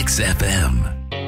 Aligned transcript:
XFM. 0.00 1.19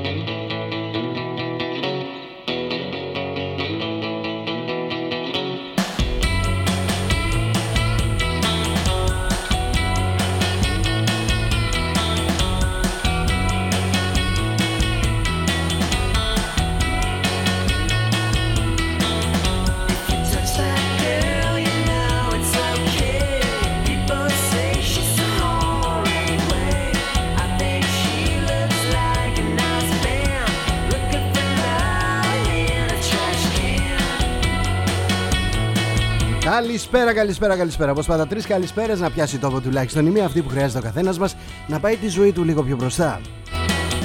Καλησπέρα, 36.63 37.15
καλησπέρα, 37.15 37.57
καλησπέρα. 37.57 37.91
Όπως 37.91 38.07
πάντα, 38.07 38.27
τρεις 38.27 38.47
καλησπέρες 38.47 39.01
να 39.01 39.11
πιάσει 39.11 39.39
τόπο 39.39 39.61
τουλάχιστον 39.61 40.07
η 40.07 40.11
μία 40.11 40.25
αυτή 40.25 40.43
που 40.43 40.49
χρειάζεται 40.49 40.79
ο 40.79 40.83
καθένας 40.83 41.19
μας 41.19 41.37
να 41.67 41.81
πάει 41.81 41.97
τη 41.97 42.09
ζωή 42.09 42.33
του 42.33 42.45
λίγο 42.45 42.63
πιο 42.63 42.77
μπροστά. 42.77 43.21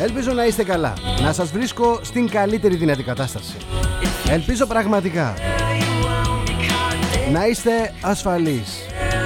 Ελπίζω 0.02 0.33
να 0.33 0.45
είστε 0.45 0.63
καλά, 0.63 0.93
να 1.21 1.33
σας 1.33 1.52
βρίσκω 1.52 1.99
στην 2.03 2.30
καλύτερη 2.30 2.75
δυνατή 2.75 3.03
κατάσταση. 3.03 3.55
Ελπίζω 4.30 4.66
πραγματικά 4.66 5.33
να 7.31 7.47
είστε 7.47 7.93
ασφαλείς, 8.02 8.77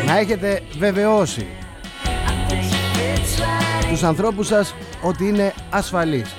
να 0.05 0.17
έχετε 0.17 0.61
βεβαιώσει 0.77 1.47
τους 3.89 4.03
ανθρώπους 4.03 4.47
σας 4.47 4.75
ότι 5.01 5.27
είναι 5.27 5.53
ασφαλείς. 5.69 6.35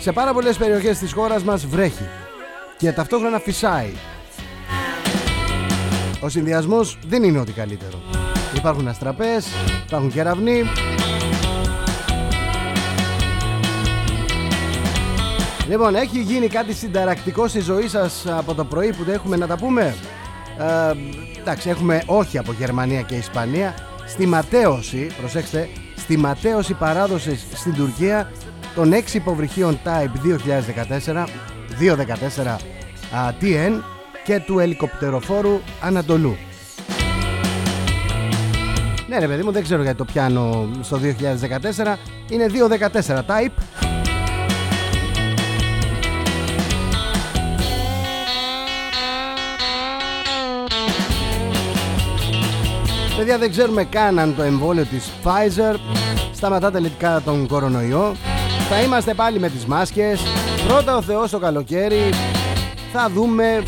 Σε 0.00 0.12
πάρα 0.12 0.32
πολλές 0.32 0.56
περιοχές 0.56 0.98
της 0.98 1.12
χώρας 1.12 1.42
μας 1.42 1.66
βρέχει 1.66 2.08
και 2.76 2.92
ταυτόχρονα 2.92 3.38
φυσάει 3.38 3.92
ο 6.22 6.28
συνδυασμός 6.28 6.98
δεν 7.08 7.22
είναι 7.22 7.38
ό,τι 7.38 7.52
καλύτερο. 7.52 8.00
Υπάρχουν 8.56 8.88
αστραπές, 8.88 9.46
υπάρχουν 9.86 10.10
κεραυνοί. 10.10 10.62
Λοιπόν, 15.68 15.94
έχει 15.94 16.20
γίνει 16.20 16.46
κάτι 16.46 16.74
συνταρακτικό 16.74 17.48
στη 17.48 17.60
ζωή 17.60 17.88
σας 17.88 18.26
από 18.26 18.54
το 18.54 18.64
πρωί 18.64 18.92
που 18.92 19.04
δεν 19.04 19.14
έχουμε 19.14 19.36
να 19.36 19.46
τα 19.46 19.56
πούμε; 19.56 19.94
Ε, 20.58 20.92
εντάξει, 21.40 21.68
έχουμε 21.68 22.02
όχι 22.06 22.38
από 22.38 22.52
Γερμανία 22.52 23.00
και 23.02 23.14
Ισπανία. 23.14 23.74
Στη 24.06 24.26
ματέωση, 24.26 25.06
προσέξτε, 25.20 25.68
στη 25.96 26.16
ματέωση 26.16 26.74
παράδοσης 26.74 27.46
στην 27.54 27.74
Τουρκία 27.74 28.30
των 28.74 28.92
6 28.92 29.14
υποβρυχίων 29.14 29.78
Type 29.84 30.10
2014, 31.12 31.26
214 31.78 32.56
TN 33.40 33.80
και 34.24 34.40
του 34.40 34.58
ελικοπτεροφόρου 34.58 35.60
Ανατολού. 35.80 36.36
Ναι 39.08 39.18
ρε 39.18 39.26
παιδί 39.26 39.42
μου 39.42 39.52
δεν 39.52 39.62
ξέρω 39.62 39.82
γιατί 39.82 39.96
το 39.96 40.04
πιάνω 40.04 40.68
στο 40.80 40.98
2014 41.84 41.94
Είναι 42.28 42.46
214 43.06 43.16
type. 43.16 43.62
Παιδιά 53.16 53.38
δεν 53.38 53.50
ξέρουμε 53.50 53.84
καν 53.84 54.18
αν 54.18 54.36
το 54.36 54.42
εμβόλιο 54.42 54.84
της 54.84 55.12
Pfizer. 55.24 55.74
Σταματά 56.34 56.70
τελικά 56.70 57.20
τον 57.24 57.46
κορονοϊό. 57.46 58.14
Θα 58.68 58.82
είμαστε 58.82 59.14
πάλι 59.14 59.38
με 59.38 59.48
τις 59.48 59.66
μάσκες. 59.66 60.20
Πρώτα 60.68 60.96
ο 60.96 61.02
Θεός 61.02 61.30
το 61.30 61.38
καλοκαίρι. 61.38 62.10
Θα 62.92 63.10
δούμε 63.14 63.62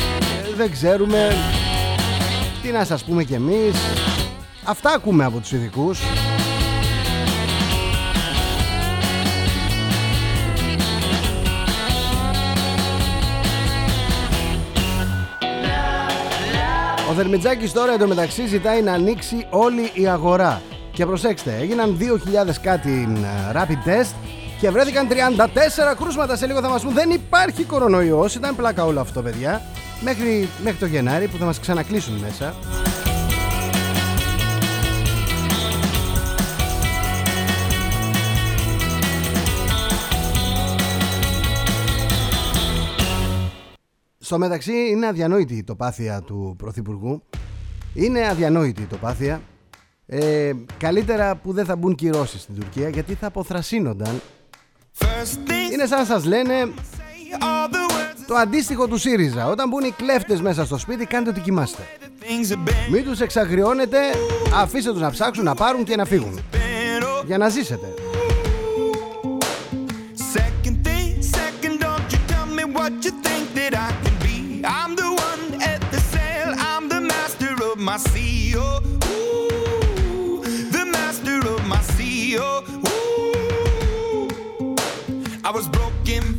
δεν 0.55 0.71
ξέρουμε 0.71 1.31
τι 2.61 2.71
να 2.71 2.85
σας 2.85 3.03
πούμε 3.03 3.23
κι 3.23 3.33
εμείς. 3.33 3.75
Αυτά 4.63 4.91
ακούμε 4.91 5.25
από 5.25 5.39
τους 5.39 5.51
ειδικούς. 5.51 5.99
Ο 17.09 17.13
Δερμιτζάκης 17.13 17.71
τώρα 17.71 17.93
εντωμεταξύ 17.93 18.47
ζητάει 18.47 18.81
να 18.81 18.93
ανοίξει 18.93 19.47
όλη 19.49 19.91
η 19.93 20.07
αγορά. 20.07 20.61
Και 20.91 21.05
προσέξτε, 21.05 21.57
έγιναν 21.61 21.97
2.000 21.99 22.55
κάτι 22.61 23.07
ε, 23.17 23.51
rapid 23.53 23.89
test 23.89 24.34
και 24.59 24.69
βρέθηκαν 24.69 25.07
34 25.09 25.95
κρούσματα 25.97 26.35
σε 26.35 26.45
λίγο 26.45 26.61
θα 26.61 26.69
μας 26.69 26.83
πούν 26.83 26.93
δεν 26.93 27.09
υπάρχει 27.09 27.63
κορονοϊός, 27.63 28.35
ήταν 28.35 28.55
πλάκα 28.55 28.85
όλο 28.85 28.99
αυτό 28.99 29.21
παιδιά. 29.21 29.61
Μέχρι, 30.01 30.49
μέχρι 30.63 30.79
το 30.79 30.85
Γενάρη 30.85 31.27
που 31.27 31.37
θα 31.37 31.45
μας 31.45 31.59
ξανακλείσουν 31.59 32.15
μέσα. 32.15 32.55
Στο 44.19 44.37
μεταξύ 44.37 44.89
είναι 44.89 45.07
αδιανόητη 45.07 45.55
η 45.55 45.63
τοπάθεια 45.63 46.21
του 46.21 46.55
Πρωθυπουργού. 46.57 47.23
Είναι 47.93 48.27
αδιανόητη 48.27 48.81
η 48.81 48.85
τοπάθεια. 48.85 49.41
Ε, 50.05 50.51
Καλύτερα 50.77 51.35
που 51.35 51.53
δεν 51.53 51.65
θα 51.65 51.75
μπουν 51.75 51.95
κυρώσεις 51.95 52.41
στην 52.41 52.55
Τουρκία 52.55 52.89
Γιατί 52.89 53.13
θα 53.13 53.27
αποθρασύνονταν 53.27 54.21
Είναι 55.73 55.85
σαν 55.85 55.99
να 55.99 56.05
σας 56.05 56.25
λένε 56.25 56.73
το 58.27 58.35
αντίστοιχο 58.35 58.87
του 58.87 58.97
ΣΥΡΙΖΑ. 58.97 59.47
Όταν 59.47 59.69
μπουν 59.69 59.83
οι 59.83 59.91
κλέφτες 59.91 60.41
μέσα 60.41 60.65
στο 60.65 60.77
σπίτι, 60.77 61.05
κάντε 61.05 61.29
ό,τι 61.29 61.39
κοιμάστε. 61.39 61.83
Μην 62.91 63.03
τους 63.03 63.19
εξαγριώνετε, 63.19 63.97
αφήστε 64.55 64.91
τους 64.91 65.01
να 65.01 65.09
ψάξουν, 65.11 65.43
να 65.43 65.55
πάρουν 65.55 65.83
και 65.83 65.95
να 65.95 66.05
φύγουν. 66.05 66.39
Για 67.25 67.37
να 67.37 67.49
ζήσετε. 67.49 67.93
I 82.87 83.04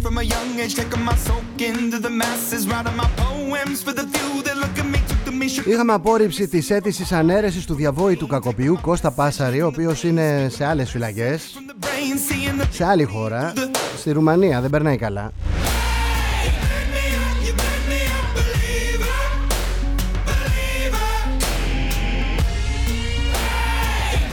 from 0.07 0.19
a 0.19 0.27
young 0.35 0.51
age, 0.63 0.75
taking 0.81 1.05
my 1.11 1.17
soak 1.27 1.61
into 1.71 1.99
the 2.07 2.13
masses, 2.23 2.63
writing 2.71 2.97
my 3.03 3.09
poems 3.23 3.79
for 3.85 3.93
the 4.01 4.07
few 4.15 4.33
that 4.47 4.57
look 4.63 4.77
at 4.83 4.87
me, 4.93 4.99
took 5.09 5.21
to 5.25 5.33
me. 5.33 5.47
Είχαμε 5.73 5.93
απόρριψη 5.93 6.49
της 6.49 6.71
αίτησης 6.71 7.13
ανέρεσης 7.13 7.67
του 7.67 7.75
διαβόητου 7.75 8.27
κακοποιού 8.27 8.79
Κώστα 8.81 9.11
Πάσαρη, 9.11 9.63
ο 9.63 9.67
οποίος 9.67 10.05
είναι 10.05 10.49
σε 10.51 10.65
άλλες 10.65 10.91
φυλακές, 10.91 11.63
σε 12.71 12.85
άλλη 12.85 13.05
χώρα, 13.05 13.53
στη 13.99 14.11
Ρουμανία, 14.13 14.61
δεν 14.61 14.71
περνάει 14.71 14.97
καλά. 14.97 15.33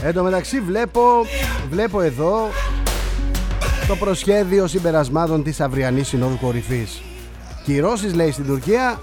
Εν 0.02 0.14
τω 0.14 0.22
μεταξύ 0.22 0.60
βλέπω, 0.60 1.02
βλέπω 1.70 2.00
εδώ 2.00 2.50
το 3.88 3.96
προσχέδιο 3.96 4.66
συμπερασμάτων 4.66 5.42
της 5.42 5.60
αυριανής 5.60 6.08
Συνόδου 6.08 6.38
Κορυφής. 6.38 7.02
Κυρώσεις 7.64 8.14
λέει 8.14 8.30
στην 8.30 8.46
Τουρκία, 8.46 9.00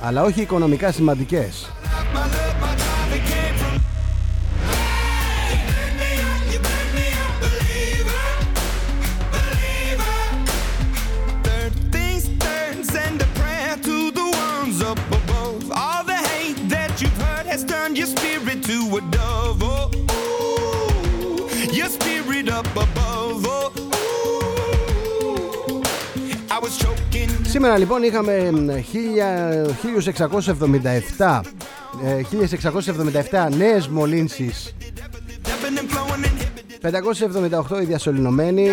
αλλά 0.00 0.22
όχι 0.22 0.40
οικονομικά 0.40 0.92
σημαντικές. 0.92 1.70
Σήμερα 27.48 27.78
λοιπόν 27.78 28.02
είχαμε 28.02 28.52
1677 31.18 31.40
1677 33.48 33.48
νέες 33.56 33.88
μολύνσεις. 33.88 34.74
578 36.80 37.80
οι 37.80 37.84
διασωληνωμένοι. 37.84 38.68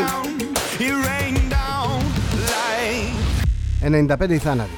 95 3.81 4.29
οι 4.29 4.37
θάνατοι. 4.37 4.69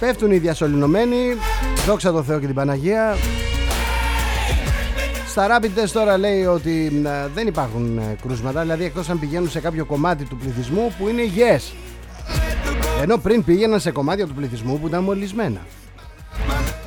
Πέφτουν 0.00 0.30
οι 0.30 0.38
διασωληνωμένοι. 0.38 1.16
Δόξα 1.86 2.12
τω 2.12 2.22
Θεώ 2.22 2.38
και 2.38 2.46
την 2.46 2.54
Παναγία 2.54 3.16
στα 5.38 5.58
rapid 5.60 5.78
test 5.78 5.90
τώρα 5.92 6.18
λέει 6.18 6.44
ότι 6.44 7.02
δεν 7.34 7.46
υπάρχουν 7.46 7.98
ε, 7.98 8.16
κρούσματα, 8.22 8.60
δηλαδή 8.60 8.84
εκτός 8.84 9.08
αν 9.08 9.18
πηγαίνουν 9.18 9.50
σε 9.50 9.60
κάποιο 9.60 9.84
κομμάτι 9.84 10.24
του 10.24 10.36
πληθυσμού 10.36 10.94
που 10.98 11.08
είναι 11.08 11.22
υγιές. 11.22 11.72
Ενώ 13.02 13.16
πριν 13.16 13.44
πήγαιναν 13.44 13.80
σε 13.80 13.90
κομμάτια 13.90 14.26
του 14.26 14.34
πληθυσμού 14.34 14.78
που 14.78 14.86
ήταν 14.86 15.02
μολυσμένα. 15.02 15.60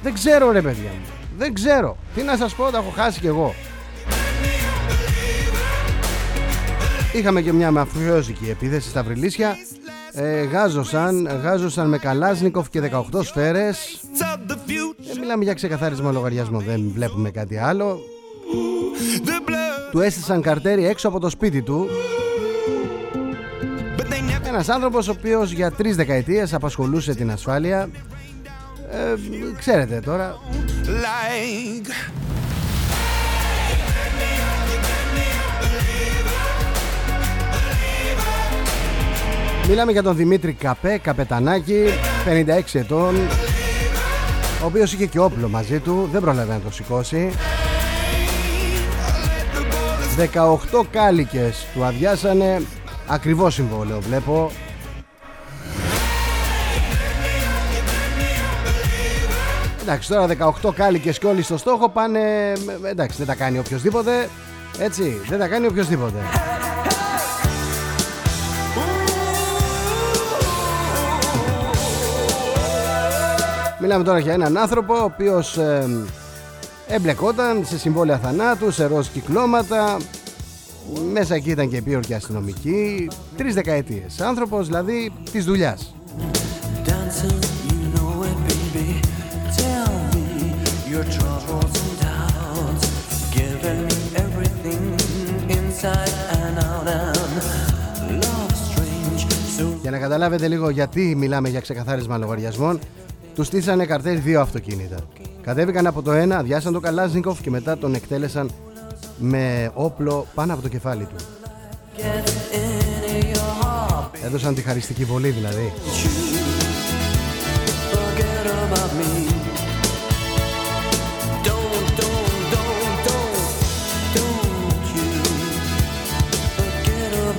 Δεν 0.03 0.13
ξέρω 0.13 0.51
ρε 0.51 0.62
παιδιά 0.62 0.89
μου. 0.89 1.06
Δεν 1.38 1.53
ξέρω. 1.53 1.98
Τι 2.15 2.21
να 2.21 2.38
σας 2.38 2.56
πω, 2.56 2.69
τα 2.71 2.77
έχω 2.77 2.89
χάσει 2.89 3.19
κι 3.19 3.27
εγώ. 3.27 3.53
Είχαμε 7.13 7.42
και 7.42 7.54
μια 7.54 7.71
μαφιόζικη 7.71 8.50
επίθεση 8.50 8.89
στα 8.89 9.04
Βρυλίσια 9.04 9.56
ε, 10.13 10.44
γάζωσαν, 10.44 11.39
γάζωσαν 11.44 11.89
με 11.89 11.97
Καλάσνικοφ 11.97 12.69
και 12.69 12.81
18 13.12 13.24
σφαίρες 13.24 14.00
ε, 15.15 15.19
Μιλάμε 15.19 15.44
για 15.44 15.54
ξεκαθάρισμα 15.54 16.12
λογαριασμό 16.12 16.59
Δεν 16.59 16.92
βλέπουμε 16.94 17.30
κάτι 17.30 17.57
άλλο 17.57 18.00
Του 19.92 20.00
έστησαν 20.00 20.42
καρτέρι 20.42 20.88
έξω 20.88 21.07
από 21.07 21.19
το 21.19 21.30
σπίτι 21.30 21.62
του. 21.62 21.88
Ένας 24.48 24.69
άνθρωπος 24.69 25.07
ο 25.07 25.12
οποίος 25.12 25.51
για 25.51 25.71
τρεις 25.71 25.95
δεκαετίες 25.95 26.53
απασχολούσε 26.53 27.15
την 27.15 27.31
ασφάλεια. 27.31 27.89
Ε, 28.92 29.15
Ξέρετε 29.57 30.00
τώρα. 30.06 30.38
Μιλάμε 39.68 39.92
για 39.92 40.04
τον 40.04 40.15
Δημήτρη 40.15 40.54
Καπέ, 40.54 40.97
καπετανάκι, 40.97 41.86
56 42.25 42.80
ετών, 42.80 43.15
ο 44.62 44.65
οποίος 44.65 44.94
είχε 44.94 45.06
και 45.06 45.19
όπλο 45.19 45.47
μαζί 45.50 45.80
του, 45.80 46.09
δεν 46.12 46.21
πρόλαβε 46.21 46.54
να 46.54 46.59
το 46.59 46.71
σηκώσει. 46.71 47.31
18 50.17 50.85
κάλικες 50.91 51.65
του 51.73 51.83
αδειάσανε, 51.83 52.61
ακριβό 53.07 53.49
συμβόλαιο 53.49 54.01
βλέπω. 54.01 54.51
Εντάξει 59.81 60.09
τώρα 60.09 60.53
18 60.63 60.73
κάλικες 60.75 61.19
και 61.19 61.27
όλοι 61.27 61.41
στο 61.41 61.57
στόχο 61.57 61.89
πάνε, 61.89 62.53
εντάξει 62.89 63.17
δεν 63.17 63.27
τα 63.27 63.35
κάνει 63.35 63.59
οποιοδήποτε, 63.59 64.29
έτσι 64.79 65.21
δεν 65.29 65.39
τα 65.39 65.47
κάνει 65.47 65.67
οποιοδήποτε. 65.67 66.17
Μιλάμε 73.79 74.03
τώρα 74.03 74.19
για 74.19 74.33
έναν 74.33 74.57
άνθρωπο 74.57 74.93
ο 74.93 75.03
οποίος 75.03 75.57
ε, 75.57 75.89
εμπλεκόταν 76.91 77.65
σε 77.65 77.77
συμβόλαια 77.77 78.17
θανάτου, 78.17 78.71
σε 78.71 78.85
ροζ 78.85 79.07
κυκλώματα. 79.07 79.97
Μέσα 81.11 81.35
εκεί 81.35 81.49
ήταν 81.49 81.69
και 81.69 81.77
επίορκοι 81.77 82.13
αστυνομικοί. 82.13 83.07
Τρεις 83.38 83.53
δεκαετίες. 83.53 84.21
Άνθρωπος 84.21 84.65
δηλαδή 84.65 85.11
της 85.31 85.45
δουλειάς. 85.45 85.95
Για 99.81 99.91
να 99.91 99.97
καταλάβετε 99.97 100.47
λίγο 100.47 100.69
γιατί 100.69 101.15
μιλάμε 101.17 101.49
για 101.49 101.59
ξεκαθάρισμα 101.59 102.17
λογαριασμών 102.17 102.79
τους 103.36 103.48
στήσανε 103.48 103.86
καρτέρι 103.86 104.18
δύο 104.18 104.42
αυτοκίνητα. 104.42 104.98
Κατέβηκαν 105.42 105.88
από 105.88 106.01
το 106.01 106.12
ένα, 106.12 106.38
αδειάσαν 106.38 106.74
το 106.74 106.80
Καλάζνικοφ 106.80 107.42
και 107.42 107.50
μετά 107.50 107.78
τον 107.78 107.94
εκτέλεσαν 107.94 108.51
με 109.18 109.72
όπλο 109.74 110.28
πάνω 110.36 110.54
από 110.54 110.62
το 110.62 110.68
κεφάλι 110.68 111.06
του. 111.06 111.16
Έδωσαν 114.25 114.56
τη 114.56 114.62
χαριστική 114.62 115.06
βολή 115.06 115.30
δηλαδή. 115.30 115.74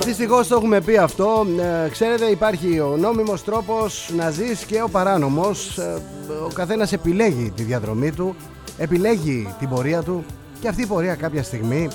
Δυστυχώς 0.05 0.47
το 0.47 0.55
έχουμε 0.55 0.81
πει 0.81 0.97
αυτό. 0.97 1.45
Ε, 1.85 1.89
ξέρετε, 1.89 2.25
υπάρχει 2.25 2.79
ο 2.79 2.97
νόμιμος 2.97 3.43
τρόπος 3.43 4.09
να 4.15 4.29
ζεις 4.29 4.63
και 4.65 4.81
ο 4.81 4.89
παράνομος. 4.89 5.77
Ε, 5.77 6.01
ο 6.45 6.51
καθένας 6.53 6.93
επιλέγει 6.93 7.51
τη 7.55 7.63
διαδρομή 7.63 8.11
του, 8.11 8.35
επιλέγει 8.77 9.53
την 9.59 9.69
πορεία 9.69 10.03
του 10.03 10.25
και 10.59 10.67
αυτή 10.67 10.81
η 10.81 10.85
πορεία 10.85 11.15
κάποια 11.15 11.43
στιγμή 11.43 11.87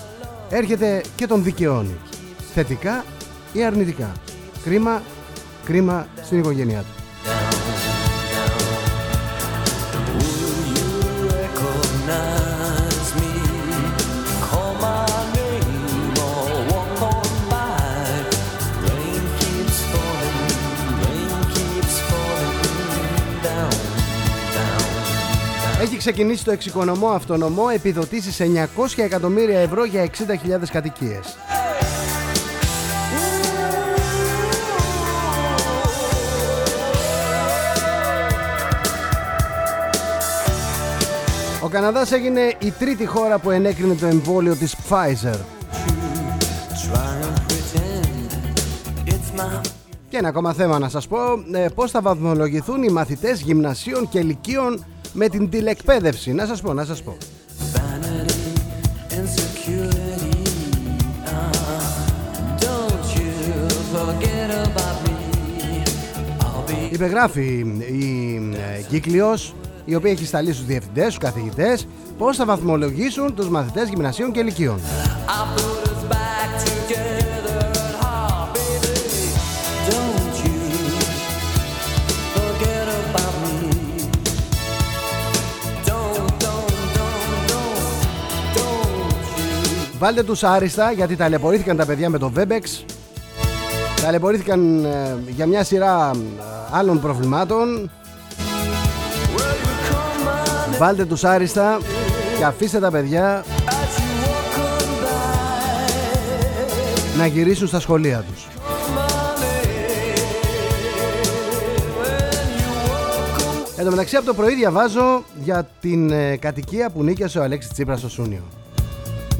έρχεται 0.50 1.02
και 1.16 1.26
τον 1.26 1.42
δικαιώνει. 1.42 1.96
Θετικά 2.54 3.04
ή 3.52 3.64
αρνητικά. 3.64 4.12
Κρίμα, 4.64 5.02
κρίμα 5.64 6.06
στην 6.22 6.38
οικογένειά 6.38 6.80
του. 6.80 6.97
Ξεκινήσει 25.98 26.44
το 26.44 26.50
εξοικονομώ 26.50 27.08
αυτονομό 27.08 27.66
επιδοτήσεις 27.74 28.34
σε 28.34 28.68
900 28.76 28.86
εκατομμύρια 28.96 29.58
ευρώ 29.58 29.84
για 29.84 30.06
60.000 30.06 30.10
κατοικίες. 30.72 31.36
Ο 41.62 41.68
Καναδάς 41.68 42.12
έγινε 42.12 42.40
η 42.58 42.70
τρίτη 42.70 43.06
χώρα 43.06 43.38
που 43.38 43.50
ενέκρινε 43.50 43.94
το 43.94 44.06
εμβόλιο 44.06 44.54
της 44.54 44.74
Pfizer. 44.88 45.38
Και 50.08 50.16
ένα 50.16 50.28
ακόμα 50.28 50.52
θέμα 50.52 50.78
να 50.78 50.88
σας 50.88 51.06
πω, 51.08 51.18
ε, 51.52 51.68
πώς 51.74 51.90
θα 51.90 52.00
βαθμολογηθούν 52.00 52.82
οι 52.82 52.88
μαθητές 52.88 53.40
γυμνασίων 53.40 54.08
και 54.08 54.22
λυκείων 54.22 54.84
με 55.12 55.28
την 55.28 55.50
τηλεκπαίδευση. 55.50 56.32
Να 56.32 56.46
σας 56.46 56.60
πω, 56.60 56.72
να 56.72 56.84
σας 56.84 57.02
πω. 57.02 57.16
Υπεγράφει 66.90 67.66
η 67.90 68.36
ε, 68.78 68.82
Κύκλιος 68.88 69.54
η 69.84 69.94
οποία 69.94 70.10
έχει 70.10 70.26
σταλεί 70.26 70.52
στους 70.52 70.66
διευθυντές, 70.66 71.04
στους 71.04 71.18
καθηγητές 71.18 71.86
πώς 72.18 72.36
θα 72.36 72.44
βαθμολογήσουν 72.44 73.34
τους 73.34 73.48
μαθητές 73.48 73.88
γυμνασίων 73.88 74.32
και 74.32 74.42
λυκείων. 74.42 74.80
Βάλτε 89.98 90.22
τους 90.22 90.42
άριστα 90.42 90.92
γιατί 90.92 91.16
ταλαιπωρήθηκαν 91.16 91.76
τα 91.76 91.86
παιδιά 91.86 92.10
με 92.10 92.18
το 92.18 92.32
Webex 92.36 92.84
Ταλαιπωρήθηκαν 94.02 94.84
ε, 94.84 95.16
για 95.28 95.46
μια 95.46 95.64
σειρά 95.64 96.10
ε, 96.14 96.18
άλλων 96.70 97.00
προβλημάτων 97.00 97.90
Βάλτε 100.78 101.04
τους 101.04 101.24
άριστα 101.24 101.78
και 102.38 102.44
αφήστε 102.44 102.78
τα 102.78 102.90
παιδιά 102.90 103.44
να 107.18 107.26
γυρίσουν 107.26 107.68
στα 107.68 107.80
σχολεία 107.80 108.24
τους. 108.32 108.46
Εν 113.76 113.84
τω 113.84 113.90
μεταξύ 113.90 114.16
από 114.16 114.26
το 114.26 114.34
πρωί 114.34 114.54
διαβάζω 114.54 115.24
για 115.42 115.68
την 115.80 116.10
ε, 116.10 116.36
κατοικία 116.36 116.90
που 116.90 117.02
νίκιασε 117.02 117.38
ο 117.38 117.42
Αλέξης 117.42 117.72
Τσίπρας 117.72 117.98
στο 117.98 118.08
Σούνιο. 118.08 118.42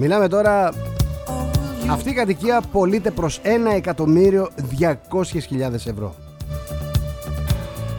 Μιλάμε 0.01 0.29
τώρα. 0.29 0.73
Αυτή 1.91 2.11
η 2.11 2.13
κατοικία 2.13 2.63
πωλείται 2.73 3.11
προς 3.11 3.41
1.200.000 3.45 5.73
ευρώ. 5.73 6.15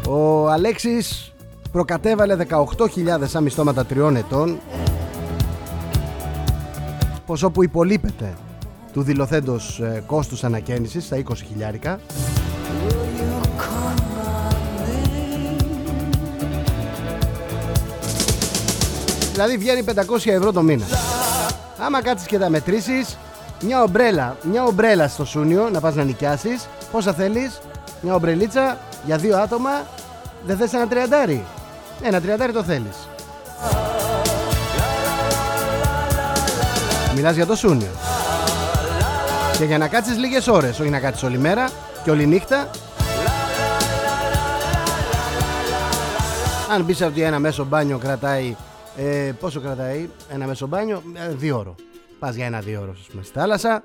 Ο 0.07 0.49
Αλέξης 0.49 1.33
προκατέβαλε 1.71 2.35
18.000 2.49 2.57
σαν 3.23 3.43
μισθώματα 3.43 3.85
τριών 3.85 4.15
ετών. 4.15 4.59
Ποσό 7.25 7.49
που 7.49 7.63
υπολείπεται 7.63 8.33
του 8.93 9.01
δηλωθέντος 9.01 9.79
ε, 9.79 10.03
κόστους 10.05 10.43
ανακαίνησης 10.43 11.05
στα 11.05 11.17
20 11.17 11.21
χιλιάρικα. 11.47 11.99
Δηλαδή 19.31 19.57
βγαίνει 19.57 19.83
500 19.87 19.93
ευρώ 20.25 20.51
το 20.51 20.61
μήνα 20.61 20.85
Άμα 21.79 22.01
κάτσεις 22.01 22.27
και 22.27 22.37
τα 22.37 22.49
μετρήσεις 22.49 23.17
Μια 23.61 23.81
ομπρέλα 23.81 24.37
Μια 24.41 24.63
ομπρέλα 24.63 25.07
στο 25.07 25.25
Σούνιο 25.25 25.69
να 25.69 25.79
πας 25.79 25.95
να 25.95 26.03
νοικιάσεις 26.03 26.67
Πόσα 26.91 27.13
θέλεις 27.13 27.59
Μια 28.01 28.13
ομπρελίτσα 28.13 28.77
για 29.05 29.17
δύο 29.17 29.37
άτομα 29.37 29.71
Δεν 30.45 30.57
θες 30.57 30.73
ένα 30.73 30.87
τριαντάρι. 30.87 31.45
Ένα 32.01 32.21
τριαντάρι 32.21 32.51
το 32.51 32.63
θέλεις. 32.63 33.07
Μιλάς 37.15 37.35
για 37.35 37.45
το 37.45 37.55
Σούνιο. 37.55 37.91
Και 39.57 39.63
για 39.63 39.77
να 39.77 39.87
κάτσεις 39.87 40.17
λίγες 40.17 40.47
ώρες 40.47 40.79
Όχι 40.79 40.89
να 40.89 40.99
κάτσεις 40.99 41.23
όλη 41.23 41.37
μέρα 41.37 41.69
και 42.03 42.11
όλη 42.11 42.25
νύχτα. 42.25 42.69
Αν 46.73 46.85
πεις 46.85 47.01
ότι 47.01 47.21
ένα 47.21 47.39
μέσο 47.39 47.65
μπάνιο 47.65 47.97
κρατάει 47.97 48.55
ε, 48.99 49.31
Πόσο 49.39 49.59
κρατάει 49.59 50.09
ένα 50.29 50.47
μέσο 50.47 50.67
μπάνιο 50.67 51.03
ε, 51.13 51.33
Δύο 51.33 51.57
ώρο. 51.57 51.75
Πας 52.19 52.35
για 52.35 52.45
ένα 52.45 52.59
δύο 52.59 52.81
ώρο 52.81 52.95
πούμε, 53.11 53.23
στη 53.23 53.39
θάλασσα. 53.39 53.83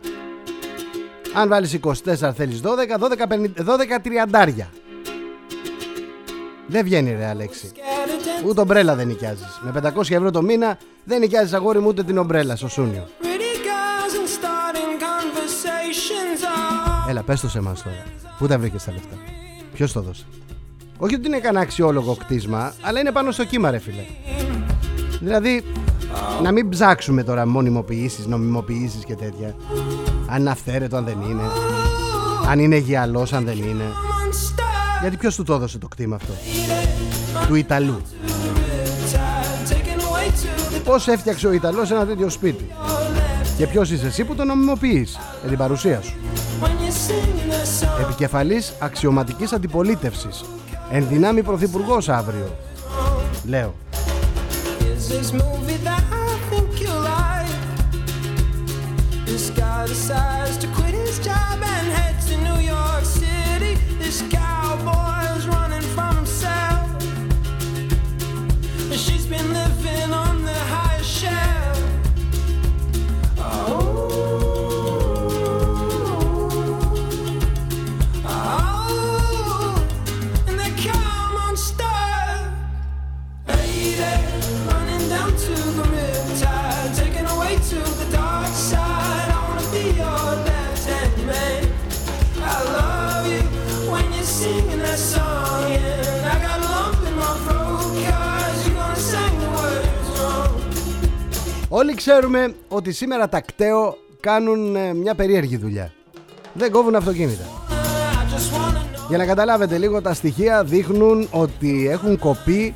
Αν 1.34 1.48
βάλεις 1.48 1.78
24 1.82 2.32
θέλεις 2.34 2.60
12 2.64 2.66
12, 2.66 3.38
12 3.38 3.98
τριαντάρια. 4.02 4.70
Δεν 6.66 6.84
βγαίνει 6.84 7.14
ρε 7.14 7.26
Αλέξη. 7.26 7.72
Ούτε 8.46 8.60
ομπρέλα 8.60 8.94
δεν 8.94 9.06
νοικιάζεις. 9.06 9.60
Με 9.60 9.92
500 9.96 10.10
ευρώ 10.10 10.30
το 10.30 10.42
μήνα 10.42 10.78
δεν 11.04 11.20
νοικιάζεις 11.20 11.52
αγόρι 11.52 11.78
μου 11.78 11.88
ούτε 11.88 12.02
την 12.02 12.18
ομπρέλα 12.18 12.56
στο 12.56 12.68
Σούνιο. 12.68 13.08
Έλα 17.08 17.22
πες 17.22 17.40
το 17.40 17.48
σε 17.48 17.58
εμάς 17.58 17.82
τώρα. 17.82 18.02
Πού 18.38 18.46
τα 18.46 18.58
βρήκες 18.58 18.84
τα 18.84 18.92
λεφτά; 18.92 19.16
Ποιος 19.74 19.92
το 19.92 20.00
δώσε; 20.00 20.24
Όχι 20.98 21.14
ότι 21.14 21.26
είναι 21.26 21.38
κανένα 21.38 21.60
αξιόλογο 21.64 22.14
κτίσμα, 22.14 22.74
αλλά 22.82 23.00
είναι 23.00 23.12
πάνω 23.12 23.30
στο 23.30 23.44
κύμα, 23.44 23.70
ρε 23.70 23.78
φίλε. 23.78 24.04
Δηλαδή, 25.24 25.64
να 26.42 26.52
μην 26.52 26.68
ψάξουμε 26.68 27.22
τώρα 27.22 27.46
μονιμοποιήσεις, 27.46 28.26
νομιμοποιήσεις 28.26 29.04
και 29.04 29.14
τέτοια. 29.14 29.54
Αν 30.26 30.40
είναι 30.40 30.50
αυθαίρετο, 30.50 30.96
αν 30.96 31.04
δεν 31.04 31.20
είναι. 31.30 31.42
Αν 32.48 32.58
είναι 32.58 32.76
γυαλός, 32.76 33.32
αν 33.32 33.44
δεν 33.44 33.56
είναι. 33.56 33.84
Γιατί 35.00 35.16
ποιος 35.16 35.36
του 35.36 35.42
το 35.42 35.54
έδωσε 35.54 35.78
το 35.78 35.88
κτήμα 35.88 36.16
αυτό; 36.16 36.32
Του 37.46 37.54
Ιταλού. 37.54 38.00
Πώς 40.84 41.08
έφτιαξε 41.08 41.46
ο 41.46 41.52
Ιταλός 41.52 41.90
ένα 41.90 42.06
τέτοιο 42.06 42.28
σπίτι; 42.28 42.68
Και 43.56 43.66
ποιος 43.66 43.90
είσαι 43.90 44.06
εσύ 44.06 44.24
που 44.24 44.34
το 44.34 44.44
νομιμοποιείς 44.44 45.18
με 45.42 45.48
την 45.48 45.58
παρουσία 45.58 46.00
σου; 46.02 46.14
Επικεφαλής 48.00 48.72
αξιωματικής 48.78 49.52
αντιπολίτευσης 49.52 50.44
Ενδυνάμει 50.90 51.42
πρωθυπουργός 51.42 52.08
αύριο 52.08 52.56
Λέω 53.44 53.74
This 55.08 55.32
movie 55.32 55.76
that 55.84 56.02
I 56.10 56.38
think 56.48 56.80
you 56.80 56.88
like. 56.88 57.46
This 59.26 59.50
guy 59.50 59.86
decides 59.86 60.56
to 60.58 60.66
quit 60.68 60.94
his 60.94 61.18
job 61.18 61.62
and 61.62 61.92
head 61.92 62.23
Όλοι 101.76 101.94
ξέρουμε 101.94 102.54
ότι 102.68 102.92
σήμερα 102.92 103.28
τα 103.28 103.40
κταίο 103.40 103.96
κάνουν 104.20 104.76
ε, 104.76 104.94
μια 104.94 105.14
περίεργη 105.14 105.56
δουλειά. 105.56 105.92
Δεν 106.52 106.70
κόβουν 106.70 106.94
αυτοκίνητα. 106.94 107.44
Για 109.08 109.18
να 109.18 109.26
καταλάβετε 109.26 109.78
λίγο 109.78 110.02
τα 110.02 110.14
στοιχεία 110.14 110.64
δείχνουν 110.64 111.28
ότι 111.30 111.88
έχουν 111.88 112.18
κοπεί 112.18 112.74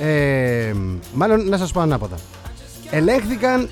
ε, 0.00 0.72
Μάλλον 1.12 1.48
να 1.48 1.56
σας 1.56 1.72
πω 1.72 1.80
ανάποδα 1.80 2.16
Ελέγχθηκαν 2.90 3.68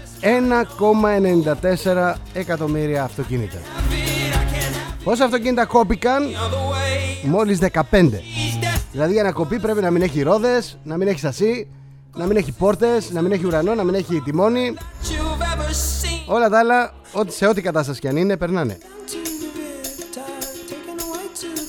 1,94 1.94 2.14
εκατομμύρια 2.32 3.02
αυτοκίνητα 3.02 3.58
Πόσα 5.04 5.24
αυτοκίνητα 5.24 5.64
κόπηκαν; 5.64 6.22
Μόλις 7.22 7.58
15 7.90 8.08
Δηλαδή 8.92 9.12
για 9.12 9.22
να 9.22 9.32
κοπεί 9.32 9.58
πρέπει 9.60 9.80
να 9.80 9.90
μην 9.90 10.02
έχει 10.02 10.22
ρόδες 10.22 10.78
Να 10.82 10.96
μην 10.96 11.08
έχει 11.08 11.18
σασί 11.18 11.68
Να 12.14 12.26
μην 12.26 12.36
έχει 12.36 12.52
πόρτες 12.52 13.10
Να 13.10 13.22
μην 13.22 13.32
έχει 13.32 13.46
ουρανό 13.46 13.74
Να 13.74 13.84
μην 13.84 13.94
έχει 13.94 14.20
τιμόνι. 14.20 14.74
Όλα 16.26 16.48
τα 16.48 16.58
άλλα 16.58 16.92
σε 17.26 17.46
ό,τι 17.46 17.62
κατάσταση 17.62 18.00
και 18.00 18.08
αν 18.08 18.16
είναι 18.16 18.36
περνάνε. 18.36 18.78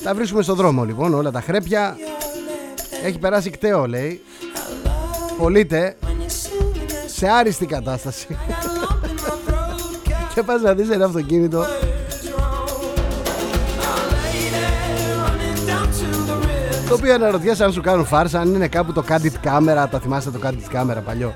Τα 0.02 0.14
βρίσκουμε 0.14 0.42
στο 0.42 0.54
δρόμο 0.54 0.84
λοιπόν 0.84 1.14
όλα 1.14 1.30
τα 1.30 1.40
χρέπια. 1.40 1.96
Έχει 3.04 3.18
περάσει 3.18 3.50
κταίο 3.50 3.86
λέει. 3.86 4.20
Πωλείται. 5.38 5.96
Σε 7.06 7.28
άριστη 7.28 7.66
κατάσταση. 7.66 8.26
Και 10.34 10.42
πας 10.42 10.62
να 10.62 10.74
δεις 10.74 10.90
ένα 10.90 11.04
αυτοκίνητο 11.04 11.64
οποίο 16.96 17.14
αναρωτιέσαι 17.14 17.64
αν 17.64 17.72
σου 17.72 17.80
κάνουν 17.80 18.04
φάρσα 18.04 18.40
Αν 18.40 18.54
είναι 18.54 18.68
κάπου 18.68 18.92
το 18.92 19.04
candid 19.08 19.46
camera 19.46 19.86
Τα 19.90 20.00
θυμάστε 20.02 20.30
το 20.30 20.38
candid 20.42 20.76
camera 20.76 20.98
παλιό; 21.04 21.34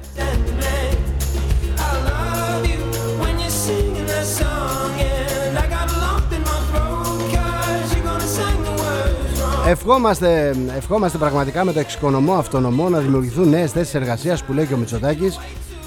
Ευχόμαστε, 9.67 10.55
ευχόμαστε 10.77 11.19
πραγματικά 11.19 11.65
με 11.65 11.73
το 11.73 11.79
εξοικονομώ 11.79 12.35
αυτονομό 12.35 12.89
να 12.89 12.99
δημιουργηθούν 12.99 13.49
νέες 13.49 13.73
θέσεις 13.73 13.95
εργασίας 13.95 14.45
που 14.45 14.53
λέει 14.53 14.67
και 14.67 14.75
ο 14.75 14.77
Μητσοτάκης. 14.77 15.39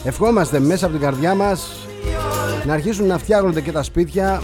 Ευχόμαστε 0.03 0.59
μέσα 0.59 0.85
από 0.85 0.93
την 0.93 1.03
καρδιά 1.03 1.35
μας 1.35 1.87
να 2.65 2.73
αρχίσουν 2.73 3.07
να 3.07 3.17
φτιάχνονται 3.17 3.61
και 3.61 3.71
τα 3.71 3.83
σπίτια 3.83 4.41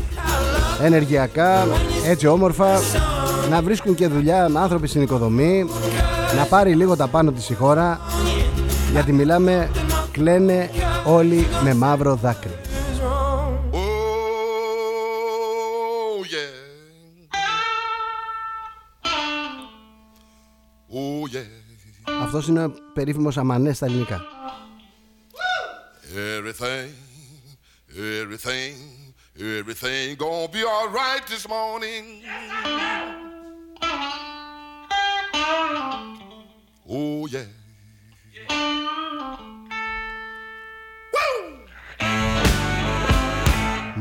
ενεργειακά, 0.83 1.67
έτσι 2.05 2.27
όμορφα, 2.27 2.79
να 3.49 3.61
βρίσκουν 3.61 3.95
και 3.95 4.07
δουλειά 4.07 4.51
άνθρωποι 4.55 4.87
στην 4.87 5.01
οικοδομή, 5.01 5.69
να 6.37 6.45
πάρει 6.45 6.75
λίγο 6.75 6.95
τα 6.95 7.07
πάνω 7.07 7.31
της 7.31 7.49
η 7.49 7.53
χώρα, 7.53 8.01
γιατί 8.91 9.13
μιλάμε, 9.13 9.71
κλαίνε 10.11 10.69
όλοι 11.05 11.47
με 11.63 11.73
μαύρο 11.73 12.15
δάκρυ. 12.15 12.57
Αυτός 22.23 22.47
είναι 22.47 22.63
ο 22.63 22.73
περίφημος 22.93 23.37
αμανές 23.37 23.75
στα 23.75 23.85
ελληνικά. 23.85 24.21
Everything, 26.37 26.89
everything, 28.21 28.73
everything 29.59 30.15
gonna 30.23 30.47
be 30.55 30.61
alright 30.75 31.23
this 31.33 31.45
morning. 31.55 32.05
Oh 36.91 37.27
yeah. 37.27 37.47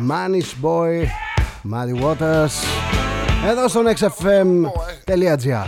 Manish 0.08 0.54
Boy, 0.62 1.06
Muddy 1.70 1.94
Waters, 2.02 2.54
εδώ 3.48 3.68
στο 3.68 3.82
nextfm.gr 3.86 5.66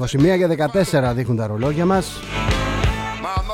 21 0.00 0.06
και 0.18 0.46
14 0.92 1.12
δείχνουν 1.14 1.36
τα 1.36 1.46
ρολόγια 1.46 1.86
μας. 1.86 2.20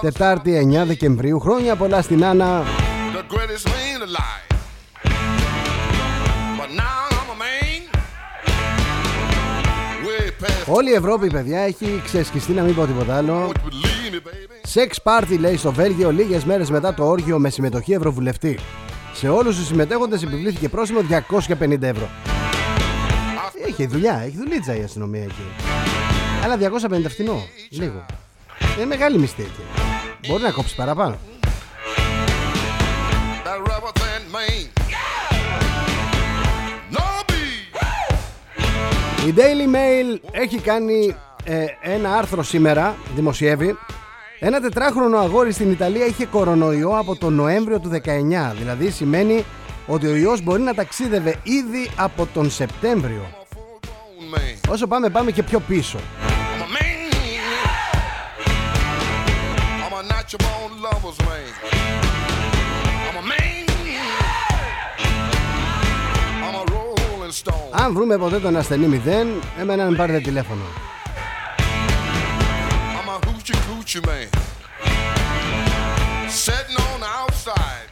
Τετάρτη 0.01 0.69
9 0.83 0.87
Δεκεμβρίου 0.87 1.41
Χρόνια 1.41 1.77
πολλά 1.77 2.03
στην 2.03 2.25
Άννα 2.25 2.65
Όλη 10.67 10.91
η 10.91 10.95
Ευρώπη 10.95 11.31
παιδιά 11.31 11.61
έχει 11.61 12.01
ξεσκιστεί 12.05 12.53
να 12.53 12.63
μην 12.63 12.75
πω 12.75 12.87
τίποτα 12.87 13.17
άλλο 13.17 13.53
Σεξ 14.63 15.03
πάρτι 15.03 15.39
λέει 15.39 15.57
στο 15.57 15.73
Βέλγιο 15.73 16.11
λίγες 16.11 16.45
μέρες 16.45 16.71
μετά 16.71 16.95
το 16.95 17.05
όργιο 17.09 17.39
με 17.39 17.51
συμμετοχή 17.51 17.93
ευρωβουλευτή 17.93 18.59
Σε 19.15 19.29
όλους 19.29 19.57
τους 19.57 19.67
συμμετέχοντες 19.67 20.23
επιβλήθηκε 20.23 20.69
πρόσημο 20.69 21.01
250 21.59 21.83
ευρώ 21.83 22.09
Έχει 23.69 23.87
δουλειά, 23.87 24.23
έχει 24.27 24.37
δουλίτσα 24.37 24.77
η 24.77 24.83
αστυνομία 24.83 25.23
εκεί 25.23 25.75
αλλά 26.47 26.57
250 26.57 27.05
φτηνό. 27.09 27.43
Λίγο. 27.71 28.05
Είναι 28.77 28.87
μεγάλη 28.87 29.19
μισθή 29.19 29.43
εκεί. 29.43 29.63
Μπορεί 30.29 30.43
να 30.43 30.51
κόψεις 30.51 30.75
παραπάνω. 30.75 31.19
Η 39.27 39.35
Daily 39.37 39.75
Mail 39.75 40.19
έχει 40.31 40.59
κάνει 40.59 41.17
ε, 41.45 41.65
ένα 41.81 42.17
άρθρο 42.17 42.43
σήμερα, 42.43 42.97
δημοσιεύει. 43.15 43.79
Ένα 44.39 44.61
τετράχρονο 44.61 45.19
αγόρι 45.19 45.53
στην 45.53 45.71
Ιταλία 45.71 46.07
είχε 46.07 46.27
κορονοϊό 46.27 46.99
από 46.99 47.17
τον 47.17 47.35
Νοέμβριο 47.35 47.81
του 47.81 47.91
19. 47.93 47.99
Δηλαδή 48.59 48.91
σημαίνει 48.91 49.45
ότι 49.87 50.07
ο 50.07 50.17
ιός 50.17 50.43
μπορεί 50.43 50.63
να 50.63 50.75
ταξίδευε 50.75 51.37
ήδη 51.43 51.91
από 51.97 52.29
τον 52.35 52.51
Σεπτέμβριο. 52.51 53.23
Όσο 54.69 54.87
πάμε 54.87 55.09
πάμε 55.09 55.31
και 55.31 55.43
πιο 55.43 55.61
πίσω. 55.61 55.99
Αν 67.71 67.93
βρούμε 67.93 68.19
ποτέ 68.19 68.41
τον 68.41 68.57
ασθενή 68.57 68.87
μηδέν, 68.87 69.27
εμένα 69.61 69.91
να 69.91 69.97
πάρετε 69.97 70.21
τηλέφωνο. 70.21 70.63
Sitting 76.47 76.79
on 76.91 77.01
the 77.05 77.11
outside, 77.23 77.89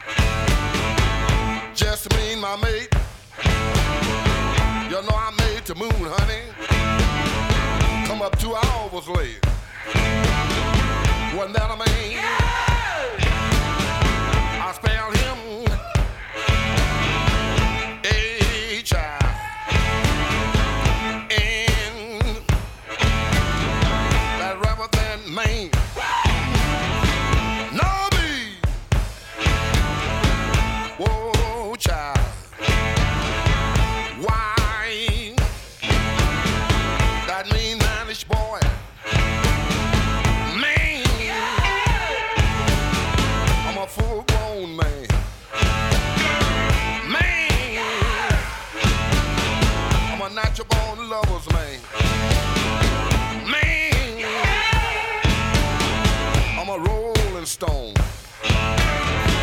the 57.57 57.67
moon, 57.67 57.93
honey. 57.95 59.35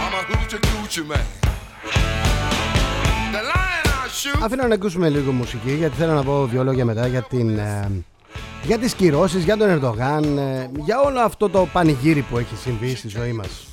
Come 0.00 0.14
up 0.14 0.48
two 0.48 0.58
hours 0.68 0.98
late. 0.98 1.18
Wasn't 1.18 2.12
that 3.32 3.44
a 3.44 3.54
man? 3.54 3.80
Αφήνω 4.42 4.66
να 4.66 4.74
ακούσουμε 4.74 5.08
λίγο 5.08 5.32
μουσική 5.32 5.74
γιατί 5.74 5.96
θέλω 5.96 6.12
να 6.12 6.22
πω 6.22 6.46
δύο 6.46 6.64
λόγια 6.64 6.84
μετά 6.84 7.06
για, 7.06 7.22
την, 7.22 7.58
ε, 7.58 7.90
για 8.62 8.78
τις 8.78 8.94
κυρώσεις, 8.94 9.44
για 9.44 9.56
τον 9.56 9.68
Ερντογάν, 9.68 10.38
ε, 10.38 10.70
για 10.84 11.00
όλο 11.00 11.20
αυτό 11.20 11.48
το 11.48 11.68
πανηγύρι 11.72 12.22
που 12.22 12.38
έχει 12.38 12.56
συμβεί 12.56 12.94
στη 12.94 13.08
ζωή 13.08 13.32
μας. 13.32 13.69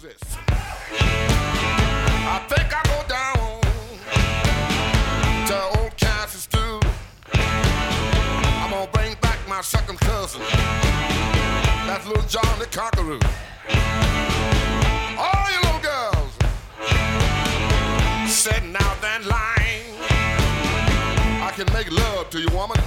Can 21.58 21.74
make 21.74 21.90
love 22.04 22.26
to 22.34 22.38
your 22.46 22.54
woman 22.60 22.80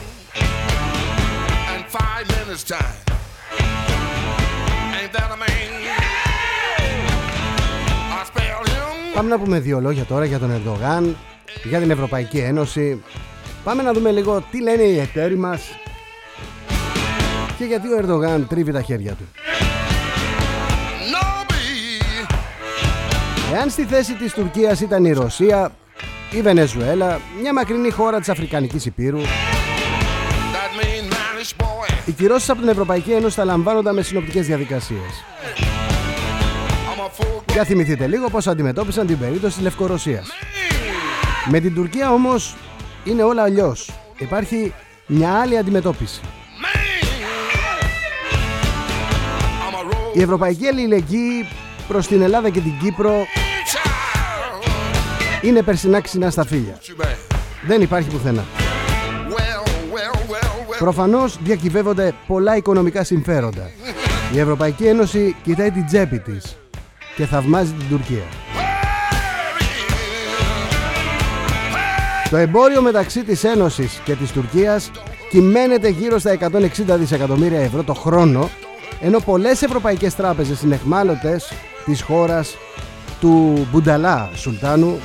in 1.74 1.80
five 1.98 2.24
minutes 2.36 2.62
time. 2.74 2.96
Ain't 4.96 5.12
that 5.16 5.28
a 5.36 5.38
man? 5.44 5.70
I 8.18 8.22
spell 8.30 8.62
him. 8.72 9.14
Πάμε 9.14 9.28
να 9.28 9.38
πούμε 9.38 9.60
δύο 9.60 9.80
λόγια 9.80 10.04
τώρα 10.04 10.24
για 10.24 10.38
τον 10.38 10.50
Ερντογάν, 10.50 11.16
για 11.64 11.78
την 11.78 11.90
Ευρωπαϊκή 11.90 12.38
Ένωση. 12.38 13.02
Πάμε 13.64 13.82
να 13.82 13.92
δούμε 13.92 14.10
λίγο 14.10 14.44
τι 14.50 14.62
λένε 14.62 14.82
οι 14.82 14.98
εταίροι 14.98 15.36
μας 15.36 15.60
και 17.60 17.66
γιατί 17.66 17.88
ο 17.88 17.96
Ερντογάν 17.96 18.46
τρίβει 18.48 18.72
τα 18.72 18.82
χέρια 18.82 19.12
του. 19.12 19.28
Εάν 23.54 23.70
στη 23.70 23.84
θέση 23.84 24.14
της 24.14 24.32
Τουρκίας 24.32 24.80
ήταν 24.80 25.04
η 25.04 25.12
Ρωσία, 25.12 25.72
η 26.30 26.42
Βενεζουέλα, 26.42 27.20
μια 27.40 27.52
μακρινή 27.52 27.90
χώρα 27.90 28.18
της 28.18 28.28
Αφρικανικής 28.28 28.86
Υπήρου. 28.86 29.20
Οι 32.04 32.12
κυρώσεις 32.12 32.50
από 32.50 32.60
την 32.60 32.68
Ευρωπαϊκή 32.68 33.12
Ένωση 33.12 33.34
θα 33.34 33.44
λαμβάνονταν 33.44 33.94
με 33.94 34.02
συνοπτικές 34.02 34.46
διαδικασίες. 34.46 35.24
Για 37.52 37.64
θυμηθείτε 37.64 38.06
λίγο 38.06 38.28
πώς 38.30 38.46
αντιμετώπισαν 38.46 39.06
την 39.06 39.18
περίπτωση 39.18 39.54
της 39.54 39.62
Λευκορωσίας. 39.62 40.28
Με 41.50 41.60
την 41.60 41.74
Τουρκία 41.74 42.12
όμως 42.12 42.56
είναι 43.04 43.22
όλα 43.22 43.42
αλλιώς. 43.42 43.90
Υπάρχει 44.18 44.74
μια 45.06 45.40
άλλη 45.40 45.58
αντιμετώπιση. 45.58 46.20
Η 50.12 50.22
Ευρωπαϊκή 50.22 50.66
Αλληλεγγύη 50.66 51.48
προς 51.88 52.06
την 52.06 52.22
Ελλάδα 52.22 52.50
και 52.50 52.60
την 52.60 52.72
Κύπρο 52.82 53.26
είναι 55.42 55.62
περσινά 55.62 56.00
ξινά 56.00 56.30
στα 56.30 56.44
φίλια. 56.44 56.78
Δεν 57.66 57.80
υπάρχει 57.80 58.08
πουθενά. 58.08 58.44
Προφανώς 60.78 61.38
διακυβεύονται 61.42 62.14
πολλά 62.26 62.56
οικονομικά 62.56 63.04
συμφέροντα. 63.04 63.70
Η 64.34 64.38
Ευρωπαϊκή 64.38 64.86
Ένωση 64.86 65.36
κοιτάει 65.42 65.70
την 65.70 65.86
τσέπη 65.86 66.18
της 66.18 66.56
και 67.16 67.26
θαυμάζει 67.26 67.72
την 67.72 67.88
Τουρκία. 67.88 68.24
Το 72.30 72.36
εμπόριο 72.36 72.82
μεταξύ 72.82 73.24
της 73.24 73.44
Ένωσης 73.44 74.00
και 74.04 74.14
της 74.14 74.32
Τουρκίας 74.32 74.90
κυμαίνεται 75.30 75.88
γύρω 75.88 76.18
στα 76.18 76.32
160 76.32 76.38
δισεκατομμύρια 76.86 77.60
ευρώ 77.60 77.82
το 77.82 77.94
χρόνο 77.94 78.50
ενώ 79.00 79.18
πολλές 79.20 79.62
ευρωπαϊκές 79.62 80.14
τράπεζες 80.14 80.62
είναι 80.62 80.74
εχμάλωτες 80.74 81.52
της 81.84 82.02
χώρας 82.02 82.56
του 83.20 83.66
Μπουνταλά 83.70 84.30
Σουλτάνου 84.34 84.98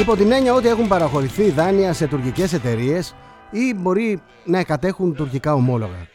Υπό 0.00 0.16
την 0.16 0.32
έννοια 0.32 0.54
ότι 0.54 0.68
έχουν 0.68 0.88
παραχωρηθεί 0.88 1.50
δάνεια 1.50 1.92
σε 1.92 2.06
τουρκικές 2.06 2.52
εταιρείες 2.52 3.14
ή 3.50 3.74
μπορεί 3.74 4.22
να 4.44 4.64
κατέχουν 4.64 5.14
τουρκικά 5.14 5.54
ομόλογα. 5.54 6.06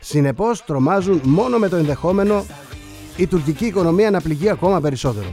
Συνεπώς 0.00 0.64
τρομάζουν 0.64 1.20
μόνο 1.24 1.58
με 1.58 1.68
το 1.68 1.76
ενδεχόμενο 1.76 2.44
η 3.16 3.26
τουρκική 3.26 3.66
οικονομία 3.66 4.10
να 4.10 4.20
πληγεί 4.20 4.48
ακόμα 4.48 4.80
περισσότερο. 4.80 5.26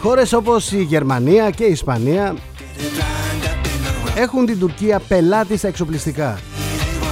Χώρες 0.00 0.32
όπως 0.32 0.72
η 0.72 0.82
Γερμανία 0.82 1.50
και 1.50 1.64
η 1.64 1.70
Ισπανία 1.70 2.36
έχουν 4.16 4.46
την 4.46 4.58
Τουρκία 4.58 5.00
πελάτη 5.08 5.56
στα 5.56 5.68
εξοπλιστικά. 5.68 6.38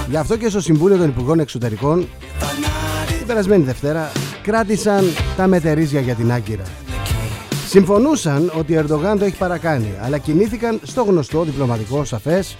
Γι' 0.09 0.17
αυτό 0.17 0.37
και 0.37 0.49
στο 0.49 0.61
Συμβούλιο 0.61 0.97
των 0.97 1.07
Υπουργών 1.07 1.39
Εξωτερικών 1.39 2.07
την 3.17 3.27
περασμένη 3.27 3.63
Δευτέρα 3.63 4.11
κράτησαν 4.41 5.05
τα 5.37 5.47
μετερίζια 5.47 5.99
για 5.99 6.15
την 6.15 6.31
Άγκυρα. 6.31 6.63
Συμφωνούσαν 7.67 8.51
ότι 8.57 8.77
ο 8.77 8.79
Ερντογάν 8.79 9.19
το 9.19 9.25
έχει 9.25 9.37
παρακάνει, 9.37 9.93
αλλά 10.01 10.17
κινήθηκαν 10.17 10.79
στο 10.83 11.03
γνωστό 11.03 11.43
διπλωματικό 11.43 12.05
σαφές 12.05 12.55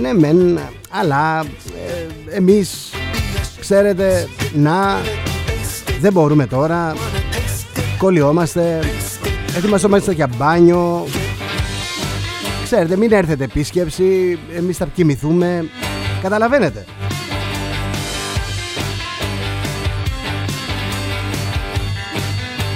ναι 0.00 0.12
μεν, 0.12 0.58
αλλά 0.90 1.40
ε, 1.40 2.36
εμείς 2.36 2.90
ξέρετε 3.60 4.28
να 4.54 5.00
δεν 6.00 6.12
μπορούμε 6.12 6.46
τώρα 6.46 6.94
κολλιόμαστε 7.98 8.80
ετοιμαζόμαστε 9.56 10.12
για 10.12 10.28
μπάνιο 10.36 11.06
ξέρετε 12.64 12.96
μην 12.96 13.12
έρθετε 13.12 13.44
επίσκεψη 13.44 14.38
εμείς 14.56 14.76
θα 14.76 14.86
κοιμηθούμε 14.94 15.68
καταλαβαίνετε 16.22 16.84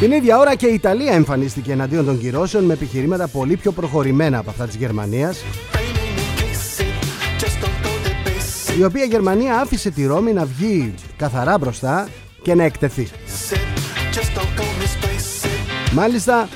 Την 0.01 0.13
ίδια 0.13 0.39
ώρα 0.39 0.55
και 0.55 0.67
η 0.67 0.75
Ιταλία 0.75 1.13
εμφανίστηκε 1.13 1.73
εναντίον 1.73 2.05
των 2.05 2.19
κυρώσεων 2.19 2.65
με 2.65 2.73
επιχειρήματα 2.73 3.29
πολύ 3.29 3.57
πιο 3.57 3.73
προχωρημένα 3.73 4.39
από 4.39 4.51
αυτά 4.51 4.67
της 4.67 4.75
Γερμανίας. 4.75 5.39
η 8.79 8.85
οποία 8.85 9.05
Γερμανία 9.05 9.61
άφησε 9.61 9.91
τη 9.91 10.07
Ρώμη 10.07 10.33
να 10.33 10.45
βγει 10.45 10.95
καθαρά 11.17 11.59
μπροστά 11.59 12.09
και 12.43 12.55
να 12.55 12.63
εκτεθεί. 12.63 13.09
Μάλιστα, 15.93 16.49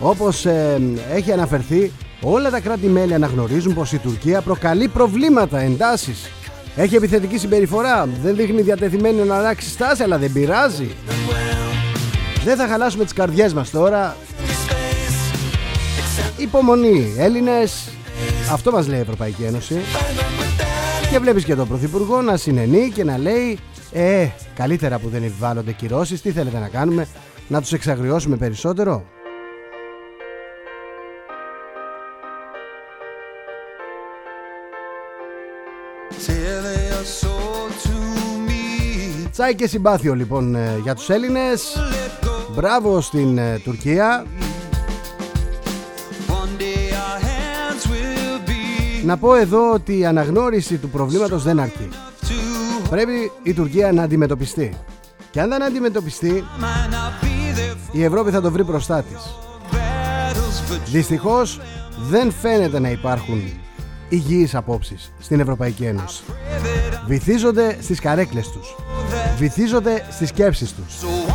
όπως 0.00 0.46
ε, 0.46 0.80
έχει 1.12 1.32
αναφερθεί, 1.32 1.92
όλα 2.22 2.50
τα 2.50 2.60
κράτη-μέλη 2.60 3.14
αναγνωρίζουν 3.14 3.74
πως 3.74 3.92
η 3.92 3.98
Τουρκία 3.98 4.40
προκαλεί 4.40 4.88
προβλήματα, 4.88 5.60
εντάσεις. 5.60 6.30
Έχει 6.76 6.96
επιθετική 6.96 7.38
συμπεριφορά, 7.38 8.08
δεν 8.22 8.36
δείχνει 8.36 8.62
διατεθειμένη 8.62 9.22
να 9.22 9.36
αλλάξει 9.36 9.68
στάση, 9.68 10.02
αλλά 10.02 10.18
δεν 10.18 10.32
πειράζει. 10.32 10.90
Δεν 12.44 12.56
θα 12.56 12.66
χαλάσουμε 12.66 13.04
τις 13.04 13.12
καρδιές 13.12 13.54
μας 13.54 13.70
τώρα. 13.70 14.16
Υπομονή, 16.36 17.14
Έλληνες, 17.18 17.88
αυτό 18.52 18.70
μας 18.70 18.88
λέει 18.88 18.98
η 18.98 19.02
Ευρωπαϊκή 19.02 19.42
Ένωση. 19.42 19.74
Και 21.10 21.18
βλέπεις 21.18 21.44
και 21.44 21.54
τον 21.54 21.68
Πρωθυπουργό 21.68 22.22
να 22.22 22.36
συνενεί 22.36 22.90
και 22.94 23.04
να 23.04 23.18
λέει 23.18 23.58
«Ε, 23.92 24.28
καλύτερα 24.54 24.98
που 24.98 25.08
δεν 25.08 25.22
επιβάλλονται 25.22 25.72
κυρώσεις, 25.72 26.22
τι 26.22 26.30
θέλετε 26.30 26.58
να 26.58 26.68
κάνουμε, 26.68 27.06
να 27.48 27.60
τους 27.60 27.72
εξαγριώσουμε 27.72 28.36
περισσότερο». 28.36 29.04
Τσάι 39.34 39.54
και 39.54 39.66
συμπάθειο 39.66 40.14
λοιπόν 40.14 40.54
ε, 40.54 40.78
για 40.82 40.94
τους 40.94 41.08
Έλληνες. 41.08 41.76
Μπράβο 42.54 43.00
στην 43.00 43.38
ε, 43.38 43.58
Τουρκία. 43.58 44.26
Να 49.04 49.16
πω 49.16 49.34
εδώ 49.34 49.72
ότι 49.72 49.98
η 49.98 50.06
αναγνώριση 50.06 50.76
του 50.76 50.88
προβλήματος 50.88 51.42
δεν 51.42 51.60
αρκεί. 51.60 51.88
Πρέπει 52.90 53.32
η 53.42 53.54
Τουρκία 53.54 53.92
να 53.92 54.02
αντιμετωπιστεί. 54.02 54.76
Και 55.30 55.40
αν 55.40 55.48
δεν 55.48 55.62
αντιμετωπιστεί 55.62 56.44
Η 57.92 58.04
Ευρώπη 58.04 58.30
θα 58.30 58.40
το 58.40 58.50
βρει 58.50 58.62
μπροστά 58.62 59.02
της. 59.02 59.34
Δυστυχώς 60.84 61.60
δεν 62.10 62.32
φαίνεται 62.32 62.78
να 62.80 62.90
υπάρχουν 62.90 63.42
υγιείς 64.08 64.54
απόψεις 64.54 65.12
στην 65.18 65.40
Ευρωπαϊκή 65.40 65.84
Ένωση. 65.84 66.22
Βυθίζονται 67.06 67.76
στις 67.80 68.00
καρέκλες 68.00 68.48
τους 68.48 68.74
Βυθίζονται 69.36 70.04
στις 70.10 70.28
σκέψεις 70.28 70.74
τους. 70.74 70.94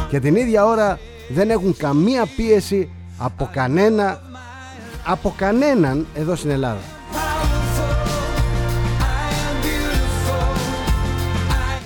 Και 0.09 0.19
την 0.19 0.35
ίδια 0.35 0.65
ώρα 0.65 0.99
δεν 1.29 1.49
έχουν 1.49 1.77
καμία 1.77 2.25
πίεση 2.35 2.89
από 3.17 3.49
κανένα 3.53 4.21
από 5.05 5.33
κανέναν 5.37 6.07
εδώ 6.13 6.35
στην 6.35 6.49
Ελλάδα. 6.49 6.79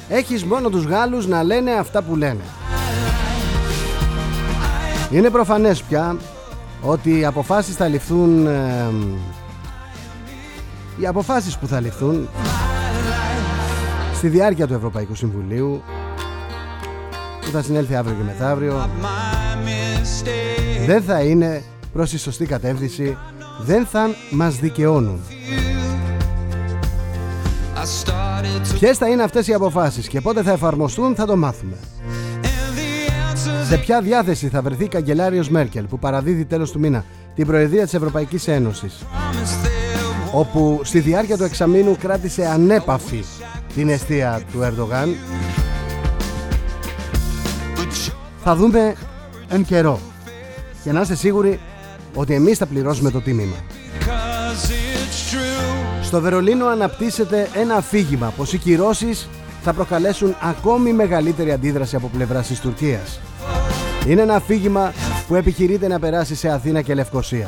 Έχεις 0.09 0.43
μόνο 0.43 0.69
τους 0.69 0.85
Γάλλους 0.85 1.27
να 1.27 1.43
λένε 1.43 1.71
αυτά 1.71 2.01
που 2.01 2.15
λένε. 2.15 2.43
Είναι 5.11 5.29
προφανές 5.29 5.81
πια 5.83 6.17
ότι 6.81 7.19
οι 7.19 7.25
αποφάσεις 7.25 7.75
θα 7.75 7.87
ληφθούν 7.87 8.47
οι 10.97 11.05
αποφάσεις 11.07 11.57
που 11.57 11.67
θα 11.67 11.79
ληφθούν 11.79 12.29
στη 14.15 14.27
διάρκεια 14.27 14.67
του 14.67 14.73
Ευρωπαϊκού 14.73 15.15
Συμβουλίου 15.15 15.81
που 17.45 17.51
θα 17.51 17.61
συνέλθει 17.61 17.95
αύριο 17.95 18.15
και 18.15 18.23
μεθαύριο. 18.23 18.89
Δεν 20.85 21.03
θα 21.03 21.21
είναι 21.21 21.63
προς 21.93 22.09
τη 22.09 22.17
σωστή 22.17 22.45
κατεύθυνση. 22.45 23.17
Δεν 23.59 23.85
θα 23.85 24.09
μας 24.31 24.55
δικαιώνουν. 24.55 25.19
Ποιες 28.79 28.97
θα 28.97 29.07
είναι 29.07 29.23
αυτές 29.23 29.47
οι 29.47 29.53
αποφάσεις 29.53 30.07
και 30.07 30.21
πότε 30.21 30.43
θα 30.43 30.51
εφαρμοστούν 30.51 31.15
θα 31.15 31.25
το 31.25 31.35
μάθουμε. 31.35 31.75
Σε 33.67 33.77
ποια 33.77 34.01
διάθεση 34.01 34.47
θα 34.47 34.61
βρεθεί 34.61 34.83
η 34.83 34.87
καγκελάριος 34.87 35.49
Μέρκελ 35.49 35.85
που 35.85 35.99
παραδίδει 35.99 36.45
τέλος 36.45 36.71
του 36.71 36.79
μήνα 36.79 37.05
την 37.35 37.47
Προεδρία 37.47 37.83
της 37.83 37.93
Ευρωπαϊκής 37.93 38.47
Ένωσης 38.47 39.05
όπου 40.33 40.81
στη 40.83 40.99
διάρκεια 40.99 41.37
του 41.37 41.43
εξαμήνου 41.43 41.97
κράτησε 41.99 42.45
ανέπαφη 42.45 43.23
την 43.75 43.89
αιστεία 43.89 44.41
του 44.51 44.59
Ερντογάν 44.61 45.15
θα 48.43 48.55
δούμε 48.55 48.95
εν 49.49 49.63
καιρό 49.63 49.99
και 50.83 50.91
να 50.91 51.01
είστε 51.01 51.15
σίγουροι 51.15 51.59
ότι 52.13 52.33
εμείς 52.33 52.57
θα 52.57 52.65
πληρώσουμε 52.65 53.11
το 53.11 53.21
τίμημα 53.21 53.55
στο 56.13 56.21
Βερολίνο 56.21 56.67
αναπτύσσεται 56.67 57.49
ένα 57.53 57.75
αφήγημα 57.75 58.33
πως 58.37 58.53
οι 58.53 58.57
κυρώσεις 58.57 59.29
θα 59.63 59.73
προκαλέσουν 59.73 60.35
ακόμη 60.41 60.93
μεγαλύτερη 60.93 61.51
αντίδραση 61.51 61.95
από 61.95 62.07
πλευράς 62.07 62.47
της 62.47 62.59
Τουρκίας. 62.59 63.19
Είναι 64.07 64.21
ένα 64.21 64.35
αφήγημα 64.35 64.93
που 65.27 65.35
επιχειρείται 65.35 65.87
να 65.87 65.99
περάσει 65.99 66.35
σε 66.35 66.49
Αθήνα 66.49 66.81
και 66.81 66.93
Λευκοσία. 66.93 67.47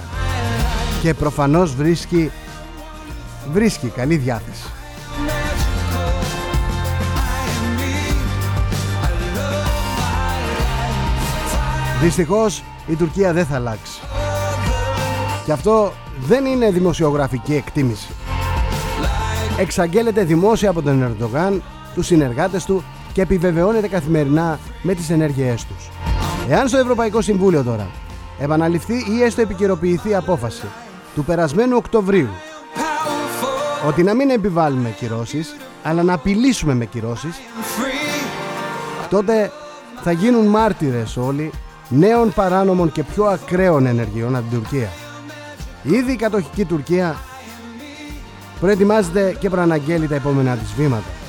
Και 1.01 1.13
προφανώς 1.13 1.75
βρίσκει, 1.75 2.31
βρίσκει 3.51 3.88
καλή 3.88 4.15
διάθεση. 4.15 4.63
Δυστυχώς 12.01 12.63
η 12.88 12.95
Τουρκία 12.95 13.34
δεν 13.34 13.45
θα 13.45 13.55
αλλάξει. 13.55 13.99
Και 15.45 15.51
αυτό 15.51 15.91
δεν 16.19 16.45
είναι 16.45 16.71
δημοσιογραφική 16.71 17.55
εκτίμηση 17.55 18.08
εξαγγέλλεται 19.58 20.23
δημόσια 20.23 20.69
από 20.69 20.81
τον 20.81 21.03
Ερντογάν, 21.03 21.63
τους 21.93 22.05
συνεργάτες 22.05 22.65
του 22.65 22.84
και 23.13 23.21
επιβεβαιώνεται 23.21 23.88
καθημερινά 23.88 24.60
με 24.81 24.93
τις 24.93 25.10
ενέργειές 25.10 25.65
τους. 25.65 25.89
Εάν 26.49 26.67
στο 26.67 26.77
Ευρωπαϊκό 26.77 27.21
Συμβούλιο 27.21 27.63
τώρα 27.63 27.88
επαναληφθεί 28.39 28.93
ή 28.93 29.23
έστω 29.23 29.41
επικαιροποιηθεί 29.41 30.10
η 30.10 30.15
απόφαση 30.15 30.65
του 31.15 31.23
περασμένου 31.23 31.75
Οκτωβρίου 31.77 32.29
ότι 33.88 34.03
να 34.03 34.13
μην 34.13 34.29
επιβάλλουμε 34.29 34.89
κυρώσεις 34.89 35.55
αλλά 35.84 36.03
να 36.03 36.13
απειλήσουμε 36.13 36.73
με 36.73 36.86
κυρώσεις 36.86 37.36
τότε 39.10 39.51
θα 40.03 40.12
γίνουν 40.12 40.45
μάρτυρες 40.45 41.17
όλοι 41.17 41.51
νέων 41.89 42.34
παράνομων 42.34 42.91
και 42.91 43.04
πιο 43.04 43.26
ακραίων 43.26 43.86
ενεργειών 43.86 44.36
από 44.36 44.50
την 44.50 44.60
Τουρκία. 44.60 44.89
Ήδη 45.84 46.12
η 46.12 46.15
κατοχική 46.15 46.65
Τουρκία 46.65 47.15
προετοιμάζεται 48.60 49.36
και 49.39 49.50
προαναγγέλει 49.50 50.08
τα 50.08 50.15
επόμενα 50.15 50.56
της 50.56 50.74
βήματα. 50.74 51.25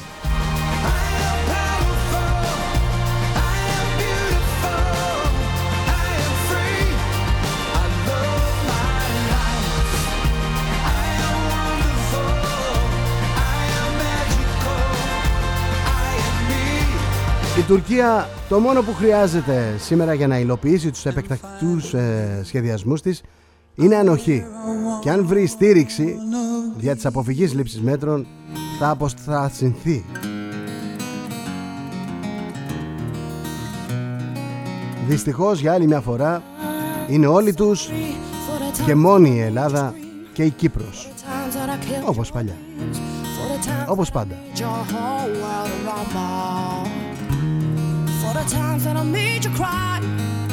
Τουρκία 17.67 18.29
το 18.49 18.59
μόνο 18.59 18.83
που 18.83 18.95
χρειάζεται 18.95 19.75
σήμερα 19.79 20.15
για 20.15 20.27
να 20.27 20.39
υλοποιήσει 20.39 20.91
τους 20.91 21.07
επεκτακτούς 21.07 21.95
ε, 21.95 22.41
σχεδιασμούς 22.45 23.03
της 23.03 23.23
είναι 23.75 23.97
ανοχή. 23.97 24.45
Και 25.01 25.11
αν 25.11 25.27
βρει 25.27 25.47
στήριξη 25.47 26.17
δια 26.77 26.95
της 26.95 27.07
αποφυγής 27.07 27.55
λήψης 27.55 27.81
μέτρων 27.81 28.27
θα 28.79 28.91
αποσταθυνθεί. 28.91 30.05
Δυστυχώς 35.07 35.61
για 35.61 35.73
άλλη 35.73 35.87
μια 35.87 36.01
φορά 36.01 36.43
είναι 37.09 37.27
όλοι 37.27 37.55
τους 37.55 37.91
και 38.85 38.95
μόνη 38.95 39.37
η 39.37 39.41
Ελλάδα 39.41 39.95
και 40.33 40.43
η 40.43 40.51
Κύπρος. 40.51 41.09
Όπως 42.05 42.33
παλιά. 42.33 42.57
Όπως 43.89 44.11
πάντα. 44.11 44.35
For 48.27 48.33
the 48.33 48.45
times 48.51 48.83
that 48.83 48.97
I 48.97 49.05
made 49.05 49.45
you 49.45 49.51
cry. 49.53 50.01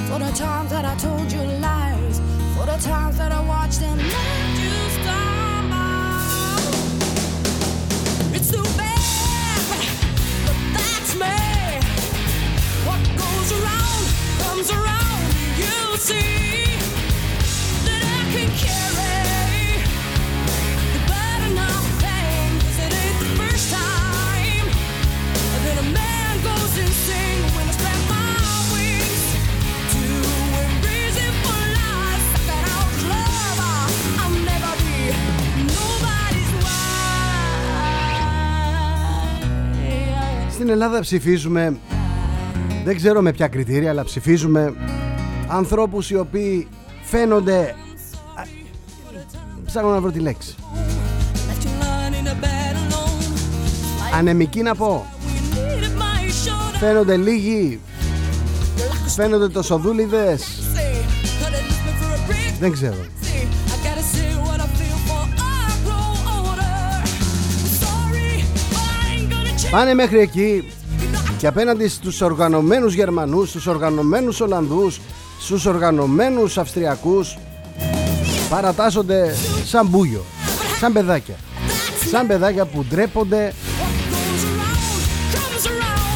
For 0.07 0.19
the 0.19 0.31
times 0.33 0.69
that 0.69 0.85
I 0.85 0.93
told 0.97 1.31
you 1.31 1.41
lies. 1.41 2.21
For 2.55 2.67
the 2.67 2.77
times 2.77 3.17
that 3.17 3.31
I 3.31 3.41
watched 3.47 3.81
and 3.81 3.99
let 3.99 4.59
you 4.61 4.89
stumble. 5.01 6.61
It's 8.35 8.51
too 8.51 8.61
bad, 8.77 9.87
but 10.45 10.57
that's 10.77 11.15
me. 11.15 11.33
What 12.85 13.01
goes 13.17 13.49
around 13.57 14.05
comes 14.43 14.69
around. 14.69 15.33
You'll 15.57 15.97
see 15.97 16.77
that 17.87 18.01
I 18.05 18.21
can 18.33 18.49
carry 18.55 19.12
Στην 40.63 40.75
Ελλάδα 40.75 40.99
ψηφίζουμε 40.99 41.77
δεν 42.83 42.95
ξέρω 42.95 43.21
με 43.21 43.31
ποια 43.31 43.47
κριτήρια 43.47 43.89
αλλά 43.89 44.03
ψηφίζουμε 44.03 44.73
ανθρώπους 45.47 46.09
οι 46.09 46.15
οποίοι 46.15 46.67
φαίνονται 47.03 47.75
ψάχνω 49.65 49.89
να 49.89 50.01
βρω 50.01 50.11
τη 50.11 50.19
λέξη. 50.19 50.55
Ανεμική 54.13 54.61
να 54.61 54.75
πω. 54.75 55.05
Φαίνονται 56.79 57.17
λίγοι 57.17 57.79
φαίνονται 59.15 59.49
τοσοδούλιδες. 59.49 60.61
Δεν 62.59 62.71
ξέρω 62.71 62.97
Πάνε 69.73 69.93
μέχρι 69.93 70.19
εκεί 70.19 70.71
και 71.37 71.47
απέναντι 71.47 71.87
στους 71.87 72.21
οργανωμένους 72.21 72.93
Γερμανούς, 72.93 73.49
στους 73.49 73.67
οργανωμένους 73.67 74.41
Ολλανδούς, 74.41 74.99
στους 75.39 75.65
οργανωμένους 75.65 76.57
Αυστριακούς 76.57 77.37
παρατάσσονται 78.49 79.35
σαν 79.65 79.87
μπούγιο, 79.87 80.23
σαν 80.79 80.93
παιδάκια. 80.93 81.35
Σαν 82.11 82.27
παιδάκια 82.27 82.65
που 82.65 82.85
ντρέπονται 82.89 83.53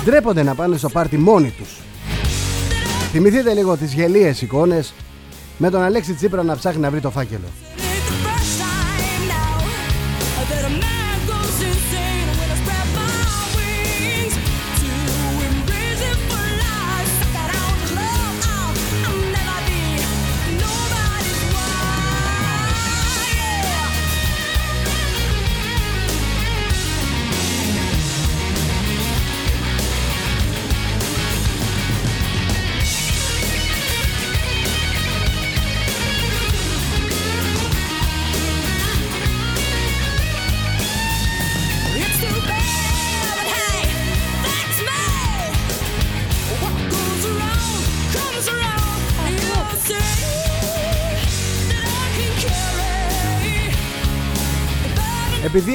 ντρέπονται 0.04 0.44
να 0.44 0.56
πάνε 0.56 0.78
στο 0.78 0.90
πάρτι 0.90 1.18
μόνοι 1.18 1.50
τους. 1.50 1.78
Θυμηθείτε 3.12 3.54
λίγο 3.54 3.78
τις 3.78 3.94
γελίες 3.94 4.42
εικόνες 4.42 4.94
με 5.58 5.70
τον 5.70 5.82
Αλέξη 5.82 6.14
Τσίπρα 6.14 6.44
να 6.44 6.56
ψάχνει 6.56 6.82
να 6.82 6.90
βρει 6.90 7.00
το 7.00 7.10
φάκελο. 7.10 7.48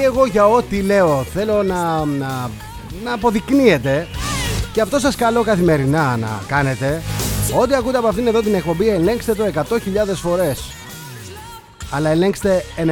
Επειδή 0.02 0.16
εγώ 0.16 0.26
για 0.26 0.48
ό,τι 0.48 0.80
λέω 0.80 1.24
θέλω 1.32 1.62
να, 1.62 2.04
να, 2.04 2.50
να 3.04 3.12
αποδεικνύεται. 3.12 4.06
Και 4.72 4.80
αυτό 4.80 4.98
σας 4.98 5.16
καλώ 5.16 5.42
καθημερινά 5.42 6.16
να 6.16 6.40
κάνετε. 6.46 7.02
Ό,τι 7.60 7.74
ακούτε 7.74 7.98
από 7.98 8.08
αυτήν 8.08 8.26
εδώ 8.26 8.40
την 8.40 8.54
εκπομπή 8.54 8.88
ελέγξτε 8.88 9.34
το 9.34 9.44
100.000 9.54 9.60
φορές. 10.14 10.62
Αλλά 11.90 12.10
ελέγξτε 12.10 12.64
99.999 12.76 12.82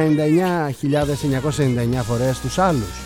φορές 2.03 2.39
τους 2.39 2.57
άλλους. 2.57 3.01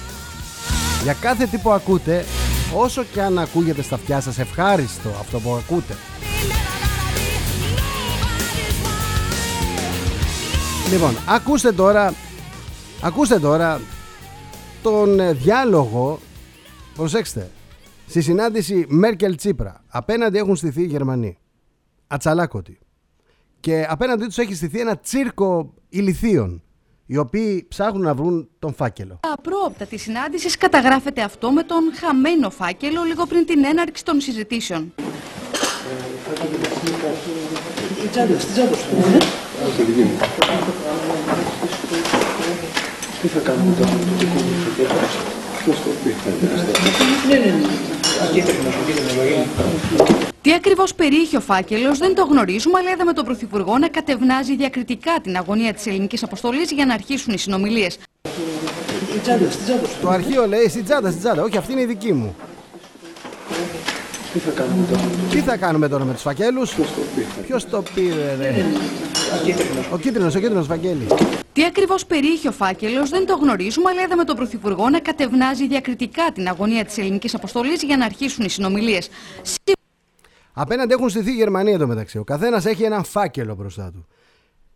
Για 1.04 1.16
κάθε 1.22 1.46
τι 1.46 1.58
που 1.58 1.72
ακούτε 1.72 2.26
όσο 2.74 3.04
και 3.14 3.22
αν 3.22 3.40
ακούγεται 3.40 3.82
στα 3.82 3.96
αυτιά 3.96 4.22
σας 4.22 4.40
ευχάριστο 4.40 5.10
αυτό 5.20 5.40
που 5.40 5.54
ακούτε. 5.54 5.96
Λοιπόν, 10.92 11.18
ακούστε 11.26 11.72
τώρα 11.72 12.14
Ακούστε 13.06 13.40
τώρα 13.40 13.82
τον 14.86 15.20
ε, 15.20 15.34
διάλογο, 15.34 16.20
προσέξτε, 16.96 17.52
στη 18.08 18.22
συνάντηση 18.22 18.86
Μέρκελ-Τσίπρα. 18.88 19.84
Απέναντι 19.88 20.38
έχουν 20.38 20.56
στηθεί 20.56 20.82
οι 20.82 20.86
Γερμανοί, 20.86 21.38
ατσαλάκωτοι. 22.08 22.80
Και 23.60 23.86
απέναντί 23.90 24.26
τους 24.26 24.38
έχει 24.38 24.56
στηθεί 24.56 24.80
ένα 24.80 24.98
τσίρκο 24.98 25.74
ηλιθίων, 25.90 26.64
οι 27.06 27.18
οποίοι 27.18 27.66
ψάχνουν 27.68 28.02
να 28.02 28.14
βρουν 28.14 28.50
τον 28.60 28.74
φάκελο. 28.74 29.20
Απρόοπτα 29.34 29.86
της 29.86 30.02
συνάντησης 30.02 30.58
καταγράφεται 30.58 31.22
αυτό 31.22 31.52
με 31.52 31.64
τον 31.64 31.92
χαμένο 32.00 32.50
φάκελο 32.50 33.04
λίγο 33.04 33.26
πριν 33.26 33.46
την 33.46 33.64
έναρξη 33.64 34.06
των 34.06 34.20
συζητήσεων. 34.20 34.94
Τι 43.26 43.32
θα 43.32 43.40
κάνουμε 43.40 43.76
τώρα 43.76 43.92
με 44.78 44.84
το 44.84 44.94
δικό 44.94 45.34
Ποιος 45.64 45.78
το 45.78 45.90
πει. 46.04 46.16
Ναι, 47.28 47.38
ναι, 47.38 47.46
ναι. 47.46 47.86
Τι 50.42 50.54
ακριβώς 50.54 50.94
περιείχε 50.94 51.38
ο 51.38 51.42
φάκελος 51.42 51.98
δεν 51.98 52.16
το 52.16 52.24
γνωρίζουμε, 52.24 52.80
αλλά 52.80 52.92
είδαμε 52.92 53.14
τον 53.14 53.26
Πρωθυπουργό 53.26 53.78
να 53.78 53.88
κατευνάζει 53.88 54.56
διακριτικά 54.56 55.12
την 55.24 55.38
αγωνία 55.38 55.74
της 55.74 55.86
ελληνικής 55.86 56.24
αποστολής 56.24 56.72
για 56.72 56.86
να 56.86 56.94
αρχίσουν 56.94 57.34
οι 57.34 57.38
συνομιλίες. 57.38 57.98
Το 60.02 60.10
αρχείο 60.10 60.48
λέει 60.48 60.70
στην 60.70 60.84
τσάντα, 60.84 61.10
στην 61.10 61.22
τσάντα. 61.22 61.44
Όχι, 61.44 61.58
αυτή 61.58 61.72
είναι 61.72 61.82
η 61.82 61.86
δική 61.86 62.14
μου. 62.14 62.36
Τι 64.34 64.40
θα 64.40 64.52
κάνουμε 64.52 64.86
τώρα. 64.90 65.02
Τι 65.30 65.40
θα 65.40 65.58
κάνουμε 65.58 65.88
τώρα 65.88 66.04
με 66.04 66.14
τους 66.14 66.22
φακέλους; 66.22 66.76
Ποιος 67.46 67.70
το 67.70 67.84
πήρε, 67.96 68.36
ρε; 68.40 68.66
Ο 69.94 69.98
κίτρινος, 69.98 70.36
ο 70.36 70.40
κίτρινος 70.40 70.68
Βαγγέλη. 70.68 71.08
Τι 71.56 71.64
ακριβώς 71.64 72.06
περιείχε 72.06 72.48
ο 72.48 72.52
φάκελος 72.52 73.10
δεν 73.10 73.26
το 73.26 73.36
γνωρίζουμε, 73.36 73.90
αλλά 73.90 74.02
είδαμε 74.02 74.24
τον 74.24 74.36
Πρωθυπουργό 74.36 74.90
να 74.90 75.00
κατευνάζει 75.00 75.68
διακριτικά 75.68 76.32
την 76.34 76.48
αγωνία 76.48 76.86
της 76.86 76.98
ελληνικής 76.98 77.36
αποστολής 77.36 77.84
για 77.84 77.98
να 77.98 78.06
αρχίσουν 78.06 78.46
οι 78.46 78.50
συνομιλίες. 78.50 79.10
Απέναντι 80.54 80.94
έχουν 80.94 81.10
στηθεί 81.10 81.32
οι 81.32 81.36
Γερμανοί 81.36 81.72
εδώ 81.72 81.88
μεταξύ. 81.88 82.18
Ο 82.18 82.24
καθένας 82.24 82.66
έχει 82.66 82.84
έναν 82.84 83.04
φάκελο 83.04 83.56
μπροστά 83.56 83.92
του. 83.92 84.08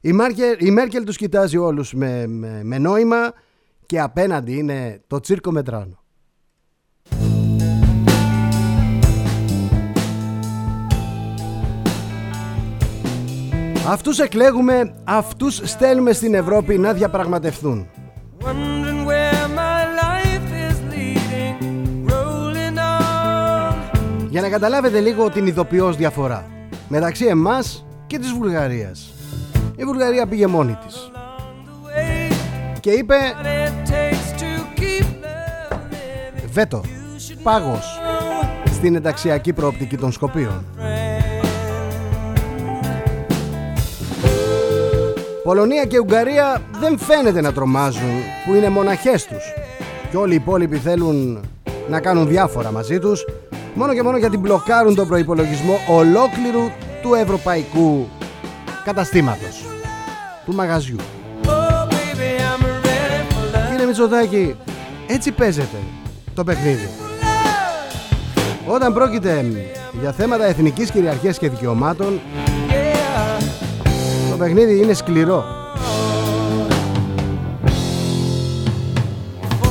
Η, 0.02 0.12
Μάρκελ, 0.12 0.56
η 0.60 0.72
Μέρκελ 0.72 1.04
τους 1.04 1.18
κοιτάζει 1.18 1.58
όλους 1.58 1.94
με, 1.94 2.28
με, 2.28 2.62
με 2.64 2.78
νόημα 2.78 3.34
και 3.86 4.00
απέναντι 4.00 4.58
είναι 4.58 5.02
το 5.08 5.20
τσίρκο 5.20 5.52
Μετράνο. 5.52 6.04
Αυτούς 13.92 14.20
εκλέγουμε, 14.20 14.94
αυτούς 15.04 15.62
στέλνουμε 15.64 16.12
στην 16.12 16.34
Ευρώπη 16.34 16.78
να 16.78 16.94
διαπραγματευτούν. 16.94 17.88
Για 24.30 24.42
να 24.42 24.50
καταλάβετε 24.50 25.00
λίγο 25.00 25.30
την 25.30 25.48
ειδοποιώς 25.48 25.96
διαφορά 25.96 26.46
μεταξύ 26.88 27.26
εμάς 27.26 27.86
και 28.08 28.20
της 28.20 28.32
Βουλγαρίας. 28.32 29.14
Η 29.76 29.84
Βουλγαρία 29.84 30.28
πήγε 30.28 30.48
μόνη 30.48 30.78
της 30.86 31.12
και 32.80 32.92
είπε 32.92 33.16
βέτο, 36.52 36.82
πάγος 37.44 38.00
στην 38.66 38.96
ενταξιακή 38.96 39.54
προοπτική 39.54 39.98
των 39.98 40.12
Σκοπίων. 40.12 40.66
Πολωνία 45.50 45.86
και 45.86 46.00
Ουγγαρία 46.00 46.62
δεν 46.80 46.98
φαίνεται 46.98 47.42
να 47.42 47.54
τρομάζουν 47.54 48.10
που 48.46 48.54
είναι 48.54 48.70
μοναχές 48.70 49.26
τους. 49.26 49.44
Και 50.10 50.18
όλοι 50.18 50.32
οι 50.32 50.36
υπόλοιποι 50.36 50.78
θέλουν 50.78 51.40
να 51.90 52.00
κάνουν 52.00 52.28
διάφορα 52.28 52.72
μαζί 52.72 53.00
τους 53.00 53.26
μόνο 53.74 53.94
και 53.94 54.04
μόνο 54.04 54.18
γιατί 54.18 54.38
μπλοκάρουν 54.38 54.96
τον 54.96 55.08
προϋπολογισμό 55.08 55.78
ολόκληρου 55.88 56.72
του 57.02 57.14
ευρωπαϊκού 57.14 58.08
καταστήματος 58.84 59.66
του 60.46 60.54
μαγαζιού. 60.54 60.98
Κύριε 63.72 63.86
Μητσοτάκη 63.86 64.56
έτσι 65.08 65.32
παίζεται 65.32 65.78
το 66.34 66.44
παιχνίδι. 66.44 66.90
Όταν 68.68 68.94
πρόκειται 68.94 69.46
για 70.02 70.12
θέματα 70.12 70.46
εθνικής 70.46 70.92
κυριαρχίας 70.92 71.38
και 71.38 71.50
δικαιωμάτων 71.50 72.20
παιχνίδι 74.40 74.82
είναι 74.82 74.94
σκληρό. 74.94 75.44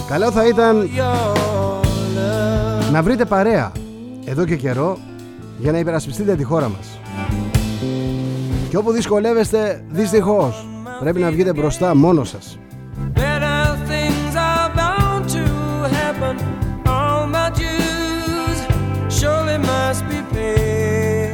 Καλό 0.08 0.30
θα 0.30 0.46
ήταν 0.46 0.88
να 2.92 3.02
βρείτε 3.02 3.24
παρέα 3.24 3.72
εδώ 4.24 4.44
και 4.44 4.56
καιρό 4.56 4.98
για 5.58 5.72
να 5.72 5.78
υπερασπιστείτε 5.78 6.34
τη 6.34 6.44
χώρα 6.44 6.68
μας. 6.68 6.98
Και 8.68 8.76
όπου 8.76 8.92
δυσκολεύεστε, 8.92 9.84
δυστυχώς, 9.88 10.68
πρέπει 11.00 11.20
να 11.20 11.30
βγείτε 11.30 11.52
μπροστά 11.52 11.94
μόνος 11.94 12.28
σας. 12.28 12.58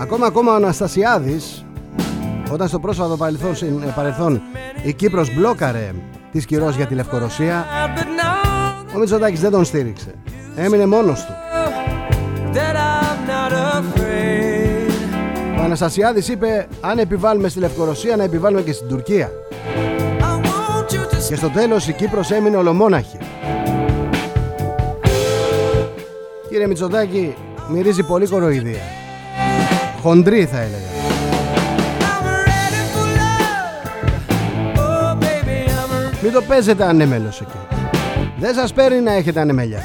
Ακόμα 0.01 0.27
ακόμα 0.27 0.53
ο 0.53 0.55
Αναστασιάδης 0.55 1.64
όταν 2.55 2.69
στο 2.69 2.79
πρόσφατο 2.79 3.17
παρελθόν, 3.17 3.53
ε, 3.83 3.93
παρελθόν 3.95 4.43
η 4.83 4.93
Κύπρος 4.93 5.35
μπλόκαρε 5.35 5.91
τις 6.33 6.47
κυρώσεις 6.47 6.77
για 6.77 6.87
τη 6.87 6.95
Λευκορωσία. 6.95 7.67
Ο 8.95 8.99
Μητσοτάκης 8.99 9.41
δεν 9.41 9.51
τον 9.51 9.65
στήριξε. 9.65 10.15
Έμεινε 10.57 10.87
μόνος 10.87 11.25
του. 11.25 11.33
Ο 15.59 15.63
Αναστασιάδης 15.63 16.29
είπε 16.29 16.67
αν 16.81 16.99
επιβάλλουμε 16.99 17.49
στη 17.49 17.59
Λευκορωσία 17.59 18.17
να 18.17 18.23
επιβάλλουμε 18.25 18.63
και 18.63 18.73
στην 18.73 18.89
Τουρκία 18.89 19.31
και 21.29 21.37
στο 21.37 21.49
τέλος 21.49 21.89
η 21.89 21.93
Κύπρος 21.93 22.31
έμεινε 22.31 22.57
ολομόναχη. 22.57 23.19
Κύριε 26.49 26.67
Μητσοτάκη 26.67 27.35
μυρίζει 27.69 28.03
πολύ 28.03 28.27
κοροϊδία. 28.27 28.83
Χοντρή 30.03 30.47
θα 30.47 30.61
έλεγα 30.61 30.94
Μην 36.25 36.33
το 36.33 36.43
παίζετε 36.43 36.85
ανέμελος 36.85 37.41
εκεί 37.41 37.59
Δεν 38.39 38.55
σας 38.55 38.73
παίρνει 38.73 39.01
να 39.01 39.13
έχετε 39.13 39.41
ανεμέλια 39.41 39.79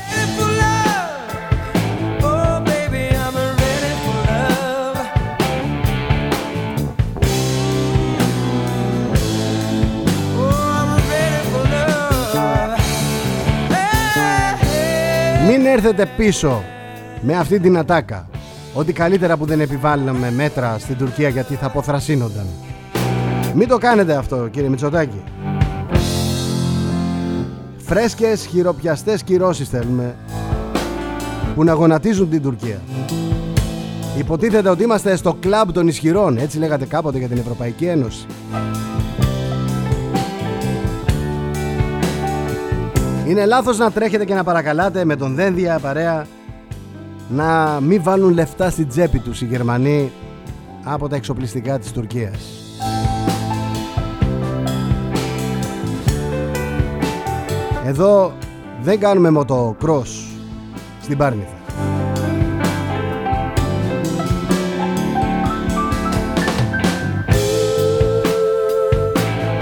Μην 15.47 15.65
έρθετε 15.65 16.05
πίσω 16.17 16.63
με 17.21 17.35
αυτή 17.37 17.59
την 17.59 17.77
ατάκα 17.77 18.29
ότι 18.73 18.93
καλύτερα 18.93 19.37
που 19.37 19.45
δεν 19.45 19.59
επιβάλλαμε 19.59 20.31
μέτρα 20.31 20.77
στην 20.79 20.97
Τουρκία 20.97 21.29
γιατί 21.29 21.55
θα 21.55 21.65
αποθρασύνονταν. 21.65 22.45
Μην 23.53 23.67
το 23.67 23.77
κάνετε 23.77 24.15
αυτό 24.15 24.47
κύριε 24.47 24.69
Μητσοτάκη. 24.69 25.23
Φρέσκες 27.89 28.45
χειροπιαστές 28.45 29.23
κυρώσεις 29.23 29.69
θέλουμε 29.69 30.15
που 31.55 31.63
να 31.63 31.73
γονατίζουν 31.73 32.29
την 32.29 32.41
Τουρκία. 32.41 32.81
Υποτίθεται 34.17 34.69
ότι 34.69 34.83
είμαστε 34.83 35.15
στο 35.15 35.37
κλαμπ 35.39 35.71
των 35.71 35.87
ισχυρών, 35.87 36.37
έτσι 36.37 36.57
λέγατε 36.57 36.85
κάποτε 36.85 37.17
για 37.17 37.27
την 37.27 37.37
Ευρωπαϊκή 37.37 37.85
Ένωση. 37.85 38.25
Είναι 43.27 43.45
λάθος 43.45 43.77
να 43.77 43.91
τρέχετε 43.91 44.25
και 44.25 44.33
να 44.33 44.43
παρακαλάτε 44.43 45.05
με 45.05 45.15
τον 45.15 45.35
δένδια 45.35 45.79
παρέα 45.79 46.27
να 47.29 47.79
μην 47.81 48.03
βάλουν 48.03 48.33
λεφτά 48.33 48.69
στην 48.69 48.87
τσέπη 48.87 49.19
τους 49.19 49.41
οι 49.41 49.45
Γερμανοί 49.45 50.11
από 50.83 51.07
τα 51.09 51.15
εξοπλιστικά 51.15 51.79
της 51.79 51.91
Τουρκίας. 51.91 52.68
Εδώ 57.89 58.33
δεν 58.81 58.99
κάνουμε 58.99 59.29
μοτοκρός 59.29 60.27
στην 61.01 61.17
Πάρνηθα. 61.17 61.57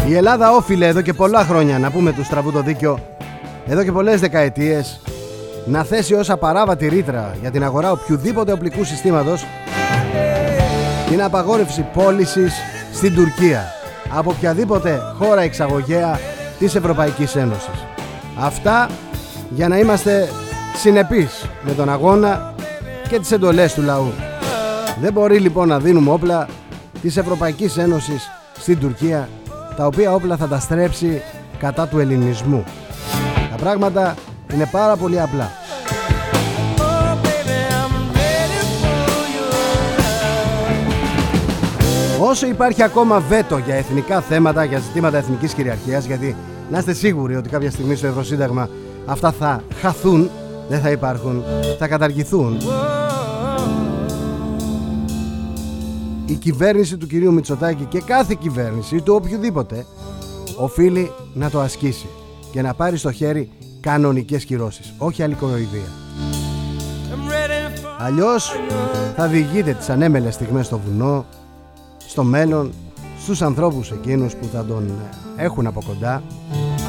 Η 0.07 0.15
Ελλάδα 0.15 0.51
όφιλε 0.51 0.87
εδώ 0.87 1.01
και 1.01 1.13
πολλά 1.13 1.43
χρόνια 1.43 1.79
να 1.79 1.91
πούμε 1.91 2.13
του 2.13 2.23
στραβού 2.23 2.51
το 2.51 2.61
δίκιο 2.61 2.99
εδώ 3.67 3.83
και 3.83 3.91
πολλές 3.91 4.19
δεκαετίες 4.19 5.01
να 5.65 5.83
θέσει 5.83 6.13
ως 6.13 6.29
απαράβατη 6.29 6.87
ρήτρα 6.87 7.35
για 7.41 7.51
την 7.51 7.63
αγορά 7.63 7.91
οποιοδήποτε 7.91 8.51
οπλικού 8.51 8.83
συστήματος 8.83 9.45
την 11.09 11.23
απαγόρευση 11.23 11.85
πώλησης 11.93 12.53
στην 12.93 13.15
Τουρκία 13.15 13.63
από 14.09 14.29
οποιαδήποτε 14.29 15.01
χώρα 15.17 15.41
εξαγωγέα 15.41 16.19
της 16.59 16.75
Ευρωπαϊκής 16.75 17.35
Ένωσης. 17.35 17.86
Αυτά 18.39 18.89
για 19.49 19.67
να 19.67 19.77
είμαστε 19.77 20.29
συνεπείς 20.75 21.45
με 21.63 21.71
τον 21.71 21.89
αγώνα 21.89 22.53
και 23.09 23.19
τις 23.19 23.31
εντολές 23.31 23.73
του 23.73 23.81
λαού. 23.81 24.13
Δεν 25.01 25.13
μπορεί 25.13 25.39
λοιπόν 25.39 25.67
να 25.67 25.79
δίνουμε 25.79 26.11
όπλα 26.11 26.47
της 27.01 27.17
Ευρωπαϊκής 27.17 27.77
Ένωσης 27.77 28.29
στην 28.59 28.79
Τουρκία 28.79 29.29
τα 29.75 29.85
οποία 29.85 30.13
όπλα 30.13 30.37
θα 30.37 30.47
τα 30.47 30.59
στρέψει 30.59 31.21
κατά 31.59 31.87
του 31.87 31.99
ελληνισμού. 31.99 32.63
Τα 33.49 33.55
πράγματα 33.55 34.15
είναι 34.53 34.67
πάρα 34.71 34.95
πολύ 34.95 35.21
απλά. 35.21 35.51
Όσο 42.19 42.47
υπάρχει 42.47 42.83
ακόμα 42.83 43.19
βέτο 43.19 43.57
για 43.57 43.75
εθνικά 43.75 44.21
θέματα, 44.21 44.63
για 44.63 44.79
ζητήματα 44.79 45.17
εθνικής 45.17 45.53
κυριαρχίας, 45.53 46.05
γιατί 46.05 46.35
να 46.71 46.77
είστε 46.77 46.93
σίγουροι 46.93 47.35
ότι 47.35 47.49
κάποια 47.49 47.71
στιγμή 47.71 47.95
στο 47.95 48.07
Ευρωσύνταγμα 48.07 48.69
αυτά 49.05 49.31
θα 49.31 49.63
χαθούν, 49.81 50.29
δεν 50.69 50.79
θα 50.81 50.91
υπάρχουν, 50.91 51.43
θα 51.79 51.87
καταργηθούν. 51.87 52.57
Η 56.25 56.33
κυβέρνηση 56.33 56.97
του 56.97 57.07
κυρίου 57.07 57.33
Μητσοτάκη 57.33 57.83
και 57.83 58.01
κάθε 58.01 58.35
κυβέρνηση 58.39 59.01
του 59.01 59.13
οποιοδήποτε 59.13 59.85
οφείλει 60.57 61.11
να 61.33 61.49
το 61.49 61.59
ασκήσει 61.59 62.07
και 62.51 62.61
να 62.61 62.73
πάρει 62.73 62.97
στο 62.97 63.11
χέρι 63.11 63.49
κανονικές 63.79 64.45
κυρώσεις, 64.45 64.93
όχι 64.97 65.23
άλλη 65.23 65.33
κοροϊδία. 65.33 65.91
Αλλιώς 67.99 68.51
θα 69.15 69.27
διηγείτε 69.27 69.73
τις 69.73 69.89
ανέμελες 69.89 70.33
στιγμές 70.33 70.65
στο 70.65 70.79
βουνό, 70.85 71.25
στο 72.07 72.23
μέλλον, 72.23 72.71
στους 73.19 73.41
ανθρώπους 73.41 73.91
εκείνους 73.91 74.35
που 74.35 74.47
θα 74.53 74.65
τον 74.65 74.91
έχουν 75.37 75.67
από 75.67 75.81
κοντά. 75.85 76.23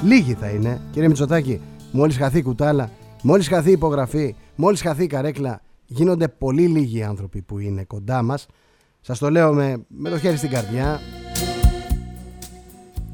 Λίγοι 0.04 0.34
θα 0.34 0.48
είναι, 0.48 0.80
κύριε 0.90 1.08
Μητσοτάκη, 1.08 1.60
μόλις 1.92 2.16
χαθεί 2.16 2.42
κουτάλα, 2.42 2.90
μόλις 3.22 3.48
χαθεί 3.48 3.70
υπογραφή, 3.70 4.34
μόλις 4.56 4.80
χαθεί 4.80 5.06
καρέκλα, 5.06 5.60
γίνονται 5.86 6.28
πολύ 6.28 6.66
λίγοι 6.66 7.02
άνθρωποι 7.02 7.42
που 7.42 7.58
είναι 7.58 7.84
κοντά 7.84 8.22
μας. 8.22 8.46
Σας 9.00 9.18
το 9.18 9.30
λέω 9.30 9.52
με, 9.52 9.84
με 9.88 10.10
το 10.10 10.18
χέρι 10.18 10.36
στην 10.36 10.50
καρδιά. 10.50 11.00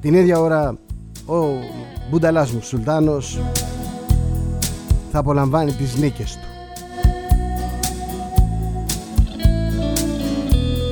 Την 0.00 0.14
ίδια 0.14 0.40
ώρα 0.40 0.78
ο 1.26 1.36
Μπουνταλάς 2.10 2.50
μου 2.50 2.60
Σουλτάνος 2.62 3.40
θα 5.10 5.18
απολαμβάνει 5.18 5.72
τις 5.72 5.96
νίκες 5.96 6.32
του. 6.32 6.48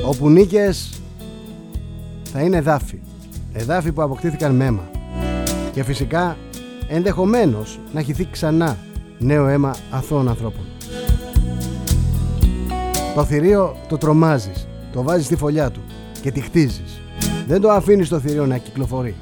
Όπου 0.07 0.29
νίκες 0.29 1.01
θα 2.23 2.41
είναι 2.41 2.57
εδάφη. 2.57 2.99
Εδάφη 3.53 3.91
που 3.91 4.01
αποκτήθηκαν 4.01 4.55
με 4.55 4.65
αίμα. 4.65 4.91
Και 5.73 5.83
φυσικά 5.83 6.37
ενδεχομένως 6.87 7.79
να 7.93 8.01
χυθεί 8.01 8.27
ξανά 8.31 8.77
νέο 9.19 9.47
αίμα 9.47 9.75
αθώων 9.91 10.29
ανθρώπων. 10.29 10.65
Το 13.15 13.23
θηρίο 13.23 13.75
το 13.87 13.97
τρομάζεις, 13.97 14.67
το 14.93 15.03
βάζεις 15.03 15.25
στη 15.25 15.35
φωλιά 15.35 15.71
του 15.71 15.81
και 16.21 16.31
τη 16.31 16.39
χτίζεις. 16.41 17.01
Δεν 17.47 17.61
το 17.61 17.71
αφήνεις 17.71 18.09
το 18.09 18.19
θηρίο 18.19 18.45
να 18.45 18.57
κυκλοφορεί. 18.57 19.15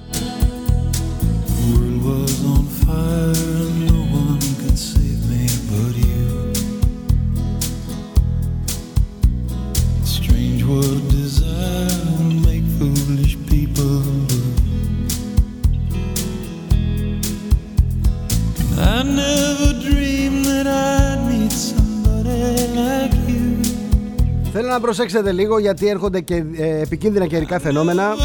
Προσέξετε 24.81 25.31
λίγο 25.31 25.59
γιατί 25.59 25.87
έρχονται 25.87 26.21
και 26.21 26.43
ε, 26.57 26.81
επικίνδυνα 26.81 27.27
καιρικά 27.27 27.59
φαινόμενα. 27.59 28.15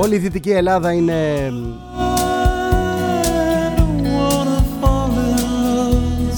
Όλη 0.00 0.14
η 0.14 0.18
Δυτική 0.18 0.50
Ελλάδα 0.50 0.92
είναι 0.92 1.52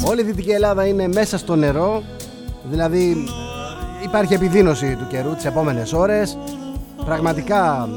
Όλη 0.07 0.21
η 0.21 0.25
Δυτική 0.25 0.51
Ελλάδα 0.51 0.87
είναι 0.87 1.09
μέσα 1.09 1.39
στο 1.39 1.57
νερό. 1.57 2.03
Δηλαδή 2.71 3.25
υπάρχει 4.03 4.35
επιδείνωση 4.35 4.97
του 4.97 5.07
καιρού 5.09 5.35
τις 5.35 5.45
επόμενες 5.45 5.93
ώρες. 5.93 6.39
Πραγματικά 7.05 7.89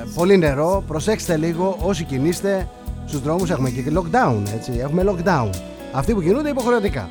ε, 0.00 0.04
πολύ 0.14 0.36
νερό. 0.38 0.84
Προσέξτε 0.86 1.36
λίγο 1.36 1.76
όσοι 1.80 2.04
κινείστε 2.04 2.68
Στους 3.12 3.24
δρόμους 3.24 3.50
έχουμε 3.50 3.70
και 3.70 3.84
lockdown 3.94 4.42
έτσι. 4.54 4.72
Έχουμε 4.78 5.04
lockdown. 5.06 5.50
Αυτοί 5.92 6.14
που 6.14 6.22
κινούνται 6.22 6.48
υποχρεωτικά. 6.48 7.10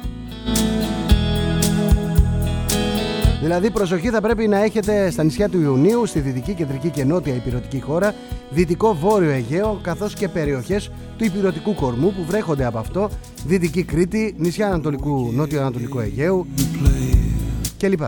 Δηλαδή 3.42 3.72
προσοχή 3.72 4.10
θα 4.10 4.22
πρέπει 4.22 4.48
να 4.48 4.64
έχετε 4.64 5.10
στα 5.12 5.24
νησιά 5.24 5.50
του 5.50 5.62
Ιουνίου, 5.62 6.06
στη 6.06 6.20
δυτική, 6.20 6.54
κεντρική 6.54 6.90
και 6.90 7.04
νότια 7.04 7.36
υπηρετική 7.36 7.80
χώρα, 7.80 8.14
δυτικό 8.50 8.96
βόρειο 8.96 9.30
Αιγαίο, 9.30 9.80
καθώς 9.82 10.14
και 10.14 10.28
περιοχές 10.28 10.92
του 11.18 11.24
υπηρετικού 11.24 11.76
κορμού 11.76 12.14
που 12.14 12.26
βρέχονται 12.26 12.66
από 12.66 12.78
αυτό, 12.78 13.10
δυτική 13.46 13.84
Κρήτη, 13.84 14.36
νησιά 14.38 14.68
Ανατολικού, 14.68 15.32
νότιο-ανατολικού 15.34 16.00
Αιγαίου 16.00 16.48
κλπ. 17.78 18.02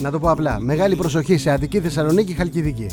Να 0.00 0.10
το 0.10 0.18
πω 0.18 0.30
απλά, 0.30 0.60
μεγάλη 0.60 0.96
προσοχή 0.96 1.38
σε 1.38 1.50
Αττική, 1.50 1.80
Θεσσαλονίκη, 1.80 2.32
Χαλκιδική. 2.32 2.86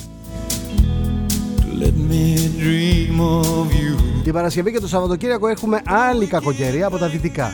Την 4.23 4.33
Παρασκευή 4.33 4.71
και 4.71 4.79
το 4.79 4.87
Σαββατοκύριακο 4.87 5.47
έχουμε 5.47 5.81
άλλη 5.85 6.25
κακοκαιρία 6.25 6.87
από 6.87 6.97
τα 6.97 7.07
δυτικά. 7.07 7.51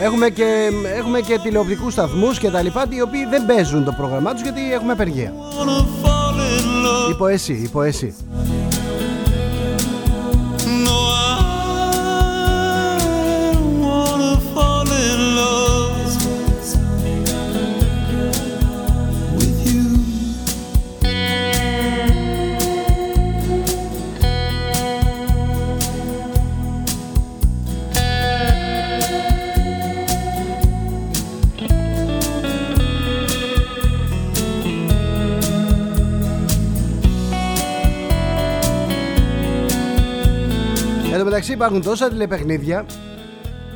Έχουμε 0.00 0.28
και, 0.28 0.70
έχουμε 0.96 1.20
και 1.20 1.38
τηλεοπτικούς 1.42 1.92
σταθμούς 1.92 2.38
και 2.38 2.50
τα 2.50 2.62
λοιπά 2.62 2.86
οι 2.88 3.00
οποίοι 3.00 3.26
δεν 3.30 3.46
παίζουν 3.46 3.84
το 3.84 3.92
πρόγραμμά 3.92 4.32
τους 4.32 4.42
γιατί 4.42 4.72
έχουμε 4.72 4.92
απεργία. 4.92 5.32
Υπό 7.10 7.26
εσύ, 7.26 7.52
υπό 7.52 7.82
εσύ. 7.82 8.14
Μεταξύ 41.48 41.64
υπάρχουν 41.64 41.90
τόσα 41.90 42.08
τηλεπαιχνίδια, 42.08 42.86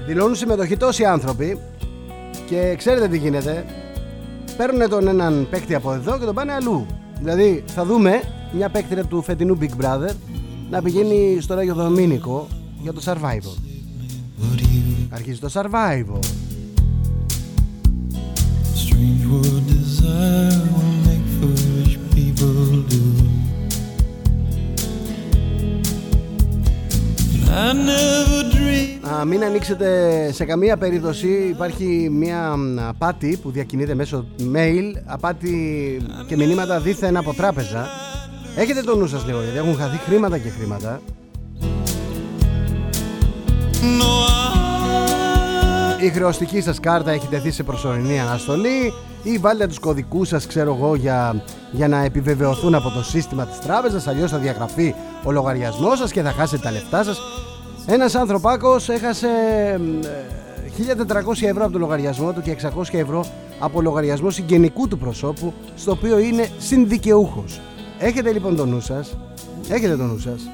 δηλώνουν 0.07 0.35
συμμετοχή 0.35 0.77
τόσοι 0.77 1.05
άνθρωποι 1.05 1.59
και 2.47 2.75
ξέρετε 2.79 3.09
τι 3.09 3.19
γίνεται. 3.19 3.65
Παίρνουν 4.57 4.89
τον 4.89 5.09
έναν 5.09 5.47
παίκτη 5.51 5.75
από 5.75 5.93
εδώ 5.93 6.19
και 6.19 6.25
τον 6.25 6.35
πάνε 6.35 6.53
αλλού. 6.53 6.87
Δηλαδή 7.19 7.65
θα 7.67 7.85
δούμε 7.85 8.23
μια 8.53 8.69
παίκτηρα 8.69 9.05
του 9.05 9.23
φετινού 9.23 9.59
Big 9.61 9.85
Brother 9.85 10.15
να 10.71 10.83
πηγαίνει 10.83 11.39
στο 11.41 11.55
Ράγιο 11.55 11.75
Δομήνικο 11.75 12.49
για 12.83 12.93
το 12.93 13.01
Survivor. 13.05 13.57
Αρχίζει 15.11 15.39
το 15.39 15.51
Survivor. 15.53 16.19
Α, 20.07 20.70
μην 29.27 29.45
ανοίξετε 29.45 30.31
σε 30.33 30.45
καμία 30.45 30.77
περίπτωση. 30.77 31.29
Υπάρχει 31.29 32.09
μια 32.13 32.55
απάτη 32.89 33.39
που 33.43 33.51
διακινείται 33.51 33.95
μέσω 33.95 34.27
mail. 34.55 35.01
Απάτη 35.07 35.97
και 36.27 36.37
μηνύματα 36.37 36.81
δίθεν 36.81 37.17
από 37.17 37.35
τράπεζα. 37.35 37.87
Έχετε 38.57 38.83
το 38.83 38.97
νου 38.97 39.07
σας 39.07 39.27
λίγο 39.27 39.43
γιατί 39.43 39.59
έχουν 39.59 39.77
χαθεί 39.77 39.97
χρήματα 39.97 40.39
και 40.39 40.49
χρήματα. 40.49 41.01
Η 46.01 46.09
χρεωστική 46.09 46.61
σας 46.61 46.81
κάρτα 46.81 47.11
έχει 47.11 47.27
τεθεί 47.27 47.51
σε 47.51 47.63
προσωρινή 47.63 48.21
αναστολή 48.21 48.93
ή 49.23 49.39
βάλτε 49.39 49.67
τους 49.67 49.79
κωδικούς 49.79 50.29
σας 50.29 50.47
ξέρω 50.47 50.75
εγώ 50.75 50.95
για, 50.95 51.43
για 51.71 51.89
να 51.89 52.05
επιβεβαιωθούν 52.05 52.75
από 52.75 52.91
το 52.91 53.03
σύστημα 53.03 53.47
της 53.47 53.59
τράπεζας 53.59 54.07
αλλιώς 54.07 54.31
θα 54.31 54.39
διαγραφεί 54.39 54.95
ο 55.25 55.31
λογαριασμός 55.31 55.99
σας 55.99 56.13
και 56.13 56.23
θα 56.23 56.31
χάσετε 56.31 56.63
τα 56.63 56.71
λεφτά 56.71 57.03
σας 57.03 57.21
ένας 57.87 58.15
ανθρωπάκος 58.15 58.89
έχασε 58.89 59.29
1.400 60.79 61.43
ευρώ 61.43 61.65
από 61.65 61.73
το 61.73 61.79
λογαριασμό 61.79 62.33
του 62.33 62.41
και 62.43 62.57
600 62.77 62.83
ευρώ 62.93 63.25
από 63.61 63.81
λογαριασμό 63.81 64.31
συγγενικού 64.31 64.89
του 64.89 64.99
προσώπου 64.99 65.53
στο 65.77 65.91
οποίο 65.91 66.19
είναι 66.19 66.49
συνδικαιούχος. 66.59 67.61
Έχετε 67.99 68.33
λοιπόν 68.33 68.57
το 68.57 68.67
νου 68.67 68.81
σας, 68.81 69.17
έχετε 69.69 69.97
το 69.97 70.03
νου 70.03 70.19
σας. 70.19 70.49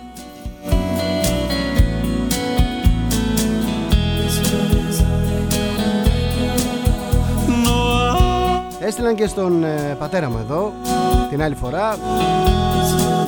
Έστειλαν 8.86 9.14
και 9.14 9.26
στον 9.26 9.64
ε, 9.64 9.96
πατέρα 9.98 10.30
μου 10.30 10.38
εδώ 10.38 10.72
την 11.30 11.42
άλλη 11.42 11.54
φορά 11.54 11.96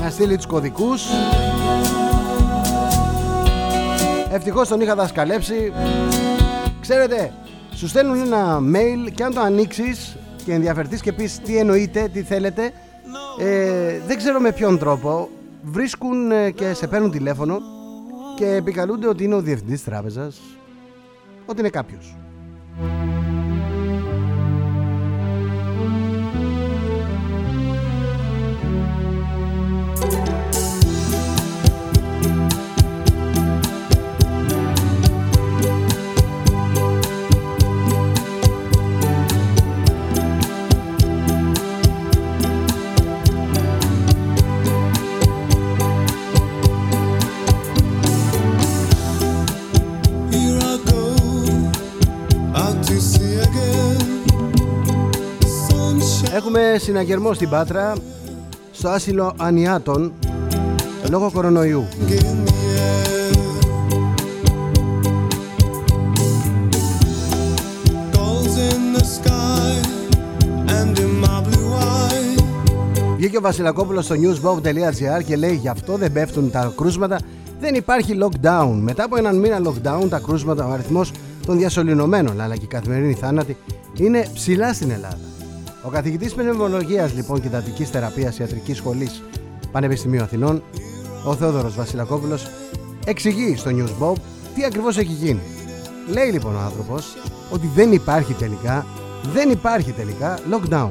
να 0.01 0.11
στείλει 0.11 0.37
τους 0.37 0.47
κωδικούς. 0.47 1.03
Ευτυχώς 4.31 4.69
τον 4.69 4.81
είχα 4.81 4.95
δασκαλέψει. 4.95 5.73
Ξέρετε 6.81 7.33
Σου 7.75 7.89
στέλνουν 7.89 8.21
ένα 8.21 8.59
mail 8.59 9.11
και 9.15 9.25
αν 9.25 9.35
το 9.35 9.41
ανοίξεις 9.41 10.17
Και 10.45 10.53
ενδιαφερθείς 10.53 11.01
και 11.01 11.13
πεις 11.13 11.39
τι 11.39 11.57
εννοείτε 11.57 12.09
Τι 12.13 12.23
θέλετε 12.23 12.73
ε, 13.39 13.99
Δεν 14.07 14.17
ξέρω 14.17 14.41
με 14.41 14.53
ποιον 14.53 14.79
τρόπο. 14.79 15.29
Βρίσκουν 15.63 16.31
ε, 16.31 16.51
και 16.51 16.75
σε 16.75 16.87
παίρνουν 16.87 17.11
τηλέφωνο 17.11 17.59
Και 18.37 18.47
επικαλούνται 18.47 19.09
ότι 19.09 19.25
είναι 19.25 19.35
ο 19.35 19.41
διευθυντής 19.41 19.85
τράπεζας 19.85 20.41
Ότι 21.47 21.61
είναι 21.61 21.71
κάποιος 21.71 22.17
Έχουμε 56.59 56.79
συναγερμό 56.79 57.33
στην 57.33 57.49
Πάτρα 57.49 57.95
στο 58.73 58.89
άσυλο 58.89 59.35
Ανιάτων 59.39 60.13
λόγω 61.11 61.31
κορονοϊού. 61.31 61.85
Βγήκε 73.17 73.37
ο 73.37 73.41
Βασιλακόπουλος 73.41 74.05
στο 74.05 74.15
newsbob.gr 74.15 75.25
και 75.25 75.37
λέει 75.37 75.55
γι' 75.55 75.69
αυτό 75.69 75.97
δεν 75.97 76.13
πέφτουν 76.13 76.51
τα 76.51 76.73
κρούσματα 76.77 77.21
δεν 77.61 77.75
υπάρχει 77.75 78.19
lockdown. 78.23 78.79
Μετά 78.81 79.05
από 79.05 79.17
έναν 79.17 79.37
μήνα 79.37 79.61
lockdown 79.65 80.09
τα 80.09 80.19
κρούσματα, 80.19 80.67
ο 80.67 80.71
αριθμός 80.71 81.13
των 81.47 81.59
διασωληνωμένων 81.59 82.41
αλλά 82.41 82.57
και 82.57 82.65
η 82.65 82.69
καθημερινή 82.69 83.15
θάνατη 83.15 83.57
είναι 83.97 84.27
ψηλά 84.35 84.73
στην 84.73 84.91
Ελλάδα. 84.91 85.28
Ο 85.89 85.91
καθηγητής 85.91 86.35
πνευμολογίας 86.35 87.15
λοιπόν 87.15 87.41
και 87.41 87.49
δατικής 87.49 87.91
θεραπείας 87.91 88.39
ιατρικής 88.39 88.77
σχολής 88.77 89.23
Πανεπιστημίου 89.73 90.23
Αθηνών, 90.23 90.63
ο 91.25 91.35
Θεόδωρος 91.35 91.75
Βασιλακόπουλος, 91.75 92.47
εξηγεί 93.07 93.57
στο 93.57 93.71
News 93.71 94.15
τι 94.55 94.65
ακριβώς 94.65 94.99
έχει 94.99 95.13
γίνει. 95.13 95.41
Λέει 96.09 96.31
λοιπόν 96.31 96.55
ο 96.57 96.59
άνθρωπος 96.59 97.17
ότι 97.51 97.71
δεν 97.75 97.93
υπάρχει 97.93 98.33
τελικά, 98.33 98.87
δεν 99.33 99.51
υπάρχει 99.51 99.93
τελικά 99.93 100.39
lockdown. 100.51 100.91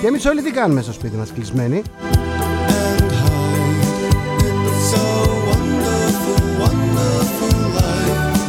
Και 0.00 0.06
εμείς 0.06 0.24
όλοι 0.24 0.42
τι 0.42 0.50
κάνουμε 0.50 0.82
στο 0.82 0.92
σπίτι 0.92 1.16
μας 1.16 1.32
κλεισμένοι; 1.32 1.82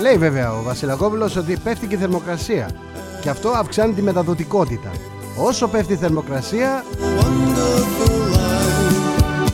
Λέει 0.01 0.17
βέβαια 0.17 0.53
ο 0.53 0.63
Βασιλακόπουλος 0.63 1.35
ότι 1.35 1.57
πέφτει 1.63 1.87
και 1.87 1.95
η 1.95 1.97
θερμοκρασία 1.97 2.69
και 3.21 3.29
αυτό 3.29 3.49
αυξάνει 3.49 3.93
τη 3.93 4.01
μεταδοτικότητα. 4.01 4.91
Όσο 5.37 5.67
πέφτει 5.67 5.93
η 5.93 5.95
θερμοκρασία 5.95 6.83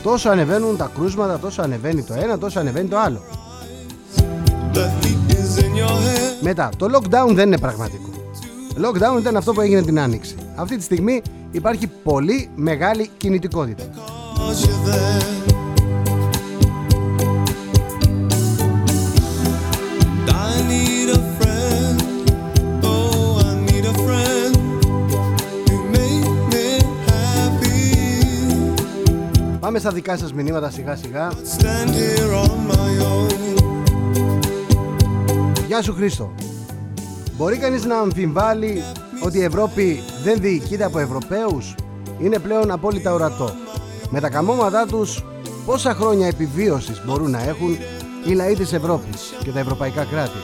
τόσο 0.02 0.28
ανεβαίνουν 0.28 0.76
τα 0.76 0.90
κρούσματα, 0.94 1.38
τόσο 1.38 1.62
ανεβαίνει 1.62 2.02
το 2.02 2.14
ένα, 2.14 2.38
τόσο 2.38 2.58
ανεβαίνει 2.58 2.88
το 2.88 2.98
άλλο. 2.98 3.20
Μετά, 6.40 6.70
το 6.76 6.86
lockdown 6.92 7.34
δεν 7.34 7.46
είναι 7.46 7.58
πραγματικό. 7.58 8.08
Lockdown 8.76 9.20
ήταν 9.20 9.36
αυτό 9.36 9.52
που 9.52 9.60
έγινε 9.60 9.82
την 9.82 10.00
Άνοιξη. 10.00 10.34
Αυτή 10.56 10.76
τη 10.76 10.82
στιγμή 10.82 11.22
υπάρχει 11.50 11.86
πολύ 11.86 12.50
μεγάλη 12.54 13.10
κινητικότητα. 13.16 13.84
Πάμε 29.66 29.78
στα 29.78 29.90
δικά 29.90 30.16
σας 30.16 30.32
μηνύματα 30.32 30.70
σιγά 30.70 30.96
σιγά. 30.96 31.32
Γεια 35.66 35.82
σου 35.82 35.94
Χρήστο. 35.94 36.34
Μπορεί 37.36 37.56
κανείς 37.56 37.84
να 37.84 37.98
αμφιβάλλει 37.98 38.82
ότι 39.24 39.38
η 39.38 39.42
Ευρώπη 39.42 40.02
δεν 40.22 40.40
διοικείται 40.40 40.84
από 40.84 40.98
Ευρωπαίους; 40.98 41.74
Είναι 42.18 42.38
πλέον 42.38 42.70
απόλυτα 42.70 43.12
ορατό. 43.12 43.50
Με 44.10 44.20
τα 44.20 44.28
καμώματά 44.28 44.86
τους 44.86 45.24
πόσα 45.66 45.94
χρόνια 45.94 46.26
επιβίωσης 46.26 47.02
μπορούν 47.04 47.30
να 47.30 47.42
έχουν 47.42 47.76
οι 48.26 48.32
λαοί 48.32 48.54
της 48.54 48.72
Ευρώπης 48.72 49.34
και 49.42 49.50
τα 49.50 49.58
ευρωπαϊκά 49.58 50.04
κράτη; 50.04 50.38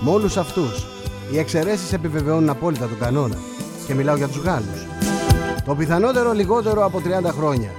Με 0.00 0.10
όλους 0.10 0.36
αυτούς 0.36 0.86
οι 1.32 1.38
εξαιρέσεις 1.38 1.92
επιβεβαιώνουν 1.92 2.48
απόλυτα 2.48 2.86
τον 2.86 2.98
κανόνα. 2.98 3.36
Και 3.86 3.94
μιλάω 3.94 4.16
για 4.16 4.28
τους 4.28 4.42
Γάλλους. 4.42 4.86
Το 5.64 5.74
πιθανότερο 5.74 6.32
λιγότερο 6.32 6.84
από 6.84 7.00
30 7.00 7.32
χρόνια 7.32 7.70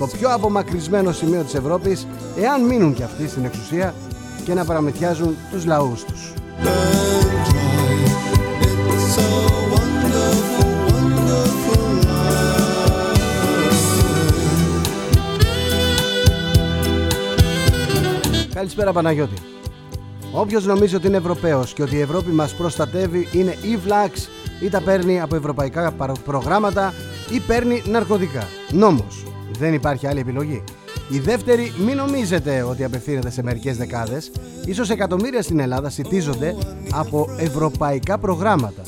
το 0.00 0.06
πιο 0.06 0.34
απομακρυσμένο 0.34 1.12
σημείο 1.12 1.42
της 1.42 1.54
Ευρώπης 1.54 2.06
εάν 2.36 2.64
μείνουν 2.64 2.94
κι 2.94 3.02
αυτοί 3.02 3.28
στην 3.28 3.44
εξουσία 3.44 3.94
και 4.44 4.54
να 4.54 4.64
παραμεθιάζουν 4.64 5.36
τους 5.50 5.64
λαούς 5.64 6.04
τους. 6.04 6.32
Καλησπέρα 18.54 18.92
Παναγιώτη. 18.92 19.34
Όποιος 20.32 20.66
νομίζει 20.66 20.94
ότι 20.94 21.06
είναι 21.06 21.16
Ευρωπαίος 21.16 21.72
και 21.72 21.82
ότι 21.82 21.96
η 21.96 22.00
Ευρώπη 22.00 22.30
μας 22.30 22.54
προστατεύει 22.54 23.28
είναι 23.32 23.56
ή 23.62 23.76
βλάξ 23.76 24.28
ή 24.60 24.68
τα 24.68 24.80
παίρνει 24.80 25.20
από 25.20 25.36
ευρωπαϊκά 25.36 25.94
προγράμματα 26.24 26.94
ή 27.30 27.40
παίρνει 27.40 27.82
ναρκωτικά. 27.86 28.46
Νόμος 28.70 29.29
δεν 29.60 29.74
υπάρχει 29.74 30.06
άλλη 30.06 30.20
επιλογή. 30.20 30.62
Η 31.08 31.18
δεύτερη, 31.18 31.72
μην 31.86 31.96
νομίζετε 31.96 32.62
ότι 32.62 32.84
απευθύνεται 32.84 33.30
σε 33.30 33.42
μερικές 33.42 33.76
δεκάδες, 33.76 34.32
ίσως 34.64 34.90
εκατομμύρια 34.90 35.42
στην 35.42 35.60
Ελλάδα 35.60 35.90
σητίζονται 35.90 36.56
από 36.92 37.28
ευρωπαϊκά 37.38 38.18
προγράμματα. 38.18 38.82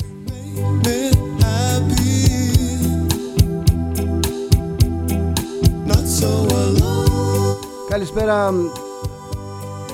Καλησπέρα 7.89 8.53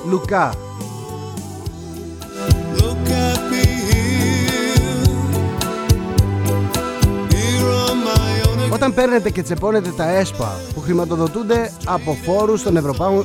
Λουκά 0.09 0.68
Όταν 8.81 8.93
παίρνετε 8.93 9.29
και 9.29 9.41
τσεπώνετε 9.41 9.89
τα 9.89 10.09
ΕΣΠΑ 10.09 10.59
που 10.73 10.81
χρηματοδοτούνται 10.81 11.71
από 11.85 12.17
φόρους 12.23 12.63
των 12.63 12.77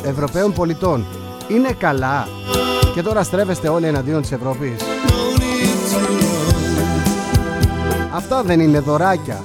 Ευρωπαίων 0.04 0.52
πολιτών, 0.52 1.06
είναι 1.48 1.72
καλά. 1.78 2.28
Και 2.94 3.02
τώρα 3.02 3.22
στρέφεστε 3.22 3.68
όλοι 3.68 3.86
εναντίον 3.86 4.20
της 4.20 4.32
Ευρώπης. 4.32 4.76
Αυτά 8.14 8.42
δεν 8.42 8.60
είναι 8.60 8.78
δωράκια. 8.78 9.42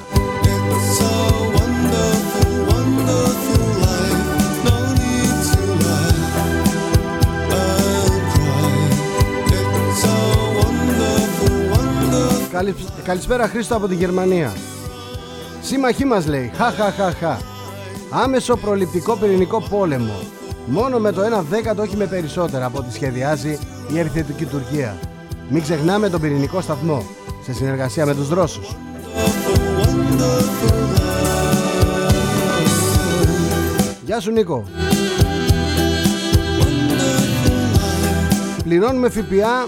Καλησπέρα 13.03 13.47
Χρήστο 13.47 13.75
από 13.75 13.87
τη 13.87 13.95
Γερμανία. 13.95 14.51
Σύμμαχοί 15.61 16.05
μας 16.05 16.27
λέει, 16.27 16.51
χα 16.55 16.71
χα 16.71 16.91
χα 16.91 17.11
χα. 17.11 17.37
Άμεσο 18.09 18.55
προληπτικό 18.55 19.15
πυρηνικό 19.15 19.61
πόλεμο. 19.69 20.19
Μόνο 20.65 20.99
με 20.99 21.11
το 21.11 21.21
1 21.21 21.43
δέκατο 21.49 21.81
όχι 21.81 21.95
με 21.95 22.05
περισσότερα 22.05 22.65
από 22.65 22.77
ό,τι 22.77 22.93
σχεδιάζει 22.93 23.59
η 23.93 23.99
επιθετική 23.99 24.45
Τουρκία. 24.45 24.97
Μην 25.49 25.61
ξεχνάμε 25.61 26.09
τον 26.09 26.21
πυρηνικό 26.21 26.61
σταθμό, 26.61 27.03
σε 27.43 27.53
συνεργασία 27.53 28.05
με 28.05 28.15
τους 28.15 28.29
Ρώσους. 28.29 28.75
Γεια 34.05 34.19
σου 34.19 34.31
Νίκο. 34.31 34.63
Πληρώνουμε 38.63 39.09
ΦΠΑ 39.09 39.67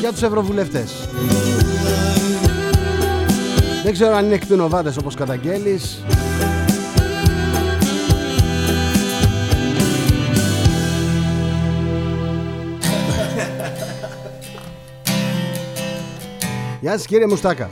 για 0.00 0.12
τους 0.12 0.22
ευρωβουλευτές. 0.22 1.08
Δεν 3.82 3.92
ξέρω 3.92 4.16
αν 4.16 4.24
είναι 4.24 4.38
κτηνοβάτες 4.38 4.96
όπως 4.96 5.14
καταγγέλεις. 5.14 6.04
Γεια 16.80 16.92
σας 16.92 17.06
κύριε 17.06 17.26
Μουστάκα. 17.26 17.70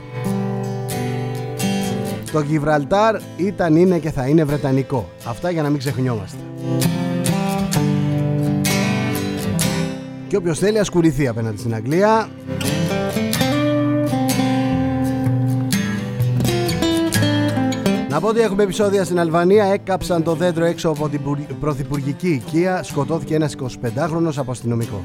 Το 2.32 2.40
Γιβραλτάρ 2.40 3.16
ήταν, 3.36 3.76
είναι 3.76 3.98
και 3.98 4.11
θα 4.11 4.26
είναι 4.26 4.44
βρετανικό. 4.44 5.08
Αυτά 5.24 5.50
για 5.50 5.62
να 5.62 5.68
μην 5.68 5.78
ξεχνιόμαστε. 5.78 6.38
Και 10.28 10.36
όποιος 10.36 10.58
θέλει 10.58 10.78
ασκουριθεί 10.78 11.28
απέναντι 11.28 11.58
στην 11.58 11.74
Αγγλία 11.74 12.28
Να 18.11 18.20
πω 18.20 18.28
ότι 18.28 18.40
έχουμε 18.40 18.62
επεισόδια 18.62 19.04
στην 19.04 19.20
Αλβανία. 19.20 19.64
Έκαψαν 19.64 20.22
το 20.22 20.34
δέντρο 20.34 20.64
έξω 20.64 20.88
από 20.88 21.08
την 21.08 21.20
πρωθυπουργική 21.61 22.28
οικία. 22.28 22.82
Σκοτώθηκε 22.82 23.34
ένας 23.34 23.54
25χρονος 23.62 24.36
από 24.36 24.50
αστυνομικό. 24.50 25.02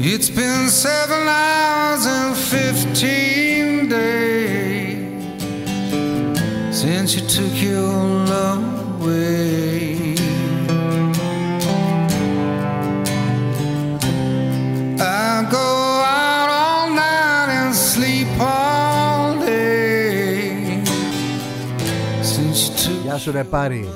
It's 0.00 0.30
been 0.38 0.64
seven 0.86 1.22
hours 1.40 2.04
and 2.18 2.32
fifteen 2.54 3.88
days 3.96 5.24
since 6.82 7.08
you 7.14 7.22
took 7.36 7.54
your 7.68 7.92
love 8.32 8.64
away. 9.00 9.65
Γεια 23.16 23.24
σου 23.24 23.32
ρε 23.32 23.44
πάρει. 23.44 23.88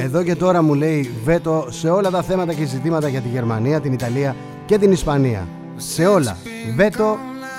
Εδώ 0.00 0.22
και 0.22 0.34
τώρα 0.34 0.62
μου 0.62 0.74
λέει 0.74 1.10
βέτο 1.24 1.66
σε 1.70 1.88
όλα 1.88 2.10
τα 2.10 2.22
θέματα 2.22 2.52
και 2.52 2.64
ζητήματα 2.64 3.08
για 3.08 3.20
τη 3.20 3.28
Γερμανία, 3.28 3.80
την 3.80 3.92
Ιταλία 3.92 4.36
και 4.66 4.78
την 4.78 4.92
Ισπανία. 4.92 5.48
Σε 5.76 6.06
όλα. 6.06 6.36
Βέτο 6.76 7.18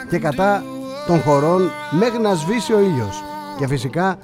και 0.10 0.18
κατά 0.18 0.64
των 1.08 1.22
χωρών 1.22 1.70
μέχρι 2.00 2.20
να 2.20 2.34
σβήσει 2.34 2.74
ο 2.74 2.80
ήλιος. 2.80 3.24
Και 3.58 3.68
φυσικά 3.68 4.18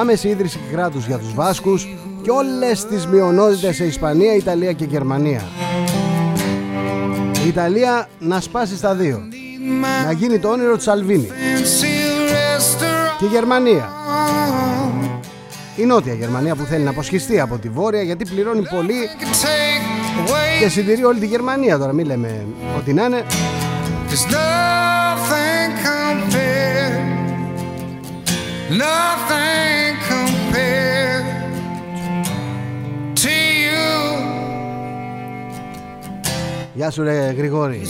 άμεση 0.00 0.28
ίδρυση 0.28 0.60
κράτους 0.72 1.06
για 1.06 1.18
τους 1.18 1.34
Βάσκους 1.34 1.88
και 2.22 2.30
όλες 2.30 2.86
τις 2.86 3.06
μειονότητες 3.06 3.76
σε 3.76 3.84
Ισπανία, 3.84 4.34
Ιταλία 4.34 4.72
και 4.72 4.84
Γερμανία. 4.84 5.42
Η 7.44 7.48
Ιταλία 7.48 8.08
να 8.18 8.40
σπάσει 8.40 8.76
στα 8.76 8.94
δύο. 8.94 9.22
Να 10.06 10.12
γίνει 10.12 10.38
το 10.38 10.48
όνειρο 10.48 10.76
του 10.76 10.82
Σαλβίνη. 10.82 11.28
Και 13.18 13.24
η 13.24 13.28
Γερμανία 13.28 13.92
η 15.76 15.84
Νότια 15.84 16.14
Γερμανία 16.14 16.54
που 16.54 16.64
θέλει 16.64 16.84
να 16.84 16.90
αποσχιστεί 16.90 17.40
από 17.40 17.58
τη 17.58 17.68
Βόρεια 17.68 18.02
γιατί 18.02 18.24
πληρώνει 18.24 18.62
πολύ 18.68 19.08
και 20.60 20.68
συντηρεί 20.68 21.04
όλη 21.04 21.20
τη 21.20 21.26
Γερμανία. 21.26 21.78
Τώρα 21.78 21.92
μην 21.92 22.06
λέμε 22.06 22.46
ότι 22.78 22.92
να 22.92 23.04
είναι. 23.04 23.24
Γεια 36.74 36.90
σου 36.90 37.02
ρε 37.02 37.34
Γρηγόρη. 37.36 37.82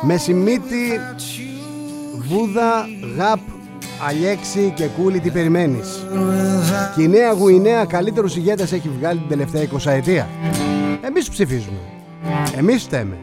Μεσημίτη 0.00 1.00
Βούδα 2.28 2.86
Γαπ 3.16 3.40
Αλέξη 4.06 4.72
και 4.76 4.86
Κούλη 4.86 5.20
τι 5.20 5.30
περιμένεις; 5.30 6.06
Και 6.96 7.02
η 7.02 7.08
Νέα 7.08 7.32
Γουινέα 7.32 7.84
καλύτερους 7.84 8.36
ηγέτες 8.36 8.72
έχει 8.72 8.88
βγάλει 8.98 9.18
την 9.18 9.28
τελευταία 9.28 9.62
20 9.62 9.90
ετία 9.90 10.28
Εμείς 11.00 11.28
ψηφίζουμε 11.28 11.78
Εμείς 12.56 12.82
φταίμε 12.82 13.16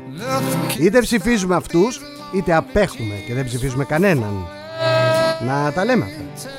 Είτε 0.80 0.99
ψηφίζουμε 0.99 1.55
αυτούς 1.55 2.01
είτε 2.32 2.53
απέχουμε 2.53 3.15
και 3.28 3.34
δεν 3.34 3.45
ψηφίσουμε 3.45 3.84
κανέναν. 3.84 4.47
Να 5.45 5.71
τα 5.71 5.86
λέμε 5.86 6.05
αυτά. 6.05 6.49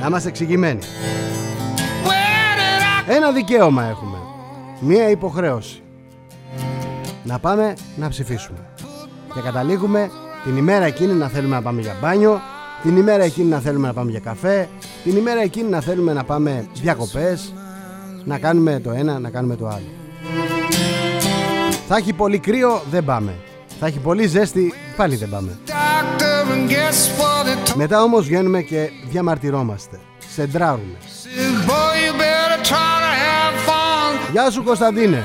Να 0.00 0.06
είμαστε 0.06 0.28
εξηγημένοι. 0.28 0.80
Ένα 3.06 3.32
δικαίωμα 3.32 3.84
έχουμε. 3.84 4.18
Μία 4.80 5.10
υποχρέωση. 5.10 5.82
Να 7.24 7.38
πάμε 7.38 7.74
να 7.96 8.08
ψηφίσουμε. 8.08 8.58
Και 9.34 9.40
καταλήγουμε 9.40 10.10
την 10.44 10.56
ημέρα 10.56 10.84
εκείνη 10.84 11.12
να 11.12 11.28
θέλουμε 11.28 11.54
να 11.54 11.62
πάμε 11.62 11.80
για 11.80 11.96
μπάνιο, 12.00 12.40
την 12.82 12.96
ημέρα 12.96 13.22
εκείνη 13.22 13.48
να 13.48 13.58
θέλουμε 13.58 13.86
να 13.86 13.92
πάμε 13.92 14.10
για 14.10 14.20
καφέ, 14.20 14.68
την 15.04 15.16
ημέρα 15.16 15.42
εκείνη 15.42 15.68
να 15.68 15.80
θέλουμε 15.80 16.12
να 16.12 16.24
πάμε 16.24 16.66
διακοπές, 16.74 17.54
να 18.24 18.38
κάνουμε 18.38 18.80
το 18.80 18.90
ένα, 18.90 19.18
να 19.18 19.30
κάνουμε 19.30 19.56
το 19.56 19.66
άλλο. 19.66 19.90
Θα 21.88 21.96
έχει 21.96 22.12
πολύ 22.12 22.38
κρύο, 22.38 22.82
δεν 22.90 23.04
πάμε. 23.04 23.34
Θα 23.80 23.86
έχει 23.86 23.98
πολύ 23.98 24.26
ζέστη, 24.26 24.72
πάλι 24.96 25.16
δεν 25.16 25.28
πάμε. 25.28 25.58
Μετά 27.74 28.02
όμως 28.02 28.26
βγαίνουμε 28.26 28.62
και 28.62 28.90
διαμαρτυρόμαστε. 29.10 30.00
Σεντράρουμε. 30.34 30.96
Γεια 34.32 34.50
σου 34.50 34.64
Κωνσταντίνε. 34.64 35.24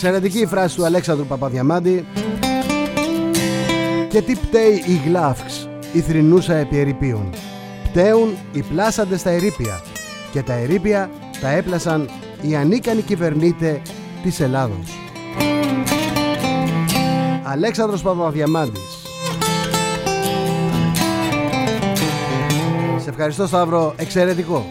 Εξαιρετική 0.00 0.38
η 0.38 0.46
φράση 0.46 0.76
του 0.76 0.84
Αλέξανδρου 0.84 1.26
Παπαδιαμάντη. 1.26 2.06
Και 4.08 4.22
τι 4.22 4.34
πταίει 4.34 4.82
η 4.86 5.00
γλάφξ 5.06 5.68
η 5.92 6.00
θρηνούσα 6.00 6.54
επί 6.54 6.78
ερηπείων 6.78 7.30
Πταίουν 7.84 8.36
οι 8.52 8.62
πλάσαντες 8.62 9.20
στα 9.20 9.30
ερήπια 9.30 9.80
Και 10.32 10.42
τα 10.42 10.52
ερήπια 10.52 11.10
τα 11.40 11.48
έπλασαν 11.48 12.08
οι 12.40 12.56
ανίκανοι 12.56 13.02
κυβερνήτε 13.02 13.82
της 14.22 14.40
Ελλάδος. 14.40 14.98
Αλέξανδρος 17.42 18.02
Παπαδιαμάντης. 18.02 19.02
Σε 22.98 23.10
ευχαριστώ 23.10 23.46
Σταύρο, 23.46 23.94
εξαιρετικό 23.96 24.66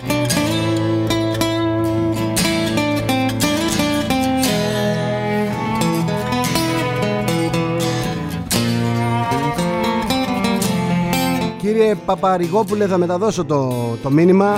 Κύριε 11.78 11.96
Παπαρηγόπουλε 11.96 12.88
θα 12.88 12.98
μεταδώσω 12.98 13.46
το, 13.46 13.74
το 14.04 14.10
μήνυμα 14.10 14.58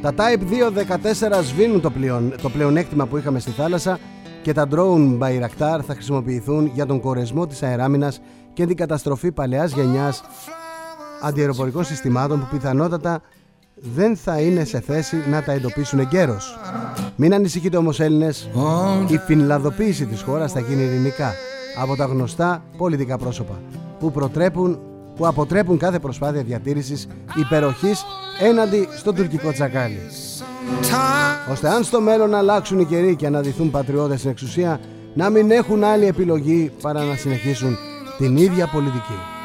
Τα 0.00 0.14
Type 0.16 0.40
214 1.40 1.42
σβήνουν 1.42 1.80
το, 1.80 1.90
πλεον, 1.90 2.34
το 2.42 2.48
πλεονέκτημα 2.50 3.06
που 3.06 3.16
είχαμε 3.16 3.38
στη 3.38 3.50
θάλασσα 3.50 3.98
και 4.42 4.52
τα 4.52 4.66
drone 4.70 5.18
Bayraktar 5.18 5.80
θα 5.86 5.92
χρησιμοποιηθούν 5.92 6.70
για 6.74 6.86
τον 6.86 7.00
κορεσμό 7.00 7.46
της 7.46 7.62
αεράμινας 7.62 8.20
και 8.52 8.66
την 8.66 8.76
καταστροφή 8.76 9.32
παλαιάς 9.32 9.72
γενιάς 9.72 10.22
αντιεροπορικών 11.22 11.84
συστημάτων 11.84 12.40
που 12.40 12.46
πιθανότατα 12.50 13.20
δεν 13.74 14.16
θα 14.16 14.40
είναι 14.40 14.64
σε 14.64 14.80
θέση 14.80 15.16
να 15.30 15.42
τα 15.42 15.52
εντοπίσουν 15.52 15.98
εγκαίρως. 15.98 16.58
Μην 17.16 17.34
ανησυχείτε 17.34 17.76
όμως 17.76 18.00
Έλληνες, 18.00 18.50
η 19.06 19.16
φινλαδοποίηση 19.16 20.06
της 20.06 20.22
χώρας 20.22 20.52
θα 20.52 20.60
γίνει 20.60 20.82
ειρηνικά 20.82 21.32
από 21.80 21.96
τα 21.96 22.04
γνωστά 22.04 22.64
πολιτικά 22.76 23.18
πρόσωπα 23.18 23.60
που 23.98 24.10
προτρέπουν 24.10 24.78
που 25.20 25.26
αποτρέπουν 25.26 25.78
κάθε 25.78 25.98
προσπάθεια 25.98 26.42
διατήρησης 26.42 27.06
υπεροχής 27.36 28.04
έναντι 28.40 28.88
στο 28.96 29.12
τουρκικό 29.12 29.52
τσακάλι. 29.52 30.00
Ώστε 31.50 31.68
αν 31.68 31.84
στο 31.84 32.00
μέλλον 32.00 32.34
αλλάξουν 32.34 32.78
οι 32.78 32.84
καιροί 32.84 33.16
και 33.16 33.26
αναδυθούν 33.26 33.70
πατριώτες 33.70 34.18
στην 34.18 34.30
εξουσία 34.30 34.80
να 35.14 35.30
μην 35.30 35.50
έχουν 35.50 35.84
άλλη 35.84 36.06
επιλογή 36.06 36.72
παρά 36.82 37.04
να 37.04 37.16
συνεχίσουν 37.16 37.76
την 38.18 38.36
ίδια 38.36 38.66
πολιτική. 38.66 39.39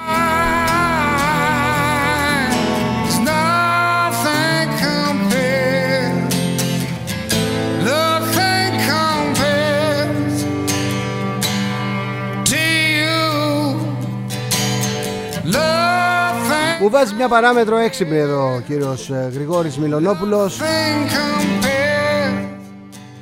Μου 16.85 16.91
βάζει 16.91 17.15
μια 17.15 17.27
παράμετρο 17.27 17.77
έξυπνη 17.77 18.17
εδώ 18.17 18.55
ο 18.55 18.59
κύριος 18.59 19.09
ε, 19.09 19.29
Γρηγόρης 19.33 19.77
Μιλονόπουλος. 19.77 20.59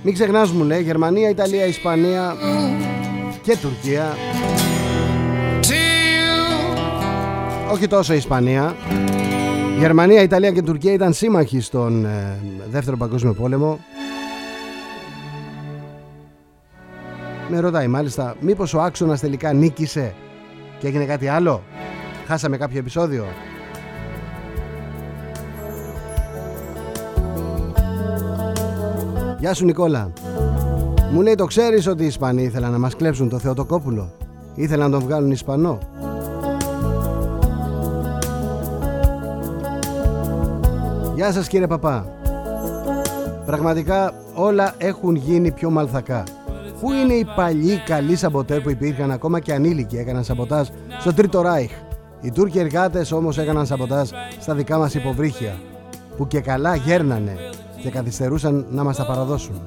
Μην 0.04 0.14
ξεχνάς 0.14 0.52
μου 0.52 0.64
λέει 0.64 0.82
Γερμανία, 0.82 1.30
Ιταλία, 1.30 1.66
Ισπανία 1.66 2.36
και 3.42 3.58
Τουρκία. 3.58 4.18
Όχι 7.72 7.88
τόσο 7.88 8.14
Ισπανία. 8.14 8.76
Γερμανία, 9.80 10.22
Ιταλία 10.22 10.52
και 10.52 10.62
Τουρκία 10.62 10.94
ήταν 10.94 11.14
σύμμαχοι 11.14 11.62
στον 11.62 12.06
ε, 12.06 12.40
Δεύτερο 12.72 12.98
Παγκόσμιο 12.98 13.34
Πόλεμο. 13.34 13.80
Με 17.50 17.60
ρωτάει 17.60 17.88
μάλιστα 17.88 18.36
Μήπως 18.40 18.74
ο 18.74 18.82
άξονας 18.82 19.20
τελικά 19.20 19.54
νίκησε 19.54 20.14
Και 20.80 20.88
έγινε 20.88 21.06
κάτι 21.06 21.28
άλλο; 21.28 21.64
Χάσαμε 22.28 22.58
κάποιο 22.58 22.80
επεισόδιο; 22.80 23.26
Γεια 29.44 29.54
σου 29.54 29.66
Νικόλα. 29.66 30.14
Μου 31.12 31.22
λέει 31.22 31.36
το 31.36 31.46
ξέρεις 31.46 31.88
ότι 31.88 32.04
οι 32.04 32.06
Ισπανοί 32.06 32.44
ήθελαν 32.44 32.72
να 32.72 32.78
μας 32.78 32.96
κλέψουν 32.96 33.30
το 33.30 33.40
Θεοτοκόπουλο; 33.40 34.12
Ήθελαν 34.56 34.92
να 34.92 34.98
τον 34.98 35.08
βγάλουν 35.08 35.32
Ισπανό 35.32 35.78
Γεια 41.16 41.32
σας 41.32 41.48
κύριε 41.48 41.68
Παπά. 41.68 42.08
Πραγματικά 43.46 44.14
όλα 44.36 44.76
έχουν 44.78 45.16
γίνει 45.16 45.52
πιο 45.52 45.70
μαλθακά. 45.70 46.24
Πού 46.80 46.92
είναι 46.92 47.14
οι 47.14 47.26
παλιοί 47.36 47.78
καλοί 47.86 48.16
σαμποτέρ 48.16 48.62
που 48.62 48.70
υπήρχαν 48.70 49.12
ακόμα 49.12 49.40
και 49.40 49.54
ανήλικοι 49.54 49.98
έκαναν 49.98 50.24
σαμποτάζ 50.24 50.68
στο 51.00 51.14
Τρίτο 51.14 51.42
Ράιχ; 51.42 51.72
Οι 52.22 52.32
Τούρκοι 52.32 52.60
εργάτες 52.60 53.12
όμως 53.12 53.38
έκαναν 53.38 53.66
σαμποτάζ 53.66 54.10
στα 54.40 54.54
δικά 54.54 54.78
μας 54.78 54.94
υποβρύχια 54.94 55.54
που 56.18 56.28
και 56.28 56.40
καλά 56.40 56.76
γέρνανε 56.76 57.38
και 57.84 57.90
καθυστερούσαν 57.90 58.66
να 58.70 58.84
μας 58.84 58.98
τα 58.98 59.06
παραδώσουν. 59.06 59.62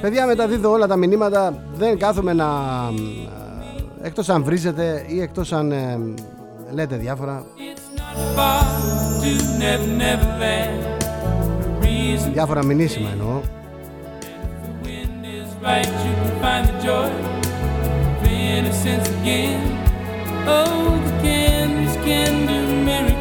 Παιδιά 0.00 0.26
μεταδίδω 0.26 0.70
όλα 0.70 0.86
τα 0.86 0.96
μηνύματα 0.96 1.62
Δεν 1.74 1.98
κάθομαι 1.98 2.32
να 2.32 2.46
Εκτός 4.02 4.28
αν 4.28 4.44
βρίζετε 4.44 5.04
Ή 5.08 5.20
εκτός 5.20 5.52
αν 5.52 5.72
ε, 5.72 5.98
λέτε 6.72 6.96
διάφορα. 6.96 7.44
Διάφορα 12.32 12.64
μηνύσιμα 12.64 13.08
εννοώ. 13.12 13.40
Oh, 20.46 20.98
the 21.04 21.12
candles 21.22 21.96
can 22.04 22.46
do 22.46 22.60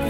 Τι 0.03 0.08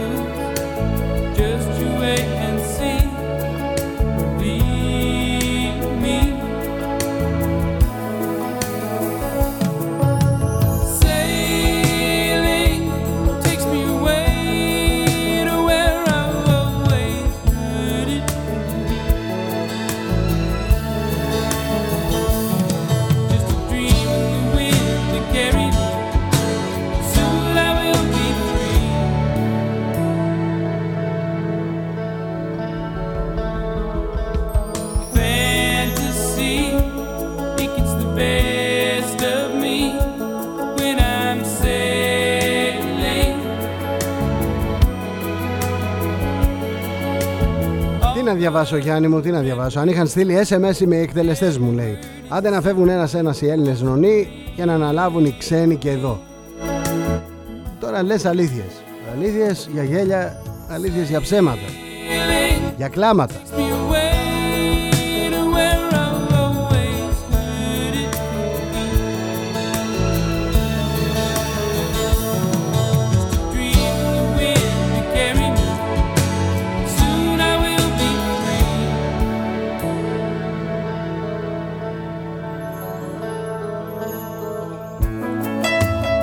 διαβάσω 48.40 48.78
Γιάννη 48.78 49.08
μου, 49.08 49.22
τι 49.22 49.32
να 49.32 49.40
διαβάσω 49.40 49.80
Αν 49.80 49.88
είχαν 49.88 50.08
στείλει 50.08 50.46
SMS 50.50 50.86
με 50.86 50.98
εκτελεστές 50.98 51.58
μου 51.58 51.72
λέει 51.72 51.98
Άντε 52.30 52.50
να 52.50 52.62
φεύγουν 52.62 52.90
ένας-ένας 52.90 53.42
οι 53.42 53.48
Έλληνες 53.48 53.82
νονοί 53.82 54.28
και 54.56 54.66
να 54.66 54.74
αναλάβουν 54.74 55.26
οι 55.26 55.36
ξένοι 55.40 55.76
και 55.76 55.90
εδώ. 55.90 56.20
Τώρα 57.80 58.04
λες 58.04 58.26
αλήθειες. 58.26 58.84
Αλήθειες 59.16 59.70
για 59.74 59.84
γέλια, 59.84 60.42
αλήθειες 60.70 61.10
για 61.10 61.22
ψέματα. 61.22 61.68
Για 62.78 62.88
κλάματα. 62.88 63.36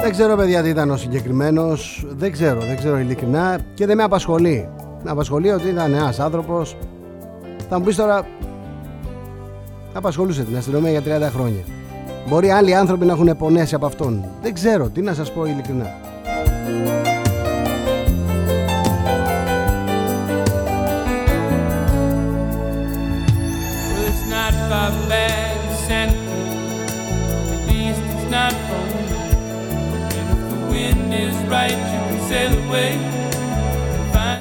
Δεν 0.07 0.15
ξέρω 0.15 0.37
παιδιά 0.37 0.63
τι 0.63 0.69
ήταν 0.69 0.91
ο 0.91 0.97
συγκεκριμένος. 0.97 2.07
Δεν 2.09 2.33
ξέρω, 2.33 2.61
δεν 2.61 2.77
ξέρω 2.77 2.99
ειλικρινά 2.99 3.59
και 3.75 3.87
δεν 3.87 3.97
με 3.97 4.03
απασχολεί. 4.03 4.69
Με 5.03 5.11
απασχολεί 5.11 5.51
ότι 5.51 5.69
ήταν 5.69 5.95
ένας 5.95 6.21
άνθρωπος. 6.21 6.77
Θα 7.69 7.79
μου 7.79 7.85
πεις 7.85 7.97
τώρα. 7.97 8.27
Απασχολούσε 9.93 10.43
την 10.43 10.57
αστυνομία 10.57 10.91
για 10.91 11.29
30 11.29 11.31
χρόνια. 11.31 11.65
Μπορεί 12.29 12.51
άλλοι 12.51 12.75
άνθρωποι 12.75 13.07
να 13.07 13.13
έχουν 13.13 13.37
πονέσει 13.37 13.75
από 13.75 13.87
αυτόν. 13.87 14.25
Δεν 14.43 14.55
ξέρω, 14.55 14.89
τι 14.89 15.01
να 15.01 15.15
σας 15.15 15.33
πω 15.33 15.45
ειλικρινά. 15.45 15.95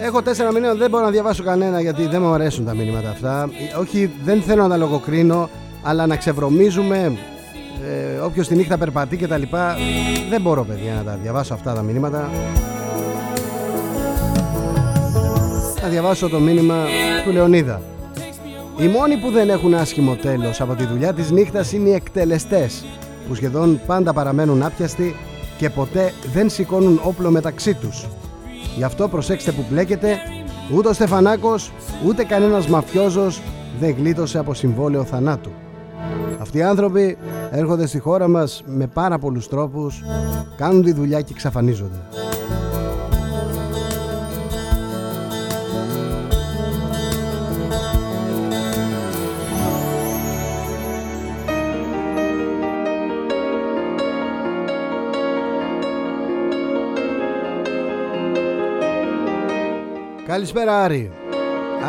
Έχω 0.01 0.21
τέσσερα 0.21 0.51
μηνύματα, 0.51 0.75
δεν 0.75 0.89
μπορώ 0.89 1.03
να 1.03 1.09
διαβάσω 1.11 1.43
κανένα 1.43 1.81
γιατί 1.81 2.07
δεν 2.07 2.21
μου 2.21 2.33
αρέσουν 2.33 2.65
τα 2.65 2.73
μηνύματα 2.73 3.09
αυτά. 3.09 3.49
Όχι, 3.79 4.11
δεν 4.23 4.41
θέλω 4.41 4.61
να 4.61 4.69
τα 4.69 4.77
λογοκρίνω, 4.77 5.49
αλλά 5.83 6.05
να 6.05 6.15
ξεβρωμίζουμε 6.15 7.17
ε, 7.83 8.19
όποιος 8.19 8.47
τη 8.47 8.55
νύχτα 8.55 8.77
περπατεί 8.77 9.17
και 9.17 9.27
τα 9.27 9.38
λοιπά. 9.38 9.75
Δεν 10.29 10.41
μπορώ, 10.41 10.63
παιδιά, 10.63 10.93
να 10.93 11.03
τα 11.03 11.19
διαβάσω 11.21 11.53
αυτά 11.53 11.73
τα 11.73 11.81
μηνύματα. 11.81 12.29
Θα 15.75 15.88
διαβάσω 15.88 16.29
το 16.29 16.39
μήνυμα 16.39 16.86
του 17.23 17.31
Λεωνίδα. 17.31 17.81
Οι 18.77 18.88
μόνοι 18.88 19.17
που 19.17 19.31
δεν 19.31 19.49
έχουν 19.49 19.73
άσχημο 19.73 20.15
τέλος 20.15 20.61
από 20.61 20.75
τη 20.75 20.86
δουλειά 20.86 21.13
της 21.13 21.31
νύχτας 21.31 21.73
είναι 21.73 21.89
οι 21.89 21.93
εκτελεστές 21.93 22.86
που 23.27 23.36
σχεδόν 23.36 23.81
πάντα 23.86 24.13
παραμένουν 24.13 24.63
άπιαστοι 24.63 25.15
και 25.58 25.70
ποτέ 25.70 26.12
δεν 26.34 26.49
σηκώνουν 26.49 26.99
όπλο 27.03 27.30
μεταξύ 27.30 27.74
τους. 27.74 28.08
Γι' 28.78 28.84
αυτό 28.84 29.08
προσέξτε 29.08 29.51
που 29.51 29.66
μπλέκετε, 29.70 30.18
ούτε 30.76 30.88
ο 30.88 30.93
Στεφανάκος, 30.93 31.72
ούτε 32.06 32.24
κανένας 32.24 32.68
μαφιόζος 32.68 33.41
δεν 33.80 33.95
γλίτωσε 33.97 34.38
από 34.38 34.53
συμβόλαιο 34.53 35.03
θανάτου. 35.03 35.49
Αυτοί 36.41 36.58
οι 36.58 36.64
άνθρωποι 36.64 37.18
έρχονται 37.51 37.88
στη 37.88 37.99
χώρα 37.99 38.28
μας 38.28 38.64
με 38.66 38.88
πάρα 38.88 39.20
πολλούς 39.20 39.47
τρόπους, 39.47 40.03
κάνουν 40.58 40.84
τη 40.84 40.93
δουλειά 40.93 41.22
και 41.22 41.32
εξαφανίζονται. 41.34 42.01
Καλησπέρα 60.28 60.84
Άρη 60.84 61.11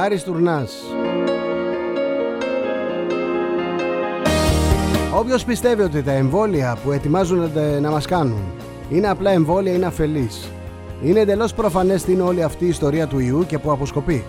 Άρης 0.02 0.22
Τουρνάς 0.22 0.72
Όποιος 5.18 5.44
πιστεύει 5.44 5.82
ότι 5.82 6.02
τα 6.02 6.12
εμβόλια 6.12 6.76
που 6.84 6.92
ετοιμάζονται 6.92 7.80
να 7.80 7.90
μας 7.90 8.06
κάνουν 8.06 8.42
είναι 8.90 9.08
απλά 9.08 9.30
εμβόλια 9.30 9.72
είναι 9.72 9.86
αφελής. 9.86 10.50
Είναι 11.02 11.20
εντελώς 11.20 11.54
προφανές 11.54 12.04
τι 12.04 12.12
είναι 12.12 12.22
όλη 12.22 12.42
αυτή 12.42 12.64
η 12.64 12.68
ιστορία 12.68 13.06
του 13.06 13.18
ιού 13.18 13.44
και 13.46 13.58
που 13.58 13.70
αποσκοπεί. 13.70 14.24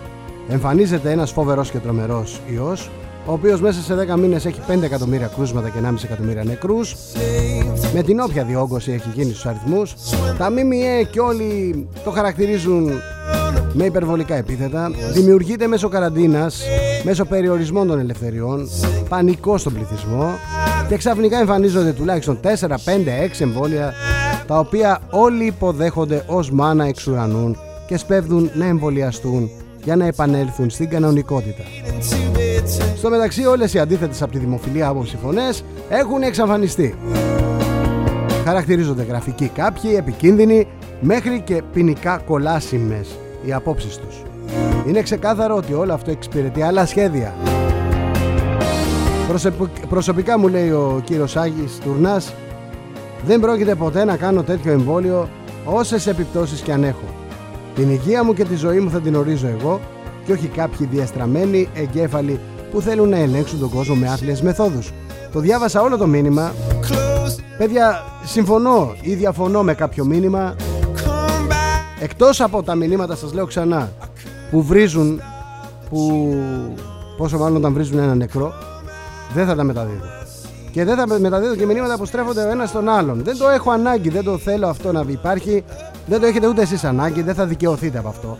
Εμφανίζεται 0.48 1.10
ένας 1.10 1.32
φοβερός 1.32 1.70
και 1.70 1.78
τρομερός 1.78 2.40
ιός 2.52 2.90
ο 3.26 3.32
οποίος 3.32 3.60
μέσα 3.60 3.80
σε 3.80 3.94
10 4.14 4.18
μήνες 4.18 4.46
έχει 4.46 4.60
5 4.68 4.82
εκατομμύρια 4.82 5.26
κρούσματα 5.26 5.68
και 5.68 5.78
1,5 5.82 6.04
εκατομμύρια 6.04 6.44
νεκρούς 6.44 6.96
με 7.94 8.02
την 8.02 8.20
όποια 8.20 8.44
διόγκωση 8.44 8.92
έχει 8.92 9.08
γίνει 9.14 9.30
στους 9.30 9.46
αριθμούς 9.46 9.94
τα 10.38 10.50
ΜΜΕ 10.50 11.02
και 11.10 11.20
όλοι 11.20 11.88
το 12.04 12.10
χαρακτηρίζουν 12.10 12.90
με 13.72 13.84
υπερβολικά 13.84 14.34
επίθετα, 14.34 14.90
δημιουργείται 15.12 15.66
μέσω 15.66 15.88
καραντίνας, 15.88 16.62
μέσω 17.02 17.24
περιορισμών 17.24 17.86
των 17.86 17.98
ελευθεριών, 17.98 18.68
πανικό 19.08 19.58
στον 19.58 19.74
πληθυσμό 19.74 20.38
και 20.88 20.96
ξαφνικά 20.96 21.38
εμφανίζονται 21.38 21.92
τουλάχιστον 21.92 22.40
4, 22.42 22.48
5, 22.48 23.18
6 23.18 23.40
εμβόλια 23.40 23.94
τα 24.46 24.58
οποία 24.58 25.00
όλοι 25.10 25.44
υποδέχονται 25.44 26.24
ως 26.26 26.50
μάνα 26.50 26.84
εξ 26.84 27.06
ουρανούν 27.06 27.56
και 27.86 27.96
σπέβδουν 27.96 28.50
να 28.54 28.66
εμβολιαστούν 28.66 29.50
για 29.84 29.96
να 29.96 30.06
επανέλθουν 30.06 30.70
στην 30.70 30.88
κανονικότητα. 30.88 31.62
Στο 32.96 33.10
μεταξύ 33.10 33.44
όλες 33.46 33.74
οι 33.74 33.78
αντίθετες 33.78 34.22
από 34.22 34.32
τη 34.32 34.38
δημοφιλία 34.38 34.88
άποψη 34.88 35.18
φωνές 35.22 35.64
έχουν 35.88 36.22
εξαφανιστεί. 36.22 36.94
Χαρακτηρίζονται 38.44 39.02
γραφικοί 39.02 39.50
κάποιοι, 39.54 39.94
επικίνδυνοι, 39.96 40.66
μέχρι 41.00 41.40
και 41.40 41.62
ποινικά 41.72 42.22
κολάσιμες 42.26 43.08
οι 43.44 43.52
απόψεις 43.52 43.96
τους. 43.96 44.22
Είναι 44.86 45.02
ξεκάθαρο 45.02 45.56
ότι 45.56 45.74
όλο 45.74 45.92
αυτό 45.92 46.10
εξυπηρετεί 46.10 46.62
άλλα 46.62 46.86
σχέδια. 46.86 47.34
Προσωπικά 49.88 50.38
μου 50.38 50.48
λέει 50.48 50.70
ο 50.70 51.02
κύριος 51.04 51.36
Άγης 51.36 51.78
Τουρνάς 51.84 52.32
δεν 53.26 53.40
πρόκειται 53.40 53.74
ποτέ 53.74 54.04
να 54.04 54.16
κάνω 54.16 54.42
τέτοιο 54.42 54.72
εμβόλιο 54.72 55.28
όσες 55.64 56.06
επιπτώσεις 56.06 56.60
και 56.60 56.72
αν 56.72 56.84
έχω. 56.84 57.04
Την 57.74 57.90
υγεία 57.90 58.24
μου 58.24 58.34
και 58.34 58.44
τη 58.44 58.54
ζωή 58.54 58.78
μου 58.78 58.90
θα 58.90 59.00
την 59.00 59.14
ορίζω 59.14 59.46
εγώ 59.46 59.80
και 60.24 60.32
όχι 60.32 60.46
κάποιοι 60.46 60.88
διαστραμμένοι 60.90 61.68
εγκέφαλοι 61.74 62.40
που 62.70 62.80
θέλουν 62.80 63.08
να 63.08 63.18
ελέγξουν 63.18 63.58
τον 63.60 63.70
κόσμο 63.70 63.94
με 63.94 64.08
άθλιες 64.08 64.42
μεθόδους. 64.42 64.92
Το 65.32 65.40
διάβασα 65.40 65.82
όλο 65.82 65.96
το 65.96 66.06
μήνυμα. 66.06 66.52
Παιδιά, 67.58 68.04
συμφωνώ 68.24 68.94
ή 69.00 69.14
διαφωνώ 69.14 69.62
με 69.62 69.74
κάποιο 69.74 70.04
μήνυμα 70.04 70.54
Εκτός 72.00 72.40
από 72.40 72.62
τα 72.62 72.74
μηνύματα 72.74 73.16
σας 73.16 73.32
λέω 73.32 73.46
ξανά 73.46 73.92
Που 74.50 74.62
βρίζουν 74.62 75.20
Που 75.88 76.34
πόσο 77.16 77.38
μάλλον 77.38 77.56
όταν 77.56 77.72
βρίζουν 77.72 77.98
ένα 77.98 78.14
νεκρό 78.14 78.52
Δεν 79.34 79.46
θα 79.46 79.54
τα 79.54 79.62
μεταδίδω. 79.64 80.04
Και 80.70 80.84
δεν 80.84 80.96
θα 80.96 81.18
μεταδίδω 81.18 81.54
και 81.54 81.66
μηνύματα 81.66 81.96
που 81.96 82.04
στρέφονται 82.04 82.42
ο 82.44 82.50
ένας 82.50 82.68
στον 82.68 82.88
άλλον. 82.88 83.22
Δεν 83.24 83.38
το 83.38 83.48
έχω 83.48 83.70
ανάγκη, 83.70 84.08
δεν 84.08 84.24
το 84.24 84.38
θέλω 84.38 84.68
αυτό 84.68 84.92
να 84.92 85.04
υπάρχει. 85.06 85.64
Δεν 86.06 86.20
το 86.20 86.26
έχετε 86.26 86.46
ούτε 86.48 86.62
εσείς 86.62 86.84
ανάγκη 86.84 87.22
Δεν 87.22 87.34
θα 87.34 87.46
δικαιωθείτε 87.46 87.98
από 87.98 88.08
αυτό. 88.08 88.38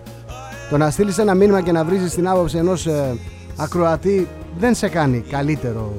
Το 0.71 0.77
να 0.77 0.91
στείλεις 0.91 1.19
ένα 1.19 1.35
μήνυμα 1.35 1.61
και 1.61 1.73
να 1.73 1.85
βρίζεις 1.85 2.15
την 2.15 2.29
άποψη 2.29 2.59
ενός 2.59 2.87
ε, 2.87 3.17
ακροατή 3.57 4.29
Δεν 4.59 4.75
σε 4.75 4.89
κάνει 4.89 5.25
καλύτερο 5.31 5.93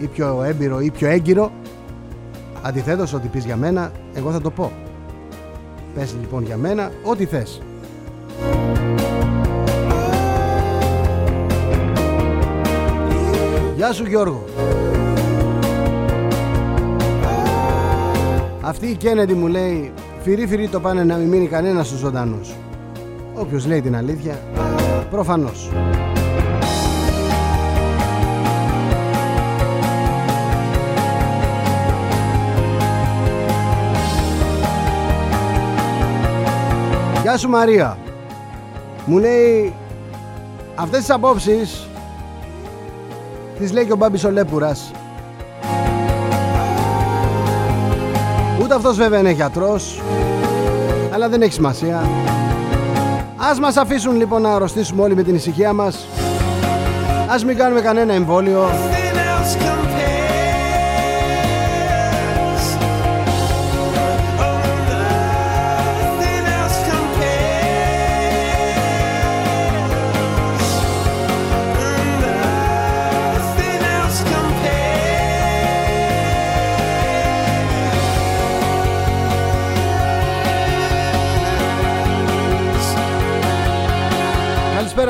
Ή 0.00 0.06
πιο 0.06 0.42
έμπειρο 0.42 0.80
ή 0.80 0.90
πιο 0.90 1.08
έγκυρο. 1.08 1.52
Αντιθέτως 2.62 3.12
ότι 3.14 3.28
πεις 3.28 3.44
για 3.44 3.56
μένα 3.56 3.92
Εγώ 4.14 4.30
θα 4.30 4.40
το 4.40 4.50
πω 4.50 4.72
Πες 5.94 6.14
λοιπόν 6.20 6.44
για 6.44 6.56
μένα 6.56 6.90
ό,τι 7.02 7.24
θες. 7.24 7.60
Γεια 13.76 13.92
σου 13.92 14.06
Γιώργο. 14.06 14.44
Αυτή 18.60 18.86
η 18.86 18.94
Κέννεντι 18.94 19.34
μου 19.34 19.46
λέει 19.46 19.92
Φυρί 20.22 20.46
φυρί 20.46 20.68
το 20.68 20.80
πάνε 20.80 21.04
να 21.04 21.16
μην 21.16 21.28
μείνει 21.28 21.46
κανένας 21.46 21.86
στους 21.86 21.98
ζωντανούς 21.98 22.50
Όποιος 23.34 23.66
λέει 23.66 23.80
την 23.80 23.96
αλήθεια 23.96 24.40
Προφανώς 25.10 25.70
Γεια 37.30 37.38
σου 37.38 37.48
Μαρία. 37.48 37.98
Μου 39.06 39.18
λέει 39.18 39.74
Αυτές 40.74 40.98
τις 40.98 41.10
απόψεις 41.10 41.88
Τις 43.58 43.72
λέει 43.72 43.86
και 43.86 43.92
ο 43.92 43.96
Μπάμπης 43.96 44.24
ο 44.24 44.30
Λέπουρας 44.30 44.90
Ούτε 48.62 48.74
αυτός 48.74 48.96
βέβαια 48.96 49.18
είναι 49.18 49.30
γιατρός 49.30 50.00
Αλλά 51.12 51.28
δεν 51.28 51.42
έχει 51.42 51.52
σημασία. 51.52 52.02
Ας 53.36 53.58
μας 53.60 53.76
αφήσουν 53.76 54.16
λοιπόν 54.16 54.42
να 54.42 54.54
αρρωστήσουμε 54.54 55.02
όλοι 55.02 55.14
με 55.14 55.22
την 55.22 55.34
ησυχία 55.34 55.72
μας. 55.72 56.06
Ας 57.28 57.44
μην 57.44 57.56
κάνουμε 57.56 57.80
κανένα 57.80 58.12
εμβόλιο 58.12 58.68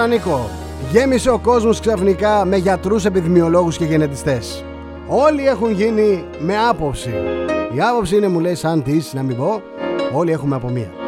Νίκο. 0.06 0.50
Γέμισε 0.92 1.30
ο 1.30 1.38
κόσμος 1.38 1.80
ξαφνικά 1.80 2.44
με 2.44 2.56
γιατρούς, 2.56 3.04
επιδημιολόγους 3.04 3.76
και 3.76 3.84
γενετιστές. 3.84 4.64
Όλοι 5.06 5.46
έχουν 5.46 5.70
γίνει 5.70 6.24
με 6.38 6.54
άποψη. 6.68 7.14
Η 7.76 7.80
άποψη 7.80 8.16
είναι 8.16 8.28
μου 8.28 8.40
λέει 8.40 8.54
σαν 8.54 8.82
της, 8.82 9.12
να 9.12 9.22
μην 9.22 9.36
πω, 9.36 9.62
όλοι 10.12 10.32
έχουμε 10.32 10.56
από 10.56 10.68
μία. 10.68 10.99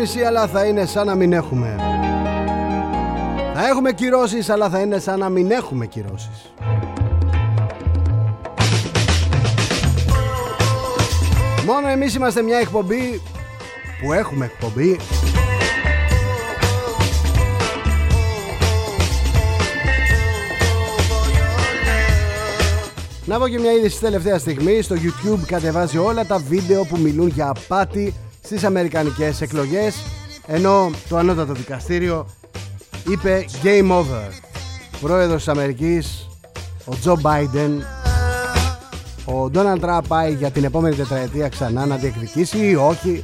Έχουμε 0.00 0.12
κυβέρνηση 0.12 0.22
αλλά 0.22 0.46
θα 0.46 0.64
είναι 0.64 0.86
σαν 0.86 1.06
να 1.06 1.14
μην 1.14 1.32
έχουμε. 1.32 1.76
Θα 3.54 3.66
έχουμε 3.68 3.92
κυρώσεις 3.92 4.50
αλλά 4.50 4.68
θα 4.68 4.80
είναι 4.80 4.98
σαν 4.98 5.18
να 5.18 5.28
μην 5.28 5.50
έχουμε 5.50 5.86
κυρώσεις. 5.86 6.52
Μόνο 11.66 11.88
εμείς 11.88 12.14
είμαστε 12.14 12.42
μια 12.42 12.58
εκπομπή 12.58 13.22
που 14.00 14.12
έχουμε 14.12 14.44
εκπομπή 14.44 14.98
Να 23.24 23.38
πω 23.38 23.48
και 23.48 23.58
μια 23.58 23.72
είδηση 23.72 24.00
τελευταίας 24.00 24.40
στιγμής 24.40 24.84
Στο 24.84 24.96
YouTube 24.96 25.40
κατεβάζει 25.46 25.98
όλα 25.98 26.26
τα 26.26 26.38
βίντεο 26.38 26.84
που 26.84 26.98
μιλούν 26.98 27.28
για 27.28 27.48
απάτη 27.48 28.14
στις 28.50 28.64
αμερικανικές 28.64 29.40
εκλογές 29.40 30.04
Ενώ 30.46 30.90
το 31.08 31.16
ανώτατο 31.16 31.52
δικαστήριο 31.52 32.26
είπε 33.08 33.44
Game 33.62 33.90
over 33.90 34.28
Πρόεδρος 35.00 35.36
της 35.36 35.48
Αμερικής 35.48 36.28
Ο 36.84 36.96
Τζο 37.00 37.16
Μπάιντεν. 37.20 37.84
Ο 39.24 39.50
Ντόναλντ 39.50 39.80
Τραμπ 39.80 40.04
πάει 40.08 40.34
για 40.34 40.50
την 40.50 40.64
επόμενη 40.64 40.94
τετραετία 40.94 41.48
ξανά 41.48 41.86
να 41.86 41.96
διεκδικήσει 41.96 42.58
ή 42.58 42.74
όχι 42.74 43.22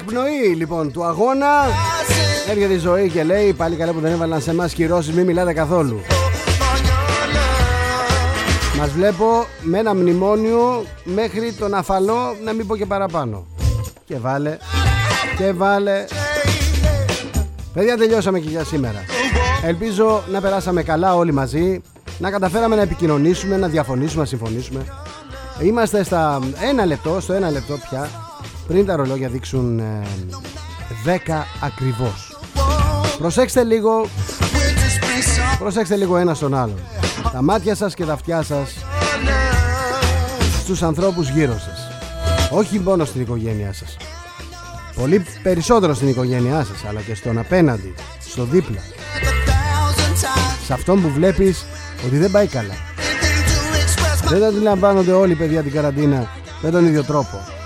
εκπνοή 0.00 0.54
λοιπόν 0.56 0.92
του 0.92 1.04
αγώνα. 1.04 1.46
Έρχεται 2.50 2.72
η 2.72 2.78
ζωή 2.78 3.10
και 3.10 3.22
λέει 3.22 3.52
πάλι 3.52 3.76
καλά 3.76 3.92
που 3.92 4.00
δεν 4.00 4.12
έβαλαν 4.12 4.40
σε 4.40 4.50
εμάς 4.50 4.72
κυρώσεις 4.72 5.14
μην 5.14 5.24
μιλάτε 5.24 5.52
καθόλου. 5.52 6.00
For 6.08 6.86
your 6.86 7.34
love. 7.34 8.78
Μας 8.78 8.90
βλέπω 8.90 9.46
με 9.62 9.78
ένα 9.78 9.94
μνημόνιο 9.94 10.84
μέχρι 11.04 11.52
τον 11.52 11.74
αφαλό 11.74 12.36
να 12.44 12.52
μην 12.52 12.66
πω 12.66 12.76
και 12.76 12.86
παραπάνω. 12.86 13.46
Και 14.04 14.16
βάλε 14.18 14.56
Και 15.36 15.52
βάλε. 15.52 16.04
Παιδιά 17.72 17.96
τελειώσαμε 17.96 18.38
και 18.38 18.48
για 18.48 18.64
σήμερα. 18.64 19.04
Ελπίζω 19.64 20.22
να 20.30 20.40
περάσαμε 20.40 20.82
καλά 20.82 21.14
όλοι 21.14 21.32
μαζί 21.32 21.80
Να 22.18 22.30
καταφέραμε 22.30 22.76
να 22.76 22.82
επικοινωνήσουμε, 22.82 23.56
να 23.56 23.68
διαφωνήσουμε, 23.68 24.20
να 24.22 24.28
συμφωνήσουμε. 24.28 24.84
Είμαστε 25.60 26.02
στα 26.04 26.38
ένα 26.68 26.84
λεπτό, 26.86 27.20
στο 27.20 27.32
ένα 27.32 27.50
λεπτό 27.50 27.78
πια 27.88 28.27
Πριν 28.68 28.86
τα 28.86 28.96
ρολόγια 28.96 29.28
δείξουν 29.28 29.78
ε, 29.78 30.02
10 31.04 31.14
ακριβώς 31.62 32.38
Προσέξτε 33.18 33.64
λίγο 33.64 34.02
Winter, 34.02 34.06
spring, 34.46 35.54
summer, 35.54 35.58
Προσέξτε 35.58 35.96
λίγο 35.96 36.16
ένα 36.16 36.34
στον 36.34 36.54
άλλον. 36.54 36.78
Τα 37.32 37.42
μάτια 37.42 37.74
σας 37.74 37.94
και 37.94 38.04
τα 38.04 38.12
αυτιά 38.12 38.42
σας 38.42 38.74
στους 40.62 40.82
ανθρώπους 40.82 41.28
γύρω 41.28 41.52
σας. 41.52 41.90
Όχι 42.50 42.78
μόνο 42.78 43.04
στην 43.04 43.20
οικογένειά 43.20 43.72
σας. 43.72 43.96
Πολύ 44.94 45.24
περισσότερο 45.42 45.94
στην 45.94 46.08
οικογένειά 46.08 46.64
σας, 46.64 46.84
αλλά 46.88 47.00
και 47.00 47.14
στον 47.14 47.38
απέναντι, 47.38 47.94
στο 48.28 48.44
δίπλα. 48.44 48.78
a 48.78 49.50
thousand 49.50 50.12
times. 50.12 50.64
Σε 50.66 50.72
αυτόν 50.72 51.02
που 51.02 51.08
βλέπεις 51.08 51.64
ότι 52.06 52.16
δεν 52.18 52.30
πάει 52.30 52.46
καλά. 52.46 52.74
Anything 52.74 53.48
to 53.48 54.26
express 54.26 54.26
my 54.26 54.30
Δεν 54.30 54.44
αντιλαμβάνονται 54.44 55.12
όλοι 55.12 55.32
οι 55.32 55.36
παιδιά 55.36 55.62
την 55.62 55.72
καραντίνα 55.72 56.28
με 56.62 56.70
τον 56.70 56.86
ίδιο 56.86 57.04
τρόπο. 57.04 57.57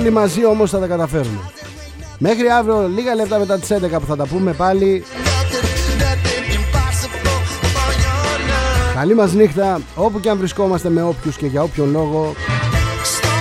Όλοι 0.00 0.10
μαζί 0.10 0.44
όμως 0.44 0.70
θα 0.70 0.78
τα 0.78 0.86
καταφέρουμε. 0.86 1.50
Μέχρι 2.18 2.48
αύριο, 2.48 2.88
λίγα 2.88 3.14
λεπτά 3.14 3.38
μετά 3.38 3.58
τις 3.58 3.70
11 3.70 4.00
που 4.00 4.06
θα 4.06 4.16
τα 4.16 4.26
πούμε 4.26 4.52
πάλι. 4.52 5.04
Nothing, 5.04 6.02
nothing 6.02 6.52
impossible 6.58 7.40
for 7.74 7.90
your 8.02 8.38
love. 8.50 8.94
Καλή 8.94 9.14
μας 9.14 9.32
νύχτα, 9.32 9.80
όπου 9.94 10.20
και 10.20 10.30
αν 10.30 10.38
βρισκόμαστε 10.38 10.88
με 10.88 11.02
όποιους 11.02 11.36
και 11.36 11.46
για 11.46 11.62
όποιον 11.62 11.90
λόγο. 11.90 12.34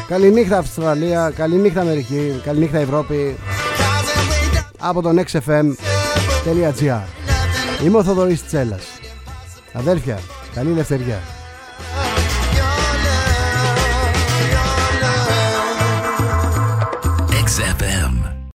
Καληνύχτα 0.07 0.57
Αυστραλία, 0.57 1.32
καληνύχτα 1.36 1.82
Αμερική, 1.82 2.41
καληνύχτα 2.43 2.78
Ευρώπη 2.78 3.38
Thousand 3.78 4.53
way 4.53 4.57
down, 4.57 4.64
από 4.78 5.01
τον 5.01 5.20
xfm.gr 5.32 7.01
Είμαι 7.86 7.97
ο 7.97 8.03
Θοδωρής 8.03 8.45
Τσέλας 8.45 8.84
Αδέρφια, 9.74 10.20
καλή 10.53 10.72
ελευθερία 10.72 11.38